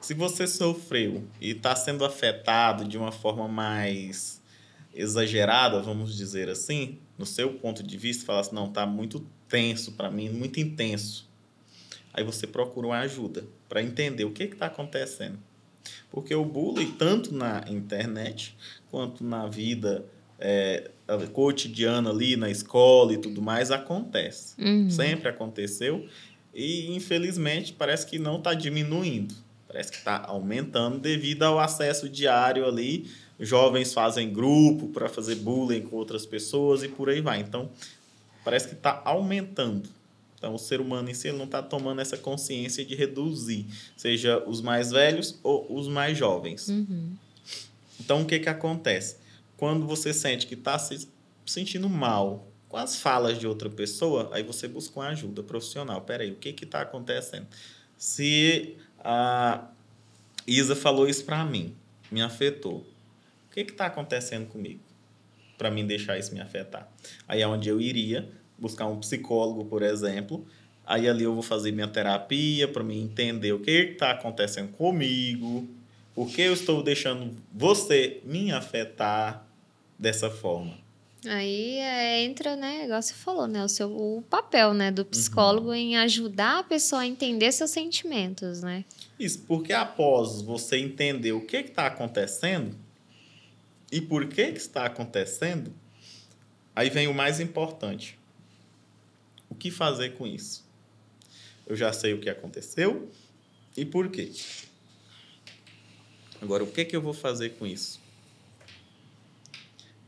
Se 0.00 0.14
você 0.14 0.46
sofreu 0.46 1.22
e 1.38 1.50
está 1.50 1.76
sendo 1.76 2.02
afetado 2.02 2.88
de 2.88 2.96
uma 2.96 3.12
forma 3.12 3.46
mais 3.46 4.40
exagerada, 4.94 5.82
vamos 5.82 6.16
dizer 6.16 6.48
assim, 6.48 6.98
no 7.18 7.24
seu 7.26 7.54
ponto 7.54 7.82
de 7.82 7.96
vista, 7.96 8.24
falar 8.24 8.40
assim, 8.40 8.54
não, 8.54 8.68
tá 8.68 8.86
muito 8.86 9.26
tenso 9.48 9.92
para 9.92 10.10
mim, 10.10 10.28
muito 10.28 10.60
intenso. 10.60 11.28
Aí 12.12 12.24
você 12.24 12.46
procura 12.46 12.86
uma 12.86 12.98
ajuda 13.00 13.44
para 13.68 13.82
entender 13.82 14.24
o 14.24 14.30
que 14.30 14.44
está 14.44 14.66
acontecendo. 14.66 15.38
Porque 16.10 16.34
o 16.34 16.44
bullying, 16.44 16.92
tanto 16.92 17.34
na 17.34 17.64
internet 17.68 18.56
quanto 18.90 19.22
na 19.22 19.46
vida 19.46 20.04
é, 20.38 20.90
cotidiana 21.32 22.10
ali, 22.10 22.36
na 22.36 22.50
escola 22.50 23.12
e 23.12 23.18
tudo 23.18 23.42
mais, 23.42 23.70
acontece. 23.70 24.54
Uhum. 24.60 24.90
Sempre 24.90 25.28
aconteceu. 25.28 26.08
E, 26.54 26.94
infelizmente, 26.94 27.72
parece 27.72 28.06
que 28.06 28.18
não 28.18 28.38
está 28.38 28.54
diminuindo. 28.54 29.34
Parece 29.68 29.92
que 29.92 29.98
está 29.98 30.24
aumentando 30.24 30.98
devido 30.98 31.42
ao 31.42 31.58
acesso 31.58 32.08
diário 32.08 32.66
ali 32.66 33.10
jovens 33.38 33.92
fazem 33.92 34.32
grupo 34.32 34.88
para 34.88 35.08
fazer 35.08 35.36
bullying 35.36 35.82
com 35.82 35.96
outras 35.96 36.24
pessoas 36.24 36.82
e 36.82 36.88
por 36.88 37.08
aí 37.08 37.20
vai. 37.20 37.40
Então, 37.40 37.70
parece 38.44 38.68
que 38.68 38.74
está 38.74 39.02
aumentando. 39.04 39.88
Então, 40.38 40.54
o 40.54 40.58
ser 40.58 40.80
humano 40.80 41.10
em 41.10 41.14
si 41.14 41.32
não 41.32 41.44
está 41.44 41.62
tomando 41.62 42.00
essa 42.00 42.16
consciência 42.16 42.84
de 42.84 42.94
reduzir, 42.94 43.66
seja 43.96 44.42
os 44.46 44.60
mais 44.60 44.90
velhos 44.90 45.38
ou 45.42 45.66
os 45.74 45.88
mais 45.88 46.16
jovens. 46.16 46.68
Uhum. 46.68 47.12
Então, 47.98 48.22
o 48.22 48.26
que, 48.26 48.38
que 48.38 48.48
acontece? 48.48 49.16
Quando 49.56 49.86
você 49.86 50.12
sente 50.12 50.46
que 50.46 50.54
está 50.54 50.78
se 50.78 51.08
sentindo 51.46 51.88
mal 51.88 52.46
com 52.68 52.76
as 52.76 52.96
falas 52.96 53.38
de 53.38 53.46
outra 53.46 53.70
pessoa, 53.70 54.28
aí 54.32 54.42
você 54.42 54.68
busca 54.68 55.00
uma 55.00 55.08
ajuda 55.08 55.42
profissional. 55.42 56.02
Peraí, 56.02 56.30
o 56.30 56.36
que 56.36 56.64
está 56.64 56.82
acontecendo? 56.82 57.46
Se 57.96 58.76
a 59.00 59.68
Isa 60.46 60.76
falou 60.76 61.08
isso 61.08 61.24
para 61.24 61.44
mim, 61.44 61.74
me 62.10 62.20
afetou 62.20 62.86
que 63.64 63.72
está 63.72 63.86
acontecendo 63.86 64.46
comigo 64.46 64.80
para 65.56 65.70
mim 65.70 65.86
deixar 65.86 66.18
isso 66.18 66.34
me 66.34 66.40
afetar? 66.40 66.88
Aí 67.26 67.40
é 67.40 67.48
onde 67.48 67.68
eu 67.68 67.80
iria 67.80 68.28
buscar 68.58 68.86
um 68.86 68.98
psicólogo, 68.98 69.64
por 69.64 69.82
exemplo. 69.82 70.46
Aí 70.84 71.08
ali 71.08 71.24
eu 71.24 71.34
vou 71.34 71.42
fazer 71.42 71.72
minha 71.72 71.88
terapia 71.88 72.68
para 72.68 72.84
me 72.84 73.00
entender 73.00 73.52
o 73.52 73.58
que 73.58 73.70
está 73.70 74.12
acontecendo 74.12 74.72
comigo, 74.72 75.68
por 76.14 76.28
que 76.28 76.42
eu 76.42 76.52
estou 76.52 76.82
deixando 76.82 77.34
você 77.52 78.20
me 78.24 78.52
afetar 78.52 79.44
dessa 79.98 80.30
forma. 80.30 80.74
Aí 81.26 81.78
é, 81.78 82.22
entra, 82.22 82.54
né, 82.54 82.84
igual 82.84 83.02
você 83.02 83.14
falou, 83.14 83.48
né, 83.48 83.64
o 83.64 83.68
seu 83.68 83.90
o 83.90 84.22
papel, 84.30 84.72
né, 84.72 84.92
do 84.92 85.04
psicólogo 85.04 85.68
uhum. 85.68 85.74
em 85.74 85.96
ajudar 85.96 86.60
a 86.60 86.62
pessoa 86.62 87.02
a 87.02 87.06
entender 87.06 87.50
seus 87.50 87.70
sentimentos, 87.70 88.62
né? 88.62 88.84
Isso, 89.18 89.40
porque 89.40 89.72
após 89.72 90.40
você 90.42 90.76
entender 90.76 91.32
o 91.32 91.40
que 91.40 91.56
está 91.56 91.86
acontecendo, 91.86 92.76
e 93.90 94.00
por 94.00 94.26
que, 94.26 94.52
que 94.52 94.58
está 94.58 94.84
acontecendo, 94.84 95.72
aí 96.74 96.90
vem 96.90 97.06
o 97.06 97.14
mais 97.14 97.40
importante. 97.40 98.18
O 99.48 99.54
que 99.54 99.70
fazer 99.70 100.14
com 100.14 100.26
isso? 100.26 100.66
Eu 101.66 101.76
já 101.76 101.92
sei 101.92 102.12
o 102.12 102.20
que 102.20 102.28
aconteceu 102.28 103.10
e 103.76 103.84
por 103.84 104.08
quê. 104.10 104.32
Agora, 106.40 106.64
o 106.64 106.66
que, 106.66 106.84
que 106.84 106.94
eu 106.94 107.00
vou 107.00 107.14
fazer 107.14 107.50
com 107.50 107.66
isso? 107.66 108.00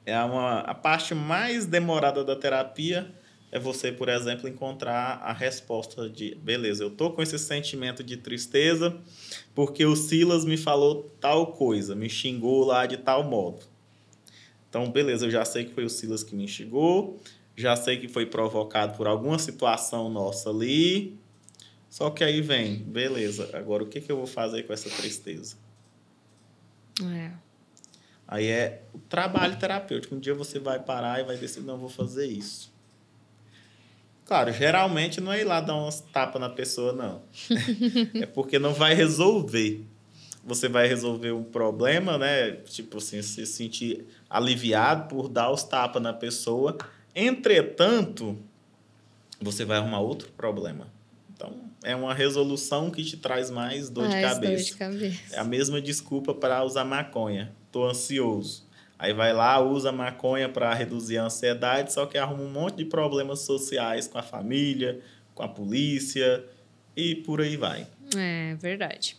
É 0.05 0.19
uma, 0.23 0.61
a 0.61 0.75
parte 0.75 1.15
mais 1.15 1.67
demorada 1.67 2.25
da 2.25 2.35
terapia 2.35 3.13
é 3.51 3.59
você, 3.59 3.91
por 3.91 4.09
exemplo, 4.09 4.49
encontrar 4.49 5.21
a 5.23 5.33
resposta 5.33 6.09
de, 6.09 6.35
beleza, 6.37 6.85
eu 6.85 6.91
tô 6.91 7.11
com 7.11 7.23
esse 7.23 7.39
sentimento 7.39 8.05
de 8.05 8.17
tristeza 8.17 8.97
porque 9.55 9.85
o 9.85 9.97
Silas 9.97 10.45
me 10.45 10.57
falou 10.57 11.11
tal 11.21 11.49
coisa, 11.53 11.95
me 11.95 12.11
xingou 12.11 12.65
lá 12.65 12.87
de 12.87 12.99
tal 12.99 13.25
modo. 13.25 13.65
Então, 14.69 14.91
beleza, 14.91 15.27
eu 15.27 15.31
já 15.31 15.45
sei 15.45 15.65
que 15.65 15.73
foi 15.73 15.85
o 15.85 15.89
Silas 15.89 16.23
que 16.23 16.35
me 16.35 16.47
xingou, 16.47 17.19
já 17.57 17.75
sei 17.75 17.99
que 17.99 18.07
foi 18.07 18.27
provocado 18.27 18.97
por 18.97 19.07
alguma 19.07 19.39
situação 19.39 20.11
nossa 20.11 20.51
ali. 20.51 21.19
Só 21.89 22.11
que 22.11 22.23
aí 22.23 22.43
vem, 22.43 22.77
beleza, 22.77 23.49
agora 23.55 23.83
o 23.83 23.87
que, 23.87 24.01
que 24.01 24.13
eu 24.13 24.17
vou 24.17 24.27
fazer 24.27 24.65
com 24.65 24.75
essa 24.75 24.91
tristeza? 24.91 25.57
É. 27.03 27.33
Aí 28.27 28.47
é 28.47 28.83
o 28.93 28.99
trabalho 28.99 29.59
terapêutico. 29.59 30.15
Um 30.15 30.21
dia 30.21 30.35
você 30.35 30.59
vai 30.59 30.79
parar 30.79 31.21
e 31.21 31.25
vai 31.25 31.39
decidir, 31.39 31.65
não, 31.65 31.79
vou 31.79 31.89
fazer 31.89 32.27
isso. 32.27 32.71
Claro, 34.29 34.53
geralmente 34.53 35.23
não 35.23 35.33
é 35.33 35.41
ir 35.41 35.45
lá 35.45 35.59
dar 35.59 35.75
umas 35.75 36.03
tapas 36.03 36.39
na 36.39 36.51
pessoa, 36.51 36.93
não. 36.93 37.23
é 38.21 38.27
porque 38.27 38.59
não 38.59 38.75
vai 38.75 38.93
resolver. 38.93 39.83
Você 40.45 40.69
vai 40.69 40.87
resolver 40.87 41.33
um 41.33 41.43
problema, 41.43 42.19
né? 42.19 42.53
Tipo 42.67 42.99
assim, 42.99 43.23
se 43.23 43.47
sentir 43.47 44.05
aliviado 44.29 45.09
por 45.09 45.29
dar 45.29 45.51
os 45.51 45.63
tapas 45.63 46.03
na 46.03 46.13
pessoa. 46.13 46.77
Entretanto, 47.15 48.39
você 49.41 49.65
vai 49.65 49.79
arrumar 49.79 50.01
outro 50.01 50.29
problema. 50.33 50.89
Então, 51.35 51.55
é 51.83 51.97
uma 51.97 52.13
resolução 52.13 52.91
que 52.91 53.03
te 53.03 53.17
traz 53.17 53.51
mais 53.51 53.89
dor, 53.89 54.09
mais 54.09 54.17
de, 54.17 54.23
cabeça. 54.23 54.53
dor 54.53 54.63
de 54.63 54.75
cabeça. 54.75 55.37
É 55.37 55.39
a 55.39 55.45
mesma 55.45 55.81
desculpa 55.81 56.35
para 56.35 56.63
usar 56.63 56.85
maconha. 56.85 57.51
Tô 57.73 57.89
ansioso. 57.89 58.68
Aí 58.99 59.13
vai 59.13 59.33
lá, 59.33 59.61
usa 59.61 59.93
maconha 59.93 60.49
para 60.49 60.75
reduzir 60.75 61.19
a 61.19 61.25
ansiedade, 61.25 61.93
só 61.93 62.05
que 62.05 62.19
arruma 62.19 62.43
um 62.43 62.51
monte 62.51 62.79
de 62.79 62.85
problemas 62.85 63.41
sociais 63.41 64.09
com 64.09 64.19
a 64.19 64.23
família, 64.23 65.01
com 65.35 65.43
a 65.43 65.49
polícia 65.49 66.45
e 66.97 67.15
por 67.15 67.41
aí 67.41 67.57
vai. 67.57 67.87
É 68.17 68.57
verdade. 68.57 69.17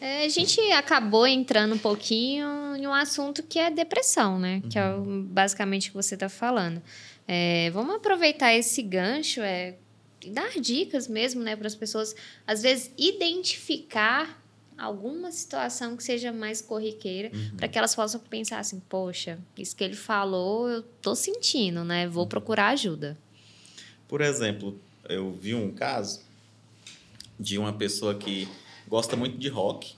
É, 0.00 0.24
a 0.24 0.28
gente 0.28 0.60
acabou 0.72 1.26
entrando 1.26 1.74
um 1.74 1.78
pouquinho 1.78 2.76
em 2.76 2.86
um 2.86 2.94
assunto 2.94 3.42
que 3.42 3.58
é 3.58 3.68
depressão, 3.68 4.38
né? 4.38 4.60
Uhum. 4.62 4.68
Que 4.68 4.78
é 4.78 4.88
uhum. 4.90 5.22
basicamente 5.24 5.88
o 5.88 5.90
que 5.90 5.96
você 5.96 6.14
está 6.14 6.28
falando. 6.28 6.80
É, 7.26 7.70
vamos 7.70 7.96
aproveitar 7.96 8.54
esse 8.54 8.80
gancho, 8.82 9.40
é, 9.40 9.74
e 10.24 10.30
dar 10.30 10.60
dicas 10.60 11.08
mesmo, 11.08 11.42
né, 11.42 11.56
para 11.56 11.66
as 11.66 11.74
pessoas, 11.74 12.14
às 12.46 12.62
vezes, 12.62 12.92
identificar 12.96 14.40
alguma 14.78 15.32
situação 15.32 15.96
que 15.96 16.04
seja 16.04 16.32
mais 16.32 16.62
corriqueira, 16.62 17.30
uhum. 17.34 17.56
para 17.56 17.66
que 17.66 17.76
elas 17.76 17.94
possam 17.94 18.20
pensar 18.20 18.60
assim, 18.60 18.80
poxa, 18.88 19.38
isso 19.56 19.74
que 19.74 19.82
ele 19.82 19.96
falou, 19.96 20.68
eu 20.68 20.82
tô 21.02 21.14
sentindo, 21.16 21.84
né? 21.84 22.06
Vou 22.06 22.22
uhum. 22.22 22.28
procurar 22.28 22.68
ajuda. 22.68 23.18
Por 24.06 24.20
exemplo, 24.20 24.80
eu 25.08 25.32
vi 25.32 25.54
um 25.54 25.72
caso 25.72 26.20
de 27.38 27.58
uma 27.58 27.72
pessoa 27.72 28.14
que 28.14 28.48
gosta 28.86 29.16
muito 29.16 29.36
de 29.36 29.48
rock, 29.48 29.96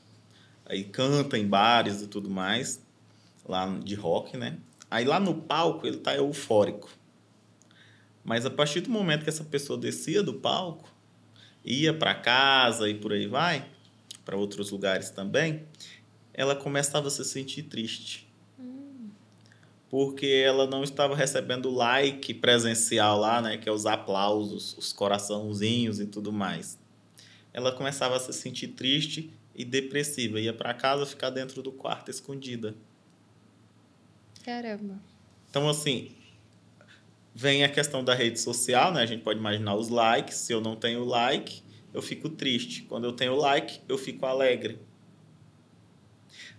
aí 0.64 0.82
canta 0.84 1.38
em 1.38 1.46
bares 1.46 2.00
e 2.02 2.06
tudo 2.06 2.30
mais, 2.30 2.80
lá 3.46 3.66
de 3.82 3.94
rock, 3.94 4.36
né? 4.36 4.58
Aí 4.90 5.04
lá 5.04 5.20
no 5.20 5.34
palco 5.34 5.86
ele 5.86 5.98
tá 5.98 6.14
eufórico. 6.16 6.90
Mas 8.24 8.44
a 8.44 8.50
partir 8.50 8.80
do 8.80 8.90
momento 8.90 9.24
que 9.24 9.30
essa 9.30 9.44
pessoa 9.44 9.78
descia 9.78 10.22
do 10.22 10.34
palco, 10.34 10.88
ia 11.64 11.92
para 11.92 12.14
casa 12.14 12.88
e 12.88 12.94
por 12.94 13.12
aí 13.12 13.26
vai, 13.26 13.66
para 14.24 14.36
outros 14.36 14.70
lugares 14.70 15.10
também, 15.10 15.64
ela 16.32 16.54
começava 16.54 17.08
a 17.08 17.10
se 17.10 17.24
sentir 17.24 17.64
triste. 17.64 18.28
Porque 19.88 20.26
ela 20.26 20.68
não 20.68 20.84
estava 20.84 21.16
recebendo 21.16 21.66
o 21.66 21.74
like 21.74 22.32
presencial 22.34 23.18
lá, 23.18 23.42
né? 23.42 23.58
Que 23.58 23.68
é 23.68 23.72
os 23.72 23.86
aplausos, 23.86 24.76
os 24.78 24.92
coraçãozinhos 24.92 25.98
e 25.98 26.06
tudo 26.06 26.32
mais 26.32 26.78
ela 27.52 27.72
começava 27.72 28.16
a 28.16 28.20
se 28.20 28.32
sentir 28.32 28.68
triste 28.68 29.32
e 29.54 29.64
depressiva. 29.64 30.40
Ia 30.40 30.52
para 30.52 30.72
casa 30.74 31.04
ficar 31.04 31.30
dentro 31.30 31.62
do 31.62 31.72
quarto 31.72 32.10
escondida. 32.10 32.74
Caramba. 34.44 34.98
Então, 35.48 35.68
assim, 35.68 36.12
vem 37.34 37.64
a 37.64 37.68
questão 37.68 38.04
da 38.04 38.14
rede 38.14 38.38
social, 38.40 38.92
né? 38.92 39.02
A 39.02 39.06
gente 39.06 39.22
pode 39.22 39.38
imaginar 39.38 39.74
os 39.74 39.88
likes. 39.88 40.36
Se 40.36 40.52
eu 40.52 40.60
não 40.60 40.76
tenho 40.76 41.04
like, 41.04 41.62
eu 41.92 42.02
fico 42.02 42.28
triste. 42.28 42.82
Quando 42.82 43.04
eu 43.04 43.12
tenho 43.12 43.34
like, 43.36 43.80
eu 43.88 43.98
fico 43.98 44.26
alegre. 44.26 44.78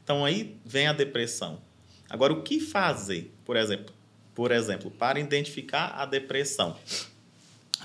Então 0.04 0.26
aí 0.26 0.58
vem 0.66 0.88
a 0.88 0.94
depressão. 0.94 1.62
Agora, 2.10 2.34
o 2.34 2.42
que 2.42 2.60
fazer, 2.60 3.32
por 3.46 3.56
exemplo, 3.56 3.94
por 4.36 4.52
exemplo, 4.52 4.92
para 4.92 5.20
identificar 5.20 5.88
a 5.96 6.06
depressão? 6.06 6.78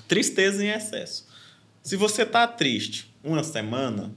Tristeza 0.07 0.63
em 0.63 0.69
excesso. 0.69 1.27
Se 1.81 1.95
você 1.95 2.23
está 2.23 2.45
triste 2.47 3.13
uma 3.23 3.43
semana, 3.43 4.13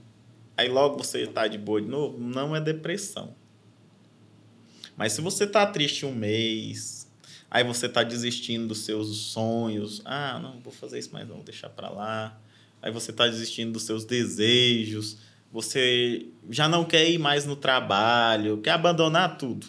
aí 0.56 0.68
logo 0.68 0.98
você 0.98 1.22
está 1.22 1.46
de 1.46 1.56
boa 1.56 1.80
de 1.80 1.88
novo, 1.88 2.18
não 2.18 2.54
é 2.56 2.60
depressão. 2.60 3.34
Mas 4.96 5.12
se 5.12 5.20
você 5.20 5.44
está 5.44 5.66
triste 5.66 6.04
um 6.04 6.14
mês, 6.14 7.08
aí 7.50 7.64
você 7.64 7.86
está 7.86 8.02
desistindo 8.02 8.68
dos 8.68 8.80
seus 8.80 9.16
sonhos, 9.16 10.02
ah, 10.04 10.38
não 10.38 10.60
vou 10.60 10.72
fazer 10.72 10.98
isso 10.98 11.12
mais 11.12 11.26
vou 11.26 11.42
deixar 11.42 11.70
para 11.70 11.88
lá. 11.88 12.40
Aí 12.82 12.90
você 12.90 13.10
está 13.10 13.26
desistindo 13.26 13.72
dos 13.72 13.82
seus 13.82 14.04
desejos, 14.04 15.18
você 15.52 16.26
já 16.48 16.68
não 16.68 16.84
quer 16.84 17.08
ir 17.08 17.18
mais 17.18 17.44
no 17.44 17.56
trabalho, 17.56 18.58
quer 18.58 18.70
abandonar 18.70 19.36
tudo. 19.36 19.66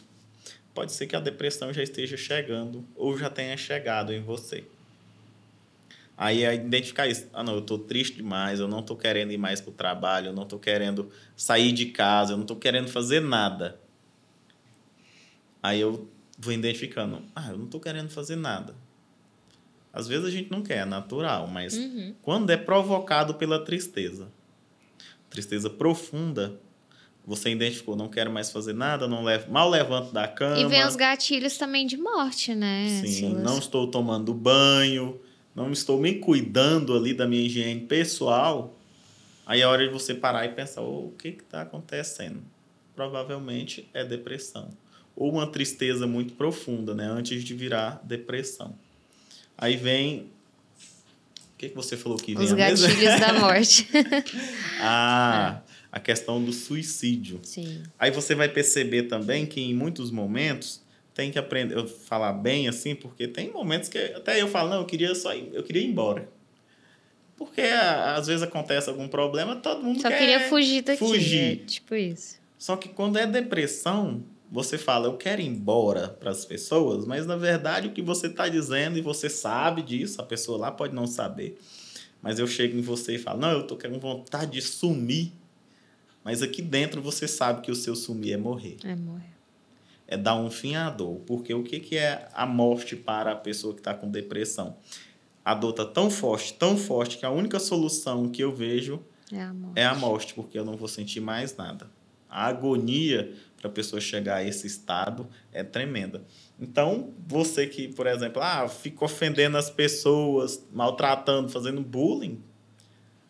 Pode 0.73 0.93
ser 0.93 1.07
que 1.07 1.15
a 1.15 1.19
depressão 1.19 1.73
já 1.73 1.83
esteja 1.83 2.15
chegando 2.15 2.85
ou 2.95 3.17
já 3.17 3.29
tenha 3.29 3.57
chegado 3.57 4.13
em 4.13 4.21
você. 4.21 4.63
Aí 6.15 6.43
é 6.43 6.53
identificar 6.53 7.07
isso. 7.07 7.27
Ah, 7.33 7.43
não, 7.43 7.53
eu 7.53 7.59
estou 7.59 7.79
triste 7.79 8.17
demais, 8.17 8.59
eu 8.59 8.67
não 8.67 8.79
estou 8.79 8.95
querendo 8.95 9.31
ir 9.31 9.37
mais 9.37 9.59
para 9.59 9.71
o 9.71 9.73
trabalho, 9.73 10.27
eu 10.27 10.33
não 10.33 10.43
estou 10.43 10.59
querendo 10.59 11.09
sair 11.35 11.71
de 11.71 11.87
casa, 11.87 12.33
eu 12.33 12.37
não 12.37 12.43
estou 12.43 12.57
querendo 12.57 12.87
fazer 12.89 13.19
nada. 13.19 13.79
Aí 15.63 15.81
eu 15.81 16.07
vou 16.37 16.53
identificando. 16.53 17.23
Ah, 17.35 17.49
eu 17.49 17.57
não 17.57 17.65
estou 17.65 17.79
querendo 17.81 18.09
fazer 18.09 18.35
nada. 18.35 18.75
Às 19.93 20.07
vezes 20.07 20.25
a 20.25 20.31
gente 20.31 20.49
não 20.49 20.61
quer, 20.61 20.79
é 20.79 20.85
natural, 20.85 21.47
mas 21.47 21.75
uhum. 21.75 22.15
quando 22.21 22.49
é 22.49 22.57
provocado 22.57 23.33
pela 23.33 23.63
tristeza, 23.63 24.29
tristeza 25.29 25.69
profunda, 25.69 26.59
você 27.25 27.49
identificou, 27.51 27.95
não 27.95 28.07
quero 28.07 28.31
mais 28.31 28.51
fazer 28.51 28.73
nada, 28.73 29.07
não 29.07 29.23
levo, 29.23 29.51
mal 29.51 29.69
levanto 29.69 30.11
da 30.11 30.27
cama. 30.27 30.59
E 30.59 30.65
vem 30.65 30.85
os 30.85 30.95
gatilhos 30.95 31.57
também 31.57 31.85
de 31.85 31.97
morte, 31.97 32.55
né? 32.55 33.01
Sim, 33.01 33.07
Silas? 33.07 33.43
não 33.43 33.57
estou 33.59 33.87
tomando 33.87 34.33
banho, 34.33 35.19
não 35.55 35.71
estou 35.71 35.99
me 35.99 36.15
cuidando 36.15 36.95
ali 36.95 37.13
da 37.13 37.27
minha 37.27 37.43
higiene 37.43 37.81
pessoal. 37.81 38.77
Aí 39.45 39.61
é 39.61 39.67
hora 39.67 39.85
de 39.85 39.93
você 39.93 40.13
parar 40.13 40.45
e 40.45 40.49
pensar, 40.49 40.81
oh, 40.81 41.07
o 41.07 41.11
que 41.11 41.29
está 41.29 41.61
acontecendo? 41.61 42.41
Provavelmente 42.95 43.89
é 43.93 44.03
depressão. 44.03 44.69
Ou 45.15 45.31
uma 45.31 45.45
tristeza 45.45 46.07
muito 46.07 46.33
profunda, 46.33 46.95
né? 46.95 47.05
Antes 47.05 47.43
de 47.43 47.53
virar 47.53 48.01
depressão. 48.03 48.75
Aí 49.61 49.77
vem 49.77 50.31
que, 51.61 51.69
que 51.69 51.75
você 51.75 51.95
falou 51.95 52.17
que 52.17 52.33
vem 52.33 52.43
Os 52.43 52.53
gatilhos 52.53 53.19
da 53.19 53.33
morte. 53.33 53.87
ah, 54.81 55.61
é. 55.63 55.71
a 55.91 55.99
questão 55.99 56.43
do 56.43 56.51
suicídio. 56.51 57.39
Sim. 57.43 57.83
Aí 57.99 58.09
você 58.09 58.33
vai 58.33 58.49
perceber 58.49 59.03
também 59.03 59.45
que 59.45 59.61
em 59.61 59.73
muitos 59.73 60.09
momentos 60.09 60.81
tem 61.13 61.29
que 61.29 61.37
aprender, 61.37 61.77
eu 61.77 61.87
falar 61.87 62.33
bem 62.33 62.67
assim, 62.67 62.95
porque 62.95 63.27
tem 63.27 63.51
momentos 63.51 63.89
que 63.89 63.97
até 63.99 64.41
eu 64.41 64.47
falo, 64.47 64.69
não, 64.69 64.77
eu 64.77 64.85
queria 64.85 65.13
só 65.13 65.35
ir, 65.35 65.49
eu 65.53 65.61
queria 65.61 65.83
ir 65.83 65.87
embora. 65.87 66.27
Porque 67.37 67.61
às 67.61 68.25
vezes 68.25 68.41
acontece 68.41 68.89
algum 68.89 69.07
problema, 69.07 69.55
todo 69.55 69.83
mundo 69.83 70.01
só 70.01 70.09
quer 70.09 70.17
queria 70.17 70.39
fugir 70.49 70.81
daqui. 70.81 70.99
Fugir. 70.99 71.53
É, 71.53 71.55
tipo 71.57 71.93
isso. 71.93 72.39
Só 72.57 72.75
que 72.75 72.89
quando 72.89 73.17
é 73.17 73.27
depressão, 73.27 74.23
você 74.51 74.77
fala, 74.77 75.07
eu 75.07 75.15
quero 75.15 75.41
ir 75.41 75.47
embora 75.47 76.09
para 76.09 76.29
as 76.29 76.43
pessoas, 76.43 77.05
mas 77.05 77.25
na 77.25 77.37
verdade 77.37 77.87
o 77.87 77.93
que 77.93 78.01
você 78.01 78.27
está 78.27 78.49
dizendo 78.49 78.97
e 78.97 79.01
você 79.01 79.29
sabe 79.29 79.81
disso, 79.81 80.21
a 80.21 80.25
pessoa 80.25 80.57
lá 80.57 80.71
pode 80.71 80.93
não 80.93 81.07
saber, 81.07 81.57
mas 82.21 82.37
eu 82.37 82.45
chego 82.45 82.77
em 82.77 82.81
você 82.81 83.15
e 83.15 83.17
falo, 83.17 83.39
não, 83.39 83.51
eu 83.51 83.65
tô 83.65 83.77
com 83.77 83.97
vontade 83.97 84.51
de 84.51 84.61
sumir, 84.61 85.31
mas 86.21 86.41
aqui 86.41 86.61
dentro 86.61 87.01
você 87.01 87.29
sabe 87.29 87.61
que 87.61 87.71
o 87.71 87.75
seu 87.75 87.95
sumir 87.95 88.33
é 88.33 88.37
morrer. 88.37 88.75
É 88.83 88.93
morrer. 88.93 89.31
É 90.05 90.17
dar 90.17 90.35
um 90.35 90.51
fim 90.51 90.75
à 90.75 90.89
dor, 90.89 91.21
porque 91.25 91.53
o 91.53 91.63
que, 91.63 91.79
que 91.79 91.95
é 91.95 92.27
a 92.33 92.45
morte 92.45 92.97
para 92.97 93.31
a 93.31 93.35
pessoa 93.35 93.73
que 93.73 93.79
está 93.79 93.93
com 93.93 94.11
depressão? 94.11 94.75
A 95.43 95.55
dor 95.55 95.71
está 95.71 95.85
tão 95.85 96.11
forte, 96.11 96.53
tão 96.53 96.77
forte, 96.77 97.17
que 97.17 97.25
a 97.25 97.31
única 97.31 97.57
solução 97.57 98.27
que 98.27 98.43
eu 98.43 98.53
vejo 98.53 99.01
é 99.31 99.41
a 99.41 99.53
morte, 99.53 99.79
é 99.79 99.85
a 99.85 99.95
morte 99.95 100.33
porque 100.33 100.59
eu 100.59 100.65
não 100.65 100.75
vou 100.75 100.89
sentir 100.89 101.21
mais 101.21 101.55
nada. 101.55 101.89
A 102.29 102.45
agonia 102.45 103.33
para 103.61 103.69
a 103.69 103.73
pessoa 103.73 104.01
chegar 104.01 104.37
a 104.37 104.43
esse 104.43 104.65
estado 104.65 105.27
é 105.53 105.63
tremenda. 105.63 106.23
Então, 106.59 107.13
você 107.27 107.67
que, 107.67 107.87
por 107.87 108.07
exemplo, 108.07 108.41
ah, 108.41 108.67
fica 108.67 109.05
ofendendo 109.05 109.55
as 109.57 109.69
pessoas, 109.69 110.65
maltratando, 110.71 111.49
fazendo 111.49 111.81
bullying, 111.81 112.41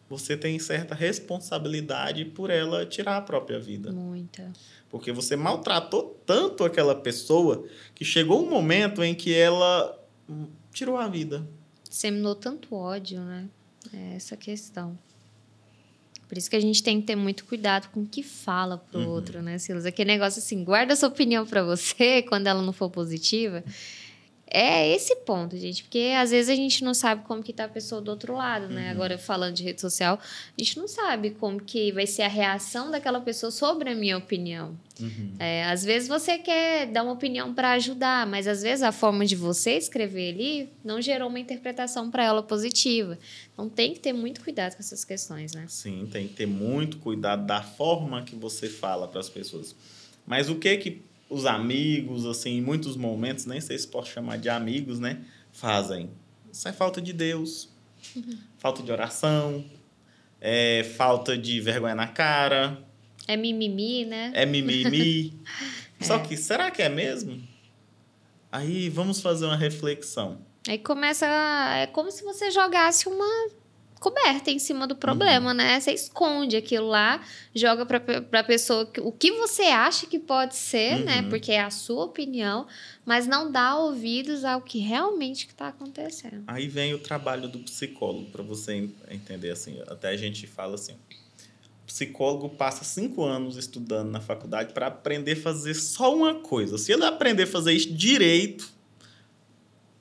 você 0.09 0.35
tem 0.35 0.57
certa 0.59 0.95
responsabilidade 0.95 2.25
por 2.25 2.49
ela 2.49 2.85
tirar 2.85 3.17
a 3.17 3.21
própria 3.21 3.59
vida. 3.59 3.91
Muita. 3.91 4.51
Porque 4.89 5.11
você 5.11 5.35
maltratou 5.35 6.21
tanto 6.25 6.63
aquela 6.63 6.95
pessoa 6.95 7.65
que 7.93 8.03
chegou 8.03 8.45
um 8.45 8.49
momento 8.49 9.03
em 9.03 9.13
que 9.13 9.33
ela 9.33 9.97
tirou 10.73 10.97
a 10.97 11.07
vida. 11.07 11.47
Seminou 11.89 12.35
tanto 12.35 12.75
ódio, 12.75 13.21
né? 13.21 13.47
É 13.93 14.15
essa 14.15 14.35
questão. 14.37 14.97
Por 16.31 16.37
isso 16.37 16.49
que 16.49 16.55
a 16.55 16.61
gente 16.61 16.81
tem 16.81 17.01
que 17.01 17.07
ter 17.07 17.15
muito 17.17 17.43
cuidado 17.43 17.89
com 17.89 18.03
o 18.03 18.07
que 18.07 18.23
fala 18.23 18.77
pro 18.77 19.01
uhum. 19.01 19.09
outro, 19.09 19.41
né, 19.41 19.57
Silas? 19.57 19.85
Aquele 19.85 20.13
negócio 20.13 20.39
assim, 20.39 20.63
guarda 20.63 20.95
sua 20.95 21.09
opinião 21.09 21.45
para 21.45 21.61
você 21.61 22.21
quando 22.21 22.47
ela 22.47 22.61
não 22.61 22.71
for 22.71 22.89
positiva. 22.89 23.61
É 24.53 24.93
esse 24.93 25.15
ponto, 25.15 25.55
gente, 25.55 25.83
porque 25.83 26.11
às 26.17 26.29
vezes 26.31 26.49
a 26.49 26.55
gente 26.55 26.83
não 26.83 26.93
sabe 26.93 27.23
como 27.23 27.41
que 27.41 27.53
tá 27.53 27.63
a 27.63 27.69
pessoa 27.69 28.01
do 28.01 28.11
outro 28.11 28.35
lado, 28.35 28.67
né? 28.67 28.87
Uhum. 28.87 28.91
Agora 28.91 29.17
falando 29.17 29.53
de 29.55 29.63
rede 29.63 29.79
social, 29.79 30.19
a 30.19 30.61
gente 30.61 30.77
não 30.77 30.89
sabe 30.89 31.29
como 31.31 31.61
que 31.61 31.89
vai 31.93 32.05
ser 32.05 32.23
a 32.23 32.27
reação 32.27 32.91
daquela 32.91 33.21
pessoa 33.21 33.49
sobre 33.49 33.89
a 33.89 33.95
minha 33.95 34.17
opinião. 34.17 34.77
Uhum. 34.99 35.35
É, 35.39 35.63
às 35.63 35.85
vezes 35.85 36.09
você 36.09 36.37
quer 36.37 36.87
dar 36.87 37.03
uma 37.03 37.13
opinião 37.13 37.53
para 37.53 37.71
ajudar, 37.71 38.27
mas 38.27 38.45
às 38.45 38.61
vezes 38.61 38.83
a 38.83 38.91
forma 38.91 39.25
de 39.25 39.37
você 39.37 39.77
escrever 39.77 40.33
ali 40.33 40.69
não 40.83 41.01
gerou 41.01 41.29
uma 41.29 41.39
interpretação 41.39 42.11
para 42.11 42.25
ela 42.25 42.43
positiva. 42.43 43.17
Então 43.53 43.69
tem 43.69 43.93
que 43.93 44.01
ter 44.01 44.11
muito 44.11 44.43
cuidado 44.43 44.73
com 44.73 44.79
essas 44.79 45.05
questões, 45.05 45.53
né? 45.53 45.63
Sim, 45.69 46.09
tem 46.11 46.27
que 46.27 46.33
ter 46.33 46.45
muito 46.45 46.97
cuidado 46.97 47.45
da 47.45 47.61
forma 47.61 48.21
que 48.23 48.35
você 48.35 48.67
fala 48.67 49.07
para 49.07 49.21
as 49.21 49.29
pessoas. 49.29 49.73
Mas 50.27 50.49
o 50.49 50.55
que 50.55 50.75
que 50.75 51.01
os 51.31 51.45
amigos, 51.45 52.25
assim, 52.25 52.57
em 52.57 52.61
muitos 52.61 52.97
momentos, 52.97 53.45
nem 53.45 53.61
sei 53.61 53.77
se 53.77 53.87
posso 53.87 54.11
chamar 54.11 54.37
de 54.37 54.49
amigos, 54.49 54.99
né? 54.99 55.21
Fazem. 55.51 56.11
Isso 56.51 56.67
é 56.67 56.73
falta 56.73 57.01
de 57.01 57.13
Deus, 57.13 57.69
uhum. 58.13 58.37
falta 58.57 58.83
de 58.83 58.91
oração, 58.91 59.63
é 60.41 60.83
falta 60.97 61.37
de 61.37 61.61
vergonha 61.61 61.95
na 61.95 62.07
cara. 62.07 62.83
É 63.25 63.37
mimimi, 63.37 64.03
né? 64.03 64.31
É 64.35 64.45
mimimi. 64.45 65.39
é. 65.99 66.03
Só 66.03 66.19
que, 66.19 66.35
será 66.35 66.69
que 66.69 66.81
é 66.81 66.89
mesmo? 66.89 67.41
Aí 68.51 68.89
vamos 68.89 69.21
fazer 69.21 69.45
uma 69.45 69.55
reflexão. 69.55 70.39
Aí 70.67 70.77
começa. 70.77 71.25
É 71.77 71.87
como 71.87 72.11
se 72.11 72.23
você 72.23 72.51
jogasse 72.51 73.07
uma 73.07 73.49
coberta 74.01 74.49
em 74.49 74.57
cima 74.57 74.87
do 74.87 74.95
problema, 74.95 75.51
uhum. 75.51 75.57
né? 75.57 75.79
Você 75.79 75.91
esconde 75.91 76.57
aquilo 76.57 76.87
lá, 76.87 77.23
joga 77.53 77.85
para 77.85 78.39
a 78.39 78.43
pessoa 78.43 78.91
o 78.97 79.11
que 79.11 79.31
você 79.33 79.61
acha 79.65 80.07
que 80.07 80.17
pode 80.17 80.55
ser, 80.55 81.05
né? 81.05 81.17
uhum. 81.17 81.21
né? 81.21 81.29
Porque 81.29 81.51
é 81.51 81.61
a 81.61 81.69
sua 81.69 82.05
opinião, 82.05 82.65
mas 83.05 83.27
não 83.27 83.51
dá 83.51 83.77
ouvidos 83.77 84.43
ao 84.43 84.59
que 84.59 84.79
realmente 84.79 85.45
está 85.45 85.67
acontecendo. 85.67 86.43
Aí 86.47 86.67
vem 86.67 86.95
o 86.95 86.99
trabalho 86.99 87.47
do 87.47 87.59
psicólogo, 87.59 88.31
para 88.31 88.41
você 88.41 88.89
entender 89.07 89.51
assim. 89.51 89.79
Até 89.87 90.09
a 90.09 90.17
gente 90.17 90.47
fala 90.47 90.73
assim. 90.73 90.93
O 91.83 91.85
psicólogo 91.85 92.49
passa 92.49 92.83
cinco 92.83 93.23
anos 93.23 93.55
estudando 93.55 94.09
na 94.09 94.19
faculdade 94.19 94.73
para 94.73 94.87
aprender 94.87 95.33
a 95.33 95.41
fazer 95.41 95.75
só 95.75 96.15
uma 96.15 96.39
coisa. 96.39 96.75
Se 96.79 96.91
ele 96.91 97.05
aprender 97.05 97.43
a 97.43 97.47
fazer 97.47 97.73
isso 97.73 97.93
direito, 97.93 98.73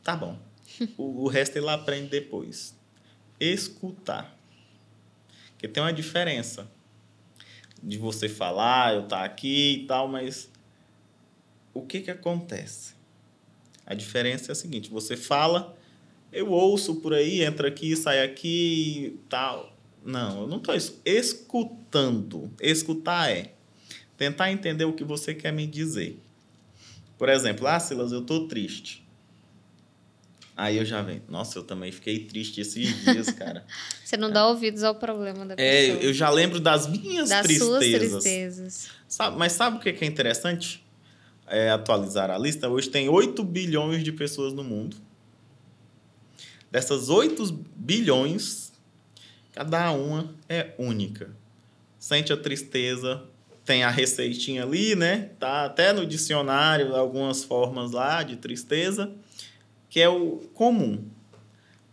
tá 0.02 0.16
bom. 0.16 0.38
o, 0.96 1.24
o 1.24 1.28
resto 1.28 1.58
ele 1.58 1.68
aprende 1.68 2.08
depois 2.08 2.79
escutar. 3.40 4.38
Porque 5.52 5.66
tem 5.66 5.82
uma 5.82 5.92
diferença 5.92 6.70
de 7.82 7.96
você 7.98 8.28
falar, 8.28 8.94
eu 8.94 9.04
estar 9.04 9.18
tá 9.18 9.24
aqui 9.24 9.82
e 9.82 9.86
tal, 9.86 10.06
mas 10.06 10.50
o 11.72 11.82
que 11.82 12.00
que 12.00 12.10
acontece? 12.10 12.94
A 13.86 13.94
diferença 13.94 14.50
é 14.50 14.52
a 14.52 14.54
seguinte, 14.54 14.90
você 14.90 15.16
fala, 15.16 15.76
eu 16.32 16.50
ouço 16.50 16.96
por 16.96 17.14
aí, 17.14 17.42
entra 17.42 17.68
aqui, 17.68 17.96
sai 17.96 18.22
aqui 18.22 19.06
e 19.06 19.18
tal. 19.28 19.76
Não, 20.04 20.42
eu 20.42 20.46
não 20.46 20.58
estou 20.58 20.74
escutando. 21.04 22.50
Escutar 22.60 23.30
é 23.30 23.54
tentar 24.16 24.52
entender 24.52 24.84
o 24.84 24.92
que 24.92 25.04
você 25.04 25.34
quer 25.34 25.52
me 25.52 25.66
dizer. 25.66 26.20
Por 27.18 27.28
exemplo, 27.28 27.66
ah, 27.66 27.80
Silas, 27.80 28.12
eu 28.12 28.20
estou 28.20 28.48
triste. 28.48 29.06
Aí 30.56 30.76
eu 30.76 30.84
já 30.84 31.00
venho, 31.00 31.22
nossa, 31.28 31.58
eu 31.58 31.62
também 31.62 31.90
fiquei 31.90 32.24
triste 32.24 32.60
esses 32.60 33.02
dias, 33.02 33.30
cara. 33.32 33.64
Você 34.04 34.16
não 34.16 34.30
dá 34.30 34.46
ouvidos 34.46 34.82
ao 34.82 34.94
problema 34.94 35.46
da 35.46 35.54
é, 35.54 35.56
pessoa. 35.56 36.02
É, 36.02 36.06
eu 36.06 36.12
já 36.12 36.30
lembro 36.30 36.60
das 36.60 36.86
minhas 36.86 37.28
das 37.28 37.42
tristezas. 37.42 37.70
Das 37.70 37.88
suas 37.88 38.00
tristezas. 38.22 38.90
Sabe, 39.08 39.38
mas 39.38 39.52
sabe 39.52 39.76
o 39.76 39.80
que 39.80 39.88
é 39.88 40.06
interessante? 40.06 40.84
É 41.46 41.70
atualizar 41.70 42.30
a 42.30 42.38
lista. 42.38 42.68
Hoje 42.68 42.90
tem 42.90 43.08
8 43.08 43.42
bilhões 43.42 44.04
de 44.04 44.12
pessoas 44.12 44.52
no 44.52 44.62
mundo. 44.62 44.96
Dessas 46.70 47.08
8 47.08 47.64
bilhões, 47.74 48.70
Cada 49.52 49.90
uma 49.92 50.34
é 50.48 50.70
única. 50.78 51.30
Sente 51.98 52.32
a 52.32 52.36
tristeza, 52.36 53.22
tem 53.64 53.82
a 53.82 53.90
receitinha 53.90 54.62
ali, 54.62 54.94
né? 54.94 55.30
Tá 55.38 55.64
até 55.64 55.92
no 55.92 56.06
dicionário 56.06 56.94
algumas 56.94 57.44
formas 57.44 57.90
lá 57.90 58.22
de 58.22 58.36
tristeza, 58.36 59.12
que 59.90 60.00
é 60.00 60.08
o 60.08 60.36
comum. 60.54 61.04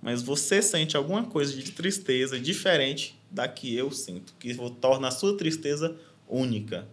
Mas 0.02 0.22
você 0.22 0.62
sente 0.62 0.96
alguma 0.96 1.26
coisa 1.26 1.54
de 1.54 1.72
tristeza 1.72 2.40
diferente 2.40 3.20
da 3.30 3.48
que 3.48 3.76
eu 3.76 3.92
sinto, 3.92 4.34
que 4.40 4.56
torna 4.80 5.10
a 5.10 5.12
sua 5.12 5.36
tristeza 5.36 5.98
única. 6.30 6.88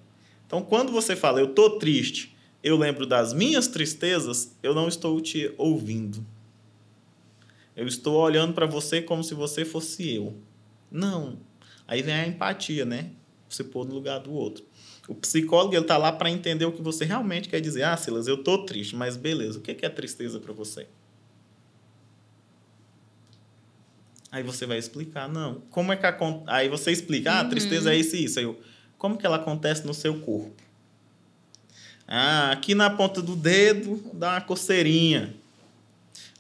Então, 0.47 0.63
quando 0.63 0.91
você 0.91 1.15
fala 1.15 1.39
eu 1.39 1.55
tô 1.55 1.79
triste, 1.79 2.35
eu 2.63 2.77
lembro 2.77 3.07
das 3.07 3.33
minhas 3.33 3.69
tristezas, 3.69 4.57
eu 4.63 4.75
não 4.75 4.89
estou 4.89 5.21
te 5.21 5.53
ouvindo. 5.59 6.25
Eu 7.77 7.87
estou 7.87 8.17
olhando 8.17 8.55
para 8.55 8.67
você 8.67 9.03
como 9.03 9.23
se 9.23 9.35
você 9.35 9.65
fosse 9.65 10.15
eu. 10.15 10.35
Não. 10.91 11.39
Aí 11.87 12.03
vem 12.03 12.15
a 12.15 12.27
empatia, 12.27 12.85
né? 12.85 13.11
Você 13.49 13.63
pôr 13.63 13.87
no 13.87 13.95
lugar 13.95 14.21
do 14.21 14.33
outro. 14.33 14.65
O 15.09 15.15
psicólogo 15.15 15.75
ele 15.75 15.85
tá 15.85 15.97
lá 15.97 16.11
para 16.11 16.31
entender 16.31 16.65
o 16.65 16.73
que 16.73 16.81
você 16.81 17.05
realmente 17.05 17.49
quer 17.49 17.61
dizer. 17.61 17.83
Ah, 17.83 17.97
Silas, 17.97 18.27
eu 18.27 18.43
tô 18.43 18.65
triste, 18.65 18.97
mas 18.97 19.17
beleza. 19.17 19.59
O 19.59 19.63
que 19.63 19.85
é 19.85 19.89
tristeza 19.89 20.41
para 20.41 20.53
você? 20.53 20.87
Aí 24.33 24.43
você 24.43 24.67
vai 24.67 24.79
explicar, 24.79 25.29
não. 25.29 25.63
Como 25.71 25.93
é 25.93 25.97
que 25.97 26.07
a, 26.07 26.17
aí 26.47 26.69
você 26.69 26.91
explica, 26.91 27.33
ah, 27.33 27.41
a 27.41 27.45
tristeza 27.45 27.95
é 27.95 27.97
isso 27.97 28.17
e 28.17 28.25
isso. 28.25 28.39
Aí 28.39 28.45
eu, 28.45 28.59
como 28.99 29.17
que 29.17 29.25
ela 29.25 29.37
acontece 29.37 29.87
no 29.87 29.95
seu 29.95 30.19
corpo? 30.21 30.61
Ah, 32.09 32.51
aqui 32.51 32.75
na 32.75 32.91
ponta 32.91 33.23
do 33.23 33.37
dedo 33.37 34.03
dá 34.13 34.31
uma 34.31 34.41
coceirinha. 34.41 35.35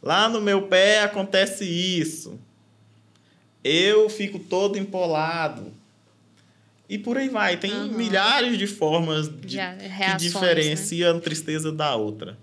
Lá 0.03 0.29
no 0.29 0.41
meu 0.41 0.62
pé 0.67 1.03
acontece 1.03 1.65
isso. 1.65 2.39
Eu 3.62 4.11
fico 4.11 4.39
todo 4.39 4.77
empolado. 4.77 5.73
E 6.89 6.99
por 6.99 7.16
aí 7.16 7.28
vai. 7.28 7.57
Tem 7.57 7.72
uhum. 7.72 7.93
milhares 7.93 8.59
de 8.59 8.66
formas 8.66 9.28
de, 9.28 9.57
reações, 9.57 10.12
que 10.12 10.28
diferenciam 10.28 11.12
né? 11.14 11.18
a 11.18 11.22
tristeza 11.22 11.72
da 11.72 11.95
outra. 11.97 12.39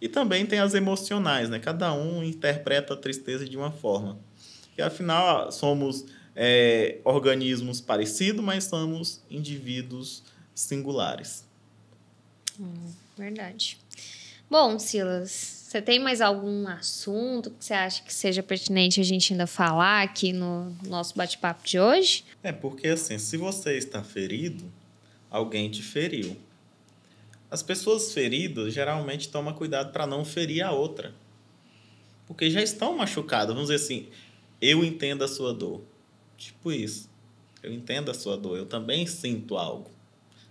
E 0.00 0.08
também 0.08 0.44
tem 0.46 0.58
as 0.58 0.74
emocionais, 0.74 1.48
né? 1.48 1.58
Cada 1.58 1.92
um 1.92 2.22
interpreta 2.22 2.94
a 2.94 2.96
tristeza 2.96 3.46
de 3.48 3.56
uma 3.56 3.70
forma. 3.70 4.18
E 4.76 4.82
afinal, 4.82 5.50
somos 5.50 6.04
é, 6.34 6.98
organismos 7.02 7.80
parecidos, 7.80 8.44
mas 8.44 8.64
somos 8.64 9.22
indivíduos 9.30 10.22
singulares. 10.54 11.44
Hum, 12.60 12.92
verdade. 13.16 13.78
Bom, 14.50 14.78
Silas, 14.78 15.55
você 15.66 15.82
tem 15.82 15.98
mais 15.98 16.20
algum 16.20 16.68
assunto 16.68 17.50
que 17.50 17.64
você 17.64 17.74
acha 17.74 18.00
que 18.00 18.14
seja 18.14 18.40
pertinente 18.40 19.00
a 19.00 19.02
gente 19.02 19.32
ainda 19.32 19.48
falar 19.48 20.04
aqui 20.04 20.32
no 20.32 20.72
nosso 20.86 21.16
bate-papo 21.16 21.66
de 21.66 21.80
hoje? 21.80 22.24
É, 22.40 22.52
porque 22.52 22.86
assim, 22.86 23.18
se 23.18 23.36
você 23.36 23.76
está 23.76 24.00
ferido, 24.00 24.72
alguém 25.28 25.68
te 25.68 25.82
feriu. 25.82 26.36
As 27.50 27.64
pessoas 27.64 28.12
feridas 28.12 28.72
geralmente 28.72 29.28
tomam 29.28 29.52
cuidado 29.54 29.90
para 29.90 30.06
não 30.06 30.24
ferir 30.24 30.62
a 30.62 30.70
outra. 30.70 31.12
Porque 32.28 32.48
já 32.48 32.62
estão 32.62 32.96
machucadas. 32.96 33.52
Vamos 33.52 33.68
dizer 33.68 33.84
assim, 33.84 34.06
eu 34.60 34.84
entendo 34.84 35.24
a 35.24 35.28
sua 35.28 35.52
dor. 35.52 35.82
Tipo 36.36 36.70
isso. 36.70 37.10
Eu 37.60 37.72
entendo 37.72 38.08
a 38.08 38.14
sua 38.14 38.36
dor. 38.36 38.56
Eu 38.56 38.66
também 38.66 39.04
sinto 39.04 39.56
algo 39.56 39.90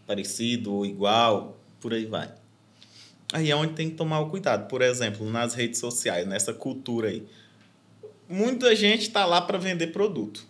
parecido 0.06 0.74
ou 0.74 0.86
igual, 0.86 1.58
por 1.80 1.94
aí 1.94 2.06
vai. 2.06 2.34
Aí 3.34 3.50
é 3.50 3.56
onde 3.56 3.74
tem 3.74 3.90
que 3.90 3.96
tomar 3.96 4.20
o 4.20 4.30
cuidado. 4.30 4.68
Por 4.68 4.82
exemplo, 4.82 5.30
nas 5.30 5.54
redes 5.54 5.80
sociais, 5.80 6.28
nessa 6.28 6.54
cultura 6.54 7.10
aí. 7.10 7.24
Muita 8.30 8.76
gente 8.76 9.04
está 9.04 9.26
lá 9.26 9.42
para 9.42 9.58
vender 9.58 9.88
produto. 9.88 10.46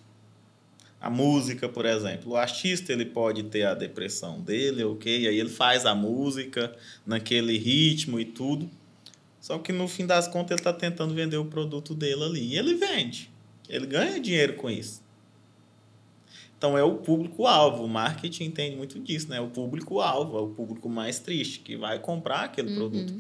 A 0.99 1.09
música, 1.09 1.69
por 1.69 1.85
exemplo. 1.85 2.31
O 2.31 2.35
artista 2.35 2.91
ele 2.91 3.05
pode 3.05 3.43
ter 3.43 3.63
a 3.63 3.73
depressão 3.73 4.41
dele, 4.41 4.83
ok? 4.83 5.27
Aí 5.27 5.39
ele 5.39 5.49
faz 5.49 5.85
a 5.85 5.93
música 5.93 6.75
naquele 7.05 7.57
ritmo 7.57 8.19
e 8.19 8.25
tudo. 8.25 8.69
Só 9.39 9.59
que 9.59 9.71
no 9.71 9.87
fim 9.87 10.05
das 10.05 10.27
contas 10.27 10.51
ele 10.51 10.61
está 10.61 10.73
tentando 10.73 11.13
vender 11.13 11.37
o 11.37 11.45
produto 11.45 11.93
dele 11.93 12.23
ali. 12.23 12.53
E 12.53 12.57
ele 12.57 12.73
vende. 12.73 13.29
Ele 13.69 13.85
ganha 13.85 14.19
dinheiro 14.19 14.53
com 14.55 14.69
isso. 14.69 15.04
Então 16.65 16.75
é 16.75 16.83
o 16.83 16.95
público-alvo. 16.95 17.83
O 17.83 17.87
marketing 17.87 18.45
entende 18.45 18.75
muito 18.75 18.99
disso, 18.99 19.29
né? 19.29 19.39
O 19.39 19.47
público-alvo, 19.49 20.35
é 20.35 20.41
o 20.41 20.47
público 20.47 20.89
mais 20.89 21.19
triste, 21.19 21.59
que 21.59 21.77
vai 21.77 21.99
comprar 21.99 22.45
aquele 22.45 22.71
uhum. 22.71 22.75
produto. 22.75 23.13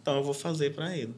Então 0.00 0.18
eu 0.18 0.22
vou 0.22 0.32
fazer 0.32 0.72
para 0.72 0.96
ele. 0.96 1.12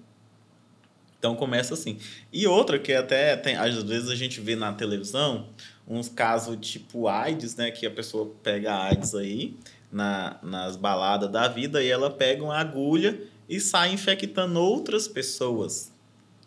Então 1.19 1.37
começa 1.37 1.75
assim. 1.75 1.99
E 2.33 2.47
outra 2.47 2.79
que 2.79 2.95
até 2.95 3.37
tem, 3.37 3.57
às 3.57 3.83
vezes 3.83 4.09
a 4.09 4.15
gente 4.15 4.41
vê 4.41 4.57
na 4.57 4.73
televisão 4.73 5.51
uns 5.87 6.09
casos 6.09 6.57
tipo 6.67 7.09
AIDS, 7.09 7.57
né? 7.57 7.71
Que 7.71 7.85
a 7.85 7.91
pessoa 7.91 8.35
pega 8.43 8.75
AIDS 8.75 9.15
aí 9.15 9.55
na, 9.93 10.39
nas 10.43 10.77
baladas 10.77 11.31
da 11.31 11.47
vida 11.47 11.83
e 11.83 11.91
ela 11.91 12.09
pega 12.09 12.43
uma 12.43 12.57
agulha 12.57 13.21
e 13.47 13.61
sai 13.61 13.93
infectando 13.93 14.59
outras 14.59 15.07
pessoas. 15.07 15.93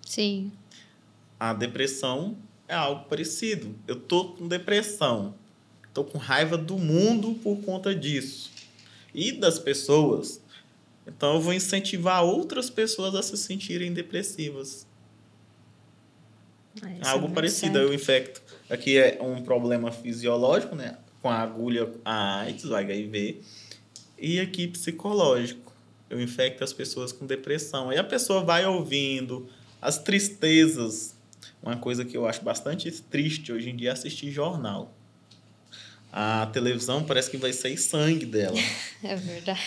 Sim. 0.04 0.52
A 1.40 1.54
depressão 1.54 2.36
é 2.70 2.76
algo 2.76 3.06
parecido. 3.10 3.76
Eu 3.88 3.96
tô 3.96 4.26
com 4.30 4.48
depressão. 4.48 5.34
Tô 5.92 6.04
com 6.04 6.20
raiva 6.20 6.56
do 6.56 6.78
mundo 6.78 7.34
por 7.44 7.58
conta 7.62 7.94
disso. 7.96 8.52
E 9.14 9.32
das 9.32 9.58
pessoas. 9.58 10.40
Então 11.08 11.34
eu 11.34 11.42
vou 11.42 11.52
incentivar 11.52 12.24
outras 12.24 12.70
pessoas 12.70 13.16
a 13.16 13.24
se 13.24 13.36
sentirem 13.36 13.92
depressivas. 13.92 14.88
Ah, 16.80 16.92
é 16.92 17.08
algo 17.10 17.28
é 17.28 17.32
parecido. 17.32 17.74
Certo. 17.74 17.88
Eu 17.88 17.94
infecto. 17.94 18.42
Aqui 18.70 18.98
é 18.98 19.18
um 19.20 19.42
problema 19.42 19.92
fisiológico, 19.92 20.76
né? 20.76 20.96
Com 21.24 21.30
a 21.30 21.40
agulha, 21.40 21.92
a 22.06 22.42
AIDS, 22.42 22.66
o 22.66 22.76
HIV. 22.76 23.42
E 24.20 24.40
aqui 24.40 24.68
psicológico. 24.68 25.74
Eu 26.08 26.22
infecto 26.22 26.64
as 26.64 26.72
pessoas 26.72 27.12
com 27.12 27.26
depressão. 27.26 27.90
Aí 27.90 27.98
a 27.98 28.04
pessoa 28.04 28.44
vai 28.44 28.64
ouvindo 28.64 29.50
as 29.82 29.98
tristezas 29.98 31.16
uma 31.62 31.78
coisa 31.78 32.06
que 32.06 32.16
eu 32.16 32.28
acho 32.28 32.42
bastante 32.44 32.90
triste 32.92 33.52
hoje 33.52 33.70
em 33.70 33.76
dia 33.76 33.90
é 33.90 33.94
assistir 33.94 34.32
jornal. 34.32 34.96
A 36.12 36.48
televisão 36.48 37.04
parece 37.04 37.30
que 37.30 37.38
vai 37.38 37.54
sair 37.54 37.78
sangue 37.78 38.26
dela. 38.26 38.58
É 39.02 39.16
verdade. 39.16 39.62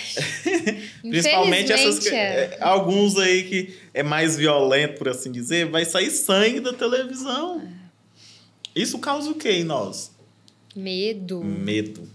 Principalmente 1.01 1.73
essas 1.73 2.05
é. 2.05 2.59
é. 2.59 2.59
alguns 2.61 3.17
aí 3.17 3.45
que 3.45 3.79
é 3.95 4.03
mais 4.03 4.37
violento, 4.37 4.99
por 4.99 5.09
assim 5.09 5.33
dizer, 5.33 5.71
vai 5.71 5.87
sair 5.87 6.11
sangue 6.11 6.61
da 6.61 6.75
televisão. 6.75 7.67
Isso 8.77 8.99
causa 8.99 9.31
o 9.31 9.35
que 9.35 9.51
em 9.51 9.65
nós? 9.65 10.13
Medo. 10.77 11.43
Medo. 11.43 12.07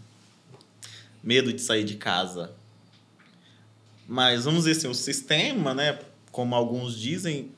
Medo 1.24 1.52
de 1.52 1.60
sair 1.60 1.84
de 1.84 1.96
casa. 1.96 2.54
Mas 4.08 4.46
vamos 4.46 4.66
dizer 4.66 4.78
assim, 4.78 4.88
o 4.88 4.94
sistema, 4.94 5.74
né, 5.74 5.98
como 6.32 6.54
alguns 6.54 7.00
dizem, 7.00 7.52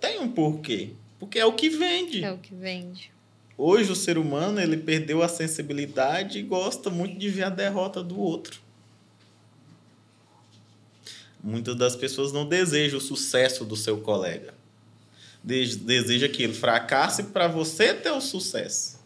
tem 0.00 0.20
um 0.20 0.30
porquê. 0.30 0.90
Porque 1.24 1.38
é 1.38 1.46
o 1.46 1.54
que 1.54 1.70
vende. 1.70 2.22
É 2.22 2.30
o 2.30 2.36
que 2.36 2.54
vende. 2.54 3.10
Hoje 3.56 3.90
o 3.90 3.96
ser 3.96 4.18
humano 4.18 4.60
ele 4.60 4.76
perdeu 4.76 5.22
a 5.22 5.28
sensibilidade 5.28 6.38
e 6.38 6.42
gosta 6.42 6.90
muito 6.90 7.18
de 7.18 7.30
ver 7.30 7.44
a 7.44 7.48
derrota 7.48 8.02
do 8.02 8.20
outro. 8.20 8.60
Muitas 11.42 11.76
das 11.76 11.96
pessoas 11.96 12.30
não 12.30 12.46
desejam 12.46 12.98
o 12.98 13.00
sucesso 13.00 13.64
do 13.64 13.74
seu 13.74 14.02
colega. 14.02 14.52
Deseja 15.42 16.28
que 16.28 16.42
ele 16.42 16.52
fracasse 16.52 17.22
para 17.24 17.48
você 17.48 17.94
ter 17.94 18.10
o 18.10 18.20
sucesso. 18.20 19.00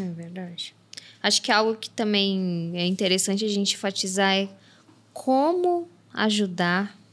É 0.00 0.08
verdade. 0.10 0.74
Acho 1.22 1.40
que 1.40 1.52
algo 1.52 1.76
que 1.76 1.88
também 1.88 2.72
é 2.74 2.84
interessante 2.84 3.44
a 3.44 3.48
gente 3.48 3.74
enfatizar 3.74 4.34
é 4.34 4.48
como 5.12 5.88
ajudar 6.12 7.05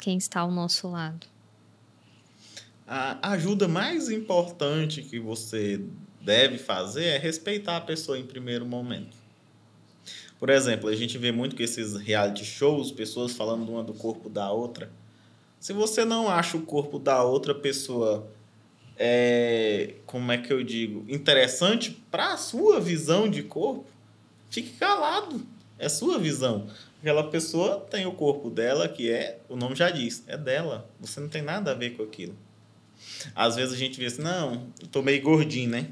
quem 0.00 0.16
está 0.16 0.40
ao 0.40 0.50
nosso 0.50 0.88
lado? 0.88 1.26
A 2.86 3.32
ajuda 3.32 3.68
mais 3.68 4.10
importante 4.10 5.02
que 5.02 5.20
você 5.20 5.80
deve 6.20 6.58
fazer 6.58 7.04
é 7.04 7.18
respeitar 7.18 7.76
a 7.76 7.80
pessoa 7.80 8.18
em 8.18 8.26
primeiro 8.26 8.66
momento. 8.66 9.16
Por 10.38 10.50
exemplo, 10.50 10.88
a 10.88 10.96
gente 10.96 11.16
vê 11.18 11.30
muito 11.30 11.54
que 11.54 11.62
esses 11.62 11.94
reality 11.96 12.44
shows, 12.44 12.90
pessoas 12.90 13.32
falando 13.32 13.68
uma 13.68 13.84
do 13.84 13.94
corpo 13.94 14.28
da 14.28 14.50
outra. 14.50 14.90
Se 15.60 15.72
você 15.72 16.04
não 16.04 16.28
acha 16.28 16.56
o 16.56 16.62
corpo 16.62 16.98
da 16.98 17.22
outra 17.22 17.54
pessoa 17.54 18.26
é, 19.02 19.94
como 20.04 20.30
é 20.30 20.36
que 20.36 20.52
eu 20.52 20.62
digo, 20.62 21.06
interessante 21.08 21.90
para 22.10 22.34
a 22.34 22.36
sua 22.36 22.78
visão 22.78 23.30
de 23.30 23.42
corpo, 23.42 23.86
fique 24.50 24.76
calado. 24.76 25.40
É 25.78 25.88
sua 25.88 26.18
visão. 26.18 26.66
Aquela 27.00 27.24
pessoa 27.24 27.86
tem 27.90 28.04
o 28.06 28.12
corpo 28.12 28.50
dela, 28.50 28.86
que 28.86 29.10
é, 29.10 29.38
o 29.48 29.56
nome 29.56 29.74
já 29.74 29.90
diz, 29.90 30.22
é 30.26 30.36
dela. 30.36 30.88
Você 31.00 31.18
não 31.18 31.28
tem 31.28 31.40
nada 31.40 31.70
a 31.70 31.74
ver 31.74 31.96
com 31.96 32.02
aquilo. 32.02 32.36
Às 33.34 33.56
vezes 33.56 33.74
a 33.74 33.76
gente 33.76 33.98
vê 33.98 34.06
assim, 34.06 34.20
não, 34.20 34.66
eu 34.80 34.86
tô 34.86 35.00
meio 35.00 35.22
gordinho, 35.22 35.70
né? 35.70 35.86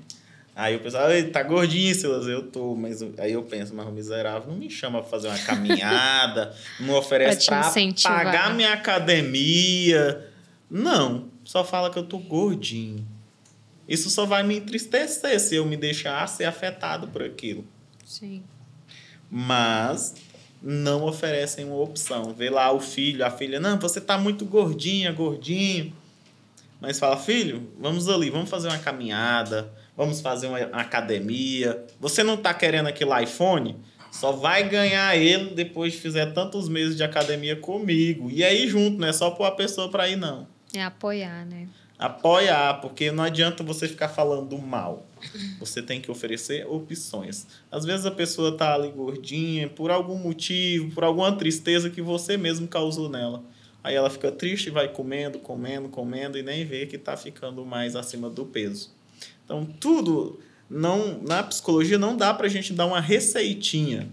Aí 0.54 0.76
o 0.76 0.80
pessoal, 0.80 1.08
tá 1.32 1.42
gordinho, 1.42 1.94
Silas, 1.94 2.26
eu 2.26 2.42
tô, 2.50 2.74
mas 2.74 3.00
aí 3.16 3.32
eu 3.32 3.42
penso, 3.44 3.74
mas 3.74 3.86
o 3.86 3.92
miserável 3.92 4.50
não 4.50 4.58
me 4.58 4.68
chama 4.68 5.00
pra 5.00 5.08
fazer 5.08 5.28
uma 5.28 5.38
caminhada, 5.38 6.54
não 6.80 6.94
oferece 6.94 7.46
pra, 7.46 7.70
pra 7.70 7.92
pagar 8.02 8.54
minha 8.54 8.72
academia. 8.72 10.28
Não. 10.70 11.28
só 11.44 11.64
fala 11.64 11.90
que 11.90 11.98
eu 11.98 12.02
tô 12.02 12.18
gordinho. 12.18 13.06
Isso 13.88 14.10
só 14.10 14.26
vai 14.26 14.42
me 14.42 14.58
entristecer 14.58 15.40
se 15.40 15.54
eu 15.54 15.64
me 15.64 15.76
deixar 15.76 16.28
ser 16.28 16.44
afetado 16.44 17.08
por 17.08 17.22
aquilo. 17.22 17.64
Sim. 18.04 18.42
Mas 19.30 20.14
não 20.62 21.04
oferecem 21.04 21.64
uma 21.64 21.76
opção. 21.76 22.34
Vê 22.34 22.50
lá 22.50 22.72
o 22.72 22.80
filho, 22.80 23.24
a 23.24 23.30
filha, 23.30 23.60
não, 23.60 23.78
você 23.78 24.00
tá 24.00 24.18
muito 24.18 24.44
gordinha, 24.44 25.12
gordinho. 25.12 25.92
Mas 26.80 26.98
fala, 26.98 27.16
filho, 27.16 27.68
vamos 27.78 28.08
ali, 28.08 28.30
vamos 28.30 28.48
fazer 28.48 28.68
uma 28.68 28.78
caminhada, 28.78 29.72
vamos 29.96 30.20
fazer 30.20 30.46
uma 30.46 30.58
academia. 30.80 31.84
Você 31.98 32.22
não 32.22 32.36
tá 32.36 32.54
querendo 32.54 32.86
aquele 32.86 33.22
iPhone? 33.22 33.76
Só 34.12 34.32
vai 34.32 34.68
ganhar 34.68 35.16
ele 35.16 35.54
depois 35.54 35.92
de 35.92 35.98
fizer 35.98 36.32
tantos 36.32 36.68
meses 36.68 36.96
de 36.96 37.02
academia 37.02 37.56
comigo. 37.56 38.30
E 38.30 38.44
aí 38.44 38.68
junto, 38.68 38.98
não 38.98 39.08
é 39.08 39.12
só 39.12 39.30
pôr 39.30 39.44
a 39.44 39.50
pessoa 39.50 39.90
para 39.90 40.08
ir, 40.08 40.16
não. 40.16 40.46
É 40.74 40.82
apoiar, 40.82 41.44
né? 41.46 41.68
Apoiar, 41.98 42.80
porque 42.80 43.10
não 43.10 43.24
adianta 43.24 43.64
você 43.64 43.88
ficar 43.88 44.08
falando 44.08 44.56
mal. 44.56 45.04
Você 45.58 45.82
tem 45.82 46.00
que 46.00 46.10
oferecer 46.10 46.64
opções. 46.66 47.46
Às 47.72 47.84
vezes 47.84 48.06
a 48.06 48.10
pessoa 48.10 48.56
tá 48.56 48.74
ali 48.74 48.90
gordinha 48.92 49.68
por 49.68 49.90
algum 49.90 50.16
motivo, 50.16 50.94
por 50.94 51.02
alguma 51.02 51.36
tristeza 51.36 51.90
que 51.90 52.00
você 52.00 52.36
mesmo 52.36 52.68
causou 52.68 53.08
nela. 53.08 53.42
Aí 53.82 53.94
ela 53.94 54.10
fica 54.10 54.30
triste 54.30 54.70
vai 54.70 54.88
comendo, 54.88 55.38
comendo, 55.38 55.88
comendo 55.88 56.38
e 56.38 56.42
nem 56.42 56.64
vê 56.64 56.86
que 56.86 56.98
tá 56.98 57.16
ficando 57.16 57.64
mais 57.64 57.96
acima 57.96 58.30
do 58.30 58.46
peso. 58.46 58.94
Então, 59.44 59.64
tudo 59.64 60.38
não 60.70 61.20
na 61.22 61.42
psicologia 61.42 61.98
não 61.98 62.16
dá 62.16 62.32
para 62.34 62.46
a 62.46 62.50
gente 62.50 62.72
dar 62.72 62.86
uma 62.86 63.00
receitinha. 63.00 64.08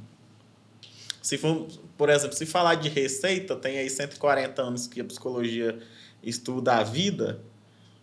Se 1.22 1.38
for, 1.38 1.68
por 1.98 2.10
exemplo, 2.10 2.36
se 2.36 2.46
falar 2.46 2.76
de 2.76 2.88
receita, 2.88 3.56
tem 3.56 3.78
aí 3.78 3.90
140 3.90 4.62
anos 4.62 4.88
que 4.88 5.02
a 5.02 5.04
psicologia 5.04 5.78
estuda 6.24 6.78
a 6.78 6.84
vida, 6.84 7.42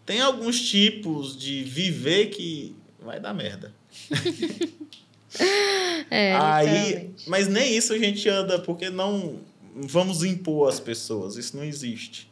tem 0.04 0.20
alguns 0.20 0.60
tipos 0.60 1.36
de 1.36 1.62
viver 1.62 2.26
que 2.26 2.74
vai 3.00 3.20
dar 3.20 3.34
merda. 3.34 3.72
é, 6.10 6.34
aí, 6.34 7.10
mas 7.26 7.48
nem 7.48 7.76
isso 7.76 7.92
a 7.92 7.98
gente 7.98 8.28
anda 8.28 8.58
porque 8.58 8.90
não 8.90 9.40
vamos 9.74 10.22
impor 10.22 10.68
às 10.68 10.80
pessoas, 10.80 11.36
isso 11.36 11.56
não 11.56 11.64
existe. 11.64 12.30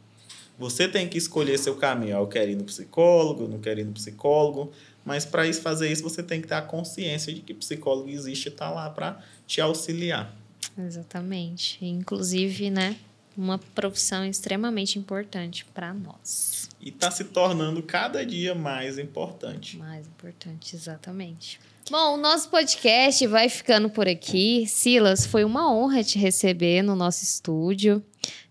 Você 0.59 0.87
tem 0.87 1.09
que 1.09 1.16
escolher 1.16 1.59
seu 1.59 1.77
caminho. 1.77 2.18
Eu 2.18 2.27
quero 2.27 2.51
ir 2.51 2.55
no 2.55 2.64
psicólogo, 2.64 3.45
eu 3.45 3.49
não 3.49 3.59
quero 3.59 3.81
ir 3.81 3.85
no 3.85 3.93
psicólogo. 3.93 4.71
Mas 5.03 5.25
para 5.25 5.47
isso 5.47 5.62
fazer 5.62 5.91
isso, 5.91 6.03
você 6.03 6.23
tem 6.23 6.43
que 6.43 6.47
ter 6.47 6.55
a 6.55 6.61
consciência 6.61 7.33
de 7.33 7.41
que 7.41 7.55
psicólogo 7.55 8.11
existe 8.11 8.47
e 8.47 8.49
está 8.51 8.71
lá 8.71 8.91
para 8.91 9.23
te 9.47 9.61
auxiliar. 9.61 10.37
Exatamente. 10.79 11.83
Inclusive, 11.83 12.68
né, 12.68 12.97
uma 13.35 13.59
profissão 13.59 14.25
extremamente 14.25 14.99
importante 14.99 15.64
para 15.73 15.95
nós. 15.95 16.59
E 16.81 16.89
está 16.89 17.11
se 17.11 17.24
tornando 17.24 17.83
cada 17.83 18.24
dia 18.24 18.55
mais 18.55 18.99
importante. 18.99 19.76
Mais 19.76 20.07
importante, 20.07 20.74
exatamente. 20.74 21.61
Bom, 21.91 22.14
o 22.14 22.16
nosso 22.16 22.49
podcast 22.49 23.26
vai 23.26 23.49
ficando 23.49 23.91
por 23.91 24.09
aqui. 24.09 24.66
Silas, 24.66 25.26
foi 25.26 25.45
uma 25.45 25.72
honra 25.72 26.03
te 26.03 26.18
receber 26.18 26.83
no 26.83 26.95
nosso 26.95 27.24
estúdio 27.24 28.03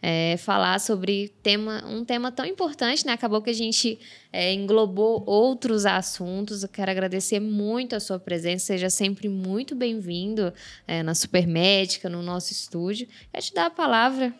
é, 0.01 0.37
falar 0.37 0.79
sobre 0.79 1.29
tema, 1.43 1.83
um 1.85 2.05
tema 2.05 2.31
tão 2.31 2.45
importante, 2.45 3.05
né? 3.05 3.13
Acabou 3.13 3.41
que 3.41 3.49
a 3.49 3.53
gente 3.53 3.99
é, 4.31 4.53
englobou 4.53 5.23
outros 5.25 5.85
assuntos. 5.85 6.63
Eu 6.63 6.69
quero 6.69 6.89
agradecer 6.89 7.39
muito 7.39 7.95
a 7.95 7.99
sua 7.99 8.19
presença. 8.19 8.67
Seja 8.67 8.89
sempre 8.89 9.27
muito 9.27 9.75
bem-vindo 9.75 10.53
é, 10.87 11.03
na 11.03 11.13
Supermédica, 11.13 12.09
no 12.09 12.21
nosso 12.21 12.51
estúdio. 12.51 13.07
Quero 13.31 13.45
te 13.45 13.53
dar 13.53 13.65
a 13.65 13.71
palavra 13.71 14.33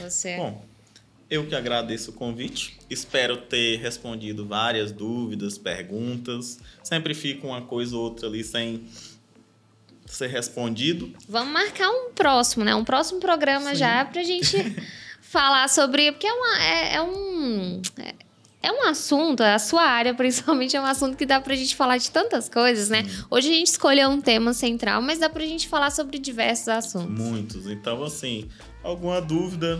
você. 0.00 0.36
Bom, 0.36 0.64
eu 1.28 1.46
que 1.46 1.54
agradeço 1.54 2.10
o 2.10 2.14
convite. 2.14 2.78
Espero 2.88 3.36
ter 3.36 3.78
respondido 3.78 4.46
várias 4.46 4.92
dúvidas, 4.92 5.58
perguntas. 5.58 6.58
Sempre 6.82 7.14
fica 7.14 7.46
uma 7.46 7.62
coisa 7.62 7.96
ou 7.96 8.02
outra 8.02 8.28
ali 8.28 8.44
sem 8.44 8.86
ser 10.06 10.28
respondido. 10.28 11.12
Vamos 11.28 11.52
marcar 11.52 11.90
um 11.90 12.12
próximo, 12.12 12.64
né? 12.64 12.74
Um 12.74 12.84
próximo 12.84 13.20
programa 13.20 13.70
Sim. 13.70 13.76
já 13.76 14.04
pra 14.04 14.22
gente 14.22 14.56
falar 15.20 15.68
sobre. 15.68 16.12
Porque 16.12 16.26
é, 16.26 16.32
uma, 16.32 16.62
é, 16.62 16.94
é 16.94 17.02
um. 17.02 17.82
É, 17.98 18.14
é 18.62 18.72
um 18.72 18.88
assunto, 18.88 19.42
a 19.42 19.60
sua 19.60 19.82
área 19.82 20.12
principalmente 20.12 20.76
é 20.76 20.80
um 20.80 20.86
assunto 20.86 21.16
que 21.16 21.24
dá 21.24 21.40
pra 21.40 21.54
gente 21.54 21.76
falar 21.76 21.98
de 21.98 22.10
tantas 22.10 22.48
coisas, 22.48 22.88
né? 22.88 23.04
Hoje 23.30 23.48
a 23.48 23.52
gente 23.52 23.68
escolheu 23.68 24.08
um 24.08 24.20
tema 24.20 24.52
central, 24.52 25.00
mas 25.00 25.20
dá 25.20 25.28
pra 25.28 25.44
gente 25.44 25.68
falar 25.68 25.90
sobre 25.90 26.18
diversos 26.18 26.68
assuntos. 26.68 27.16
Muitos. 27.16 27.66
Então, 27.68 28.02
assim, 28.02 28.48
alguma 28.82 29.20
dúvida, 29.20 29.78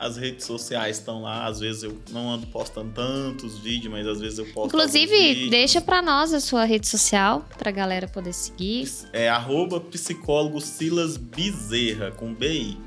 as 0.00 0.16
redes 0.16 0.46
sociais 0.46 0.96
estão 0.96 1.20
lá. 1.20 1.44
Às 1.44 1.60
vezes 1.60 1.82
eu 1.82 2.00
não 2.10 2.32
ando 2.32 2.46
postando 2.46 2.90
tantos 2.92 3.58
vídeos, 3.58 3.92
mas 3.92 4.06
às 4.06 4.18
vezes 4.18 4.38
eu 4.38 4.46
posto. 4.46 4.74
Inclusive, 4.74 5.50
deixa 5.50 5.78
para 5.82 6.00
nós 6.00 6.32
a 6.32 6.40
sua 6.40 6.64
rede 6.64 6.88
social 6.88 7.46
pra 7.58 7.70
galera 7.70 8.08
poder 8.08 8.32
seguir. 8.32 8.90
É 9.12 9.28
arroba 9.28 9.78
psicólogo 9.78 10.58
Silas 10.58 11.18
Bezerra, 11.18 12.10
com 12.12 12.32
BI. 12.32 12.78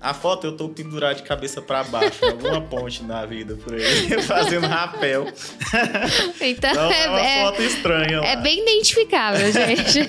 A 0.00 0.14
foto 0.14 0.46
eu 0.46 0.56
tô 0.56 0.68
pendurado 0.68 1.16
de 1.16 1.24
cabeça 1.24 1.60
para 1.60 1.82
baixo, 1.84 2.24
alguma 2.24 2.62
ponte 2.70 3.02
na 3.02 3.26
vida 3.26 3.56
por 3.56 3.74
aí, 3.74 4.08
fazendo 4.22 4.66
rapel. 4.66 5.26
Então, 6.40 6.70
então 6.70 6.90
é, 6.90 7.04
é 7.04 7.08
uma 7.08 7.20
é, 7.20 7.44
foto 7.44 7.62
estranha. 7.62 8.16
É 8.18 8.34
lá. 8.34 8.36
bem 8.36 8.62
identificável, 8.62 9.52
gente. 9.52 10.08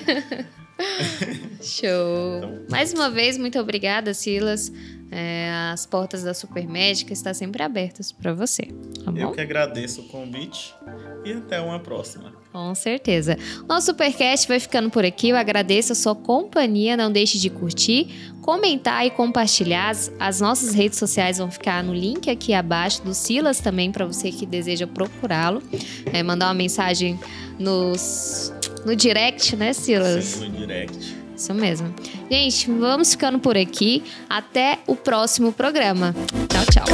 Show. 1.60 2.38
Então, 2.38 2.66
Mais 2.70 2.92
uma 2.94 3.10
vez, 3.10 3.36
muito 3.36 3.58
obrigada, 3.58 4.14
Silas. 4.14 4.72
É, 5.14 5.50
as 5.70 5.84
portas 5.84 6.22
da 6.22 6.32
Supermédica 6.32 7.12
estão 7.12 7.34
sempre 7.34 7.62
abertas 7.62 8.10
para 8.10 8.32
você. 8.32 8.62
Tá 9.04 9.12
Eu 9.14 9.32
que 9.32 9.42
agradeço 9.42 10.00
o 10.00 10.04
convite 10.04 10.74
e 11.22 11.32
até 11.34 11.60
uma 11.60 11.78
próxima. 11.78 12.32
Com 12.50 12.74
certeza. 12.74 13.36
Nosso 13.68 13.86
Supercast 13.86 14.48
vai 14.48 14.58
ficando 14.58 14.88
por 14.88 15.04
aqui. 15.04 15.28
Eu 15.28 15.36
agradeço 15.36 15.92
a 15.92 15.94
sua 15.94 16.14
companhia. 16.14 16.96
Não 16.96 17.12
deixe 17.12 17.38
de 17.38 17.50
curtir, 17.50 18.32
comentar 18.40 19.06
e 19.06 19.10
compartilhar. 19.10 19.90
As, 19.90 20.10
as 20.18 20.40
nossas 20.40 20.72
redes 20.74 20.98
sociais 20.98 21.36
vão 21.36 21.50
ficar 21.50 21.84
no 21.84 21.92
link 21.92 22.30
aqui 22.30 22.54
abaixo 22.54 23.02
do 23.02 23.12
Silas 23.12 23.60
também, 23.60 23.92
para 23.92 24.06
você 24.06 24.32
que 24.32 24.46
deseja 24.46 24.86
procurá-lo. 24.86 25.62
É, 26.10 26.22
mandar 26.22 26.46
uma 26.46 26.54
mensagem 26.54 27.20
nos, 27.58 28.50
no 28.86 28.96
direct, 28.96 29.56
né, 29.56 29.74
Silas? 29.74 30.24
Sim, 30.24 30.48
no 30.48 30.56
direct. 30.56 31.21
Isso 31.42 31.52
mesmo. 31.52 31.92
Gente, 32.30 32.70
vamos 32.70 33.10
ficando 33.10 33.40
por 33.40 33.56
aqui. 33.56 34.04
Até 34.30 34.78
o 34.86 34.94
próximo 34.94 35.52
programa. 35.52 36.14
Tchau, 36.48 36.64
tchau. 36.70 36.86